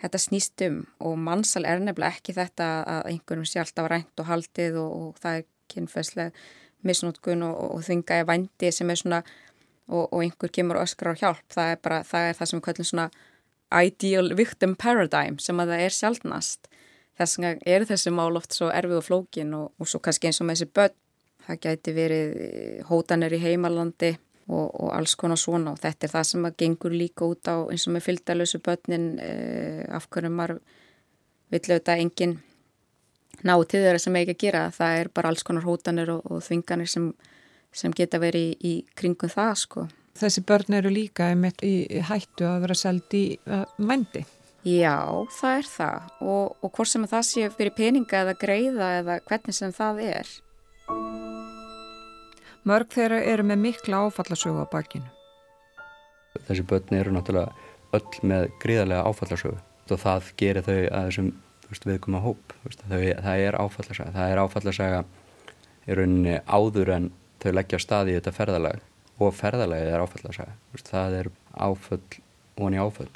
þetta 0.00 0.20
snýst 0.20 0.62
um 0.66 0.78
og 1.08 1.16
mannsal 1.20 1.64
er 1.68 1.82
nefnilega 1.82 2.16
ekki 2.16 2.36
þetta 2.36 2.68
að 2.94 3.10
einhverjum 3.12 3.48
sé 3.48 3.60
alltaf 3.60 3.90
rænt 3.92 4.22
og 4.22 4.30
haldið 4.30 4.78
og, 4.80 4.94
og 5.00 5.20
það 5.20 5.40
er 5.40 5.44
kynfæslega 5.72 6.46
misnótkun 6.86 7.42
og, 7.42 7.54
og, 7.56 7.70
og 7.76 7.84
þingaði 7.86 8.28
vændi 8.28 8.72
sem 8.72 8.92
er 8.92 9.00
svona 9.00 9.22
og, 9.88 10.04
og 10.12 10.22
einhver 10.22 10.52
kemur 10.52 10.80
og 10.80 10.88
öskrar 10.88 11.14
á 11.14 11.20
hjálp 11.20 11.54
það 11.54 11.72
er 11.72 11.82
bara, 11.82 12.02
það 12.06 12.30
er 12.30 12.38
það 12.38 12.50
sem 12.50 12.60
við 12.60 12.66
kallum 12.68 12.90
svona 12.90 13.08
ideal 13.86 14.32
victim 14.38 14.74
paradigm 14.78 15.38
sem 15.42 15.60
að 15.62 15.72
það 15.74 15.84
er 15.86 15.96
sjálfnast 15.96 16.70
þess 17.16 17.38
vegna 17.38 17.54
eru 17.76 17.88
þessi 17.88 18.12
mál 18.14 18.36
oft 18.38 18.54
svo 18.56 18.70
erfið 18.72 19.00
og 19.00 19.06
flókin 19.06 19.56
og, 19.56 19.66
og 19.80 19.90
svo 19.90 20.00
kannski 20.04 20.30
eins 20.30 20.40
og 20.42 20.48
með 20.48 20.60
þessi 20.60 20.72
börn. 20.78 20.96
Það 21.46 21.60
gæti 21.62 21.92
verið 21.94 22.32
hótanir 22.88 23.36
í 23.36 23.38
heimalandi 23.38 24.16
og, 24.50 24.66
og 24.66 24.88
alls 24.96 25.14
konar 25.18 25.38
svona 25.38 25.76
og 25.76 25.78
þetta 25.82 26.08
er 26.08 26.12
það 26.16 26.26
sem 26.30 26.48
að 26.48 26.56
gengur 26.62 26.96
líka 26.96 27.28
út 27.28 27.46
á 27.46 27.56
eins 27.70 27.86
og 27.86 27.94
með 27.94 28.06
fylgdalösu 28.08 28.60
börnin 28.66 29.06
eh, 29.22 29.84
af 29.94 30.08
hverju 30.10 30.32
maður 30.34 30.58
vill 31.54 31.62
auðvitað 31.62 32.02
enginn 32.02 32.36
ná 33.46 33.54
til 33.62 33.84
þeirra 33.84 34.02
sem 34.02 34.18
ekki 34.18 34.34
að 34.34 34.42
gera. 34.42 34.64
Það 34.74 35.00
er 35.00 35.12
bara 35.14 35.30
alls 35.30 35.46
konar 35.46 35.66
hótanir 35.68 36.10
og, 36.16 36.26
og 36.26 36.42
þvinganir 36.42 36.90
sem, 36.90 37.12
sem 37.74 37.94
geta 37.94 38.20
verið 38.22 38.52
í, 38.52 38.56
í 38.60 38.98
kringum 38.98 39.32
það 39.32 39.52
sko. 39.62 39.86
Þessi 40.16 40.42
börn 40.48 40.78
eru 40.78 40.90
líka 40.92 41.28
í 41.62 42.00
hættu 42.08 42.46
að 42.48 42.62
vera 42.64 42.76
seldi 42.78 43.20
í 43.20 43.36
uh, 43.52 43.66
mændi. 43.76 44.24
Já, 44.66 44.98
það 45.36 45.58
er 45.60 45.68
það 45.70 46.06
og, 46.26 46.56
og 46.64 46.70
hvort 46.74 46.90
sem 46.90 47.04
það 47.06 47.26
sé 47.28 47.50
fyrir 47.54 47.74
peninga 47.76 48.24
eða 48.24 48.32
greiða 48.40 48.88
eða 49.00 49.18
hvernig 49.28 49.54
sem 49.54 49.74
það 49.76 50.00
er. 50.06 50.32
Mörg 52.66 52.90
þeirra 52.96 53.20
eru 53.30 53.44
með 53.46 53.62
mikla 53.62 54.00
áfallasögu 54.08 54.64
á 54.64 54.72
bakinu. 54.72 55.06
Þessi 56.48 56.64
börn 56.66 56.98
eru 56.98 57.14
náttúrulega 57.14 57.54
öll 57.94 58.26
með 58.26 58.48
gríðarlega 58.64 59.06
áfallasögu 59.06 59.60
og 59.94 60.00
það 60.02 60.32
gerir 60.40 60.66
þau 60.66 60.80
að 60.80 61.06
þessum 61.10 61.30
viðkoma 61.86 62.22
hóp. 62.24 62.56
Þau, 62.66 62.98
það 63.22 63.44
er 63.44 63.58
áfallasaga. 63.60 64.12
Það 64.16 64.32
er 64.32 64.40
áfallasaga 64.42 65.04
í 65.86 65.96
rauninni 65.98 66.36
áður 66.46 66.92
en 66.96 67.08
þau 67.42 67.50
leggja 67.54 67.80
staði 67.82 68.14
í 68.14 68.18
þetta 68.18 68.34
ferðalag. 68.36 68.84
Og 69.16 69.32
ferðalagið 69.32 69.92
er 69.94 70.04
áfallasaga. 70.04 70.56
Veist, 70.74 70.90
það 70.92 71.18
er 71.20 71.30
áfall 71.56 72.02
og 72.56 72.76
áfall 72.80 73.10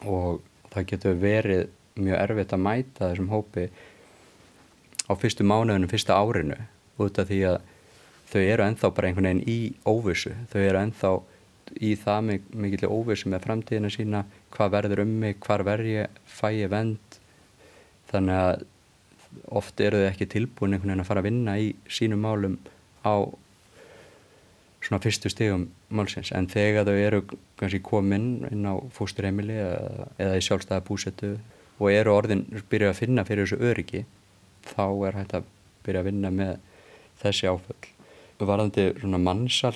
og 0.00 0.42
það 0.70 0.86
getur 0.92 1.18
verið 1.20 1.64
mjög 2.00 2.20
erfitt 2.22 2.54
að 2.54 2.62
mæta 2.64 3.10
þessum 3.10 3.30
hópi 3.30 3.66
á 5.10 5.12
fyrstu 5.18 5.46
mánuðinu, 5.46 5.90
fyrsta 5.90 6.16
árinu 6.16 6.56
út 7.00 7.18
af 7.18 7.28
því 7.28 7.40
að 7.50 7.58
þau 8.30 8.40
eru 8.40 8.66
enþá 8.66 8.90
bara 8.94 9.10
einhvern 9.10 9.28
veginn 9.28 9.50
í 9.50 9.58
óvissu, 9.88 10.32
þau 10.52 10.60
eru 10.62 10.82
enþá 10.84 11.12
í 11.82 11.92
það 11.98 12.30
mikill 12.62 12.90
óvissu 12.90 13.30
með 13.30 13.46
framtíðina 13.46 13.90
sína, 13.92 14.24
hvað 14.54 14.74
verður 14.76 15.04
um 15.04 15.14
mig, 15.22 15.38
hvar 15.42 15.64
verð 15.66 15.90
ég, 15.90 16.20
fæ 16.26 16.50
ég 16.54 16.70
vend, 16.72 17.18
þannig 18.10 18.38
að 18.38 18.66
oft 19.60 19.82
eru 19.82 20.02
þau 20.02 20.10
ekki 20.10 20.30
tilbúin 20.30 20.74
einhvern 20.74 20.92
veginn 20.92 21.04
að 21.04 21.10
fara 21.10 21.22
að 21.22 21.28
vinna 21.30 21.56
í 21.58 21.70
sínum 21.90 22.22
málum 22.26 22.58
á 23.06 23.14
svona 24.80 25.00
fyrstu 25.02 25.30
stegum 25.32 25.68
málsins, 25.92 26.32
en 26.32 26.48
þegar 26.48 26.88
þau 26.88 26.96
eru 26.96 27.22
kannski 27.60 27.82
komin 27.84 28.46
inn 28.50 28.64
á 28.64 28.74
fósturheimili 28.96 29.58
eða, 29.60 30.08
eða 30.18 30.40
í 30.40 30.44
sjálfstæða 30.46 30.84
búsetu 30.88 31.34
og 31.80 31.92
eru 31.92 32.14
orðin 32.14 32.46
byrjuð 32.70 32.92
að 32.92 33.00
finna 33.00 33.24
fyrir 33.28 33.46
þessu 33.46 33.60
öryggi, 33.70 34.04
þá 34.64 34.84
er 35.08 35.20
hægt 35.20 35.36
að 35.36 35.48
byrja 35.84 36.02
að 36.02 36.10
vinna 36.10 36.32
með 36.34 36.52
þessi 37.20 37.48
áföll. 37.48 37.80
Varðandi 38.40 38.86
svona 39.00 39.20
mannsal 39.20 39.74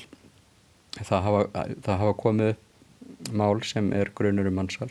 það 1.03 1.27
hafa, 1.27 1.65
það 1.83 2.01
hafa 2.01 2.17
komið 2.21 2.55
mál 3.35 3.63
sem 3.67 3.91
er 3.97 4.11
grunur 4.17 4.49
um 4.49 4.59
mannsal 4.59 4.91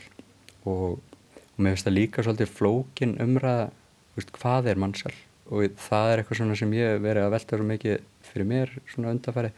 og, 0.64 0.98
og 1.00 1.58
mér 1.58 1.74
finnst 1.74 1.88
það 1.88 1.96
líka 1.96 2.24
svolítið 2.24 2.52
flókin 2.52 3.14
umræða 3.22 3.70
veist, 4.16 4.34
hvað 4.36 4.70
er 4.72 4.80
mannsal 4.80 5.14
og 5.50 5.78
það 5.80 6.10
er 6.10 6.22
eitthvað 6.22 6.40
svona 6.40 6.58
sem 6.58 6.74
ég 6.76 7.00
verið 7.04 7.26
að 7.26 7.34
velta 7.34 7.58
svo 7.58 7.68
mikið 7.68 8.04
fyrir 8.28 8.48
mér 8.50 8.74
svona 8.90 9.14
undarfæri 9.14 9.52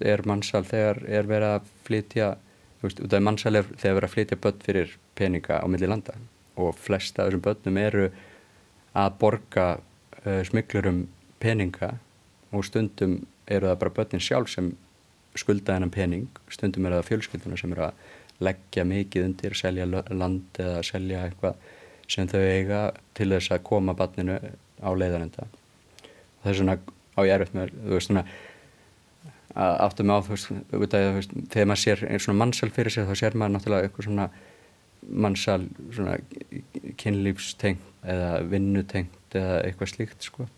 er 0.00 0.22
mannsal 0.26 0.64
þegar 0.66 1.02
er 1.06 1.28
verið 1.28 1.54
að 1.56 1.70
flytja 1.86 2.32
veist, 2.82 3.00
út 3.02 3.14
af 3.14 3.24
mannsal 3.24 3.54
er 3.58 3.68
þegar 3.74 4.00
verið 4.00 4.08
að 4.08 4.14
flytja 4.14 4.40
börn 4.44 4.64
fyrir 4.64 4.96
peninga 5.18 5.60
á 5.62 5.66
milli 5.70 5.90
landa 5.90 6.14
og 6.58 6.76
flesta 6.78 7.22
af 7.22 7.30
þessum 7.30 7.44
börnum 7.46 7.80
eru 7.82 8.10
að 8.98 9.16
borga 9.20 9.66
uh, 9.78 10.42
smiklurum 10.46 11.06
peninga 11.42 11.94
og 12.52 12.64
stundum 12.66 13.20
eru 13.48 13.68
það 13.70 13.80
bara 13.82 13.96
börnin 13.98 14.24
sjálf 14.24 14.50
sem 14.52 14.72
skulda 15.38 15.76
hennan 15.76 15.92
pening, 15.94 16.28
stundum 16.50 16.86
eru 16.88 16.98
það 16.98 17.10
fjölskylduna 17.12 17.58
sem 17.60 17.74
eru 17.74 17.88
að 17.88 18.06
leggja 18.42 18.84
mikið 18.86 19.26
undir, 19.26 19.56
selja 19.58 19.86
land 19.90 20.60
eða 20.62 20.82
selja 20.86 21.24
eitthvað 21.26 21.58
sem 22.08 22.28
þau 22.30 22.40
eiga 22.40 22.82
til 23.18 23.28
þess 23.34 23.52
að 23.54 23.64
koma 23.66 23.94
barninu 23.98 24.38
á 24.38 24.90
leiðanenda. 24.94 25.48
Það 26.42 26.50
er 26.52 26.58
svona 26.60 26.76
á 27.18 27.20
ég 27.26 27.34
erfitt 27.34 27.56
með, 27.56 27.74
þú 27.82 27.96
veist 27.96 28.10
svona, 28.10 28.24
áttum 29.54 30.12
á 30.12 30.16
þú 30.20 30.34
veist, 30.34 30.50
veist, 30.72 31.32
þegar 31.52 31.68
maður 31.70 31.82
sér 31.82 32.04
einn 32.08 32.22
svona 32.22 32.40
mannsal 32.42 32.70
fyrir 32.74 32.92
sér 32.92 33.08
þá 33.08 33.14
sér 33.16 33.36
maður 33.38 33.54
náttúrulega 33.56 33.88
eitthvað 33.88 34.08
svona 34.08 34.28
mannsal 35.08 35.62
svona 35.94 36.16
kynlífstengt 37.00 37.84
eða 38.08 38.32
vinnutengt 38.48 39.36
eða 39.38 39.60
eitthvað 39.64 39.92
slíkt 39.92 40.26
sko. 40.28 40.48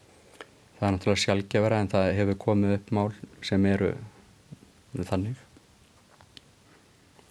Það 0.79 0.87
er 0.89 0.95
náttúrulega 0.97 1.23
sjálfgefara 1.25 1.79
en 1.83 1.93
það 1.93 2.11
hefur 2.19 2.41
komið 2.47 2.75
upp 2.79 2.93
mál 2.97 3.09
sem 3.47 3.67
eru 3.69 3.93
þannig. 5.07 5.39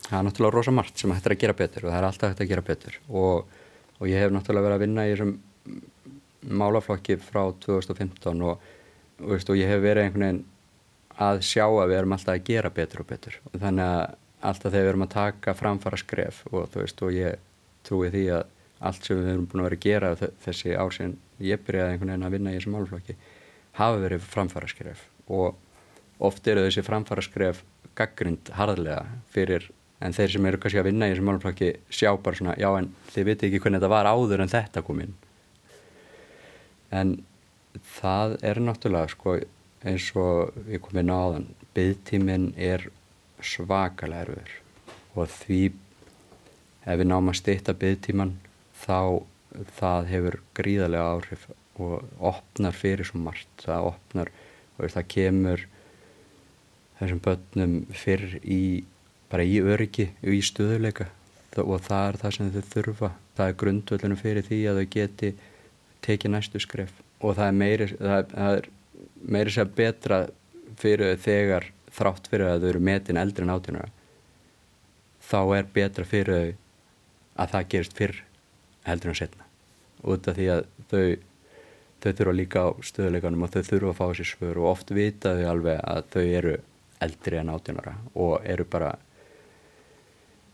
Það 0.05 0.17
er 0.19 0.27
náttúrulega 0.27 0.55
rosa 0.55 0.73
margt 0.73 1.01
sem 1.01 1.13
hættir 1.13 1.35
að 1.35 1.41
gera 1.43 1.57
betur 1.57 1.87
og 1.87 1.91
það 1.91 1.99
er 1.99 2.07
alltaf 2.09 2.31
hægt 2.31 2.43
að 2.45 2.51
gera 2.53 2.65
betur. 2.65 2.99
Og, 3.09 3.57
og 3.99 4.09
ég 4.09 4.23
hef 4.23 4.33
náttúrulega 4.33 4.69
verið 4.69 4.77
að 4.77 4.85
vinna 4.85 5.07
í 5.07 5.13
þessum 5.13 5.35
málaflokki 6.59 7.19
frá 7.21 7.41
2015 7.65 8.45
og, 8.47 8.63
og, 9.19 9.27
veist, 9.33 9.49
og 9.51 9.59
ég 9.59 9.69
hef 9.69 9.83
verið 9.83 10.07
einhvern 10.07 10.25
veginn 10.25 10.45
að 11.19 11.41
sjá 11.45 11.65
að 11.67 11.89
við 11.91 11.97
erum 11.99 12.15
alltaf 12.15 12.35
að 12.35 12.45
gera 12.47 12.71
betur 12.73 13.03
og 13.03 13.09
betur. 13.09 13.39
Og 13.51 13.59
þannig 13.59 13.85
að 13.85 14.03
alltaf 14.49 14.71
þegar 14.71 14.85
við 14.85 14.91
erum 14.93 15.05
að 15.05 15.15
taka 15.15 15.55
framfara 15.57 15.99
skref 15.99 16.43
og 16.51 16.69
þú 16.71 16.83
veist 16.83 17.03
og 17.03 17.15
ég 17.15 17.41
trúi 17.87 18.11
því 18.13 18.25
að 18.37 18.45
allt 18.89 19.07
sem 19.07 19.19
við 19.19 19.33
erum 19.33 19.47
búin 19.51 19.63
að 19.63 19.67
vera 19.67 19.79
að 19.79 19.87
gera 19.87 20.29
þessi 20.45 20.75
ár 20.79 20.93
sem 20.95 21.17
ég 21.43 21.65
byrjaði 21.67 21.95
einhvern 21.95 22.13
veginn 22.13 22.27
að 22.27 22.35
vinna 22.35 22.53
í 22.53 22.59
þessum 22.59 22.77
málaflokki 22.77 23.15
hafa 23.79 23.99
verið 23.99 24.29
framfæra 24.31 24.69
skref 24.71 25.01
og 25.27 26.23
oft 26.29 26.47
eru 26.47 26.63
þessi 26.63 26.85
framfæra 26.87 27.25
skref 27.25 27.59
gaggrind 27.99 28.51
harðlega 28.55 29.19
fyrir 29.33 29.67
en 29.99 30.15
þeir 30.15 30.33
sem 30.33 30.47
eru 30.47 30.59
kannski 30.63 30.79
að 30.79 30.89
vinna 30.89 31.07
í 31.09 31.13
þessum 31.13 31.29
málumplaki 31.29 31.71
sjá 31.91 32.11
bara 32.15 32.39
svona, 32.39 32.55
já 32.59 32.69
en 32.71 32.91
þið 33.11 33.29
viti 33.29 33.49
ekki 33.49 33.61
hvernig 33.63 33.81
þetta 33.81 33.91
var 33.91 34.07
áður 34.07 34.43
en 34.43 34.51
þetta 34.53 34.83
kom 34.87 35.01
inn. 35.03 35.15
En 36.95 37.15
það 37.99 38.37
er 38.47 38.61
náttúrulega 38.63 39.11
sko 39.11 39.35
eins 39.87 40.09
og 40.19 40.55
við 40.67 40.83
komum 40.85 41.01
inn 41.03 41.13
á 41.13 41.21
þann 41.35 41.49
byggtíminn 41.77 42.47
er 42.57 42.89
svakalega 43.39 44.25
erfur 44.25 44.55
og 45.15 45.31
því 45.31 45.61
ef 46.89 46.99
við 46.99 47.07
náum 47.07 47.31
að 47.31 47.39
styrta 47.39 47.75
byggtíman 47.77 48.37
þá 48.83 49.23
það 49.79 50.07
hefur 50.13 50.37
gríðarlega 50.57 51.15
áhrif 51.15 51.47
og 51.79 52.03
opnar 52.31 52.75
fyrir 52.75 53.07
svo 53.07 53.19
margt. 53.23 53.49
Það 53.63 53.89
opnar 53.93 54.31
og 54.77 54.93
það 54.93 55.07
kemur 55.13 55.65
þessum 56.99 57.21
börnum 57.23 57.75
fyrr 57.95 58.39
í 58.43 58.61
bara 59.31 59.45
í 59.45 59.59
öryggi 59.61 60.09
og 60.23 60.35
í 60.35 60.41
stöðuleika 60.43 61.09
og 61.59 61.81
það 61.83 62.05
er 62.07 62.17
það 62.21 62.35
sem 62.35 62.51
þau 62.53 62.73
þurfa. 62.73 63.11
Það 63.35 63.51
er 63.51 63.59
grundvöldunum 63.63 64.19
fyrir 64.19 64.45
því 64.47 64.59
að 64.69 64.81
þau 64.81 64.89
geti 64.95 65.31
tekið 66.05 66.33
næstu 66.35 66.61
skref. 66.63 66.91
Og 67.19 67.35
það 67.35 67.47
er 67.47 67.57
meiri 67.57 67.87
það 67.95 68.51
er 68.53 68.69
meiri 69.21 69.53
sér 69.53 69.69
betra 69.75 70.25
fyrir 70.79 71.17
þegar 71.21 71.69
þrátt 71.93 72.29
fyrir 72.31 72.47
að 72.49 72.63
þau 72.63 72.69
eru 72.73 72.83
metin 72.89 73.19
eldri 73.19 73.45
en 73.45 73.53
átjónara 73.53 73.89
þá 75.29 75.41
er 75.57 75.71
betra 75.73 76.05
fyrir 76.07 76.35
þau 76.35 76.53
að 77.39 77.53
það 77.53 77.69
gerist 77.73 77.97
fyrr 77.97 78.21
heldur 78.87 79.13
en 79.13 79.19
setna 79.19 79.47
út 80.03 80.29
af 80.29 80.37
því 80.37 80.47
að 80.53 80.63
þau 80.91 81.03
þau 81.99 82.11
þurfa 82.15 82.35
líka 82.35 82.63
á 82.63 82.69
stöðuleikanum 82.89 83.43
og 83.43 83.53
þau 83.53 83.61
þurfa 83.67 83.91
að 83.91 83.99
fá 83.99 84.05
sér 84.15 84.29
svör 84.31 84.59
og 84.61 84.71
oft 84.71 84.93
vita 84.95 85.35
þau 85.35 85.47
alveg 85.53 85.81
að 85.83 86.01
þau 86.13 86.23
eru 86.23 86.55
eldri 87.03 87.39
en 87.39 87.53
átjónara 87.53 87.95
og 88.15 88.47
eru 88.47 88.65
bara 88.67 88.93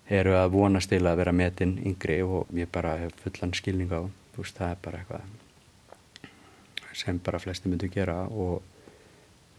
eru 0.09 0.35
að 0.37 0.51
vonast 0.53 0.91
til 0.93 1.01
að 1.05 1.21
vera 1.21 1.33
metinn 1.33 1.77
yngri 1.81 2.19
og 2.25 2.51
ég 2.53 2.69
bara 2.73 2.97
hef 3.01 3.17
fullan 3.23 3.55
skilning 3.57 3.93
á 3.93 4.01
þú 4.35 4.43
veist 4.43 4.57
það 4.57 4.73
er 4.73 4.81
bara 4.85 5.01
eitthvað 5.01 5.44
sem 6.95 7.19
bara 7.23 7.41
flesti 7.43 7.71
myndu 7.71 7.89
gera 7.91 8.23
og 8.27 8.63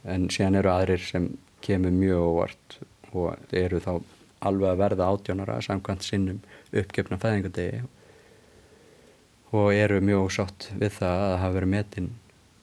en 0.06 0.28
síðan 0.32 0.60
eru 0.60 0.72
aðrir 0.72 1.02
sem 1.02 1.30
kemur 1.64 1.94
mjög 1.94 2.28
óvart 2.30 2.78
og 3.12 3.54
eru 3.56 3.80
þá 3.82 3.92
alveg 4.46 4.70
að 4.70 4.80
verða 4.82 5.10
átjónara 5.10 5.58
samkvæmt 5.64 6.04
sinnum 6.06 6.40
uppgefna 6.76 7.18
fæðingadegi 7.20 7.82
og 9.56 9.74
eru 9.74 10.00
mjög 10.04 10.30
sátt 10.36 10.70
við 10.76 10.96
það 10.98 11.24
að 11.26 11.36
hafa 11.42 11.56
verið 11.56 11.72
metinn 11.74 12.08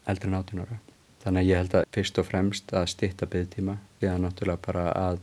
eldri 0.10 0.30
en 0.30 0.38
18 0.40 0.64
ára. 0.64 0.80
Þannig 1.24 1.40
að 1.40 1.50
ég 1.50 1.62
held 1.62 1.76
að 1.80 1.86
fyrst 1.96 2.20
og 2.20 2.28
fremst 2.28 2.74
að 2.76 2.90
stitta 2.92 3.30
byggtíma 3.32 3.78
því 4.00 4.10
að 4.12 4.22
náttúrulega 4.26 4.66
bara 4.66 4.86
að 4.92 5.22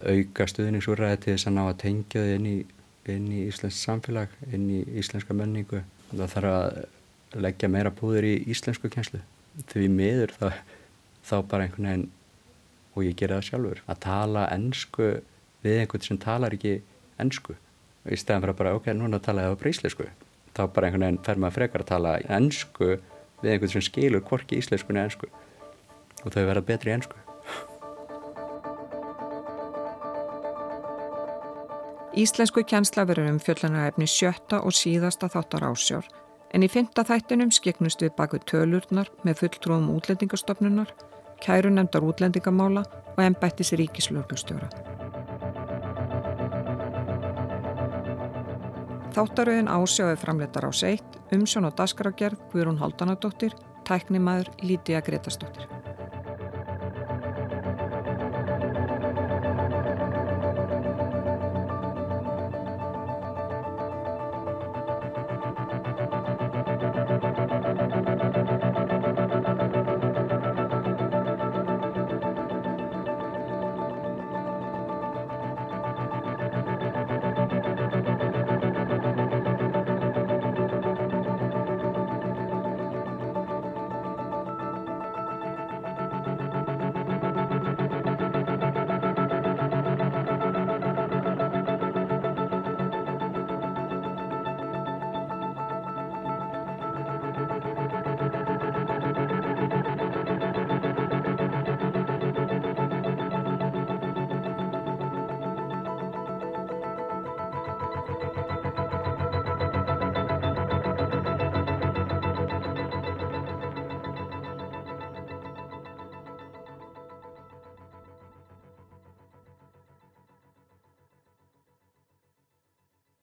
auka 0.00 0.46
stuðningsúræði 0.50 1.20
til 1.22 1.34
þess 1.34 1.48
að 1.50 1.56
ná 1.56 1.62
að 1.68 1.78
tengja 1.84 2.24
þið 2.24 2.34
inn 2.36 2.48
í, 2.50 2.56
í 3.14 3.42
íslensk 3.46 3.78
samfélag, 3.78 4.34
inn 4.50 4.66
í 4.72 4.80
íslenska 5.00 5.36
menningu. 5.36 5.84
Það 6.10 6.32
þarf 6.34 6.54
að 6.56 6.80
leggja 7.34 7.70
meira 7.70 7.92
púður 7.94 8.26
í 8.28 8.34
íslensku 8.50 8.90
kjænslu. 8.92 9.20
Því 9.70 9.90
miður 9.92 10.34
þá, 10.38 10.46
þá 11.26 11.36
bara 11.50 11.66
einhvern 11.66 11.90
veginn, 11.90 12.08
og 12.94 13.04
ég 13.06 13.18
gera 13.18 13.38
það 13.38 13.50
sjálfur, 13.50 13.84
að 13.86 14.00
tala 14.06 14.48
ennsku 14.54 15.12
við 15.64 15.82
einhvern 15.82 16.06
sem 16.06 16.18
talar 16.20 16.56
ekki 16.56 16.80
ennsku. 17.20 17.54
Í 18.08 18.16
stæðan 18.16 18.46
fyrir 18.46 18.54
að 18.54 18.60
bara, 18.62 18.74
ok, 18.78 18.90
núna 18.96 19.20
talaði 19.22 19.52
það 19.52 19.62
bara 19.62 19.74
íslensku 19.76 20.10
þá 20.56 20.66
bara 20.74 20.88
einhvern 20.88 21.06
veginn 21.06 21.24
fer 21.24 21.40
maður 21.40 21.56
frekar 21.58 21.84
að 21.84 21.90
tala 21.90 22.14
ennsku 22.36 22.92
við 23.40 23.52
einhvern 23.54 23.72
sem 23.72 23.84
skilur 23.84 24.24
hvorki 24.26 24.58
íslensku 24.60 24.94
neða 24.94 25.10
ennsku 25.10 25.28
og 26.24 26.32
þau 26.34 26.42
verða 26.44 26.64
betri 26.66 26.94
ennsku. 26.94 27.16
Íslensku 32.20 32.64
kjensla 32.66 33.06
verður 33.06 33.30
um 33.30 33.38
fjöllunarhefni 33.40 34.08
sjötta 34.10 34.64
og 34.66 34.74
síðasta 34.74 35.30
þáttar 35.30 35.68
ásjár 35.70 36.08
en 36.54 36.64
í 36.66 36.68
fymta 36.70 37.04
þættinum 37.06 37.52
skeknust 37.54 38.02
við 38.02 38.14
baku 38.18 38.40
tölurnar 38.50 39.10
með 39.26 39.42
fulltrúum 39.42 39.90
útlendingastofnunar, 39.94 40.92
kæru 41.40 41.70
nefndar 41.72 42.06
útlendingamála 42.06 42.84
og 43.16 43.22
ennbættis 43.24 43.72
ríkislörgustjóra. 43.80 44.70
Þáttaröðin 49.10 49.70
ásjáði 49.70 50.20
framleitar 50.22 50.68
á 50.68 50.72
seitt, 50.72 51.18
umsjón 51.34 51.66
og 51.66 51.74
dasgragerð 51.78 52.38
Guðrún 52.52 52.78
Haldanadóttir, 52.78 53.56
tæknimaður 53.88 54.52
Lítiða 54.62 55.02
Gretastóttir. 55.06 55.79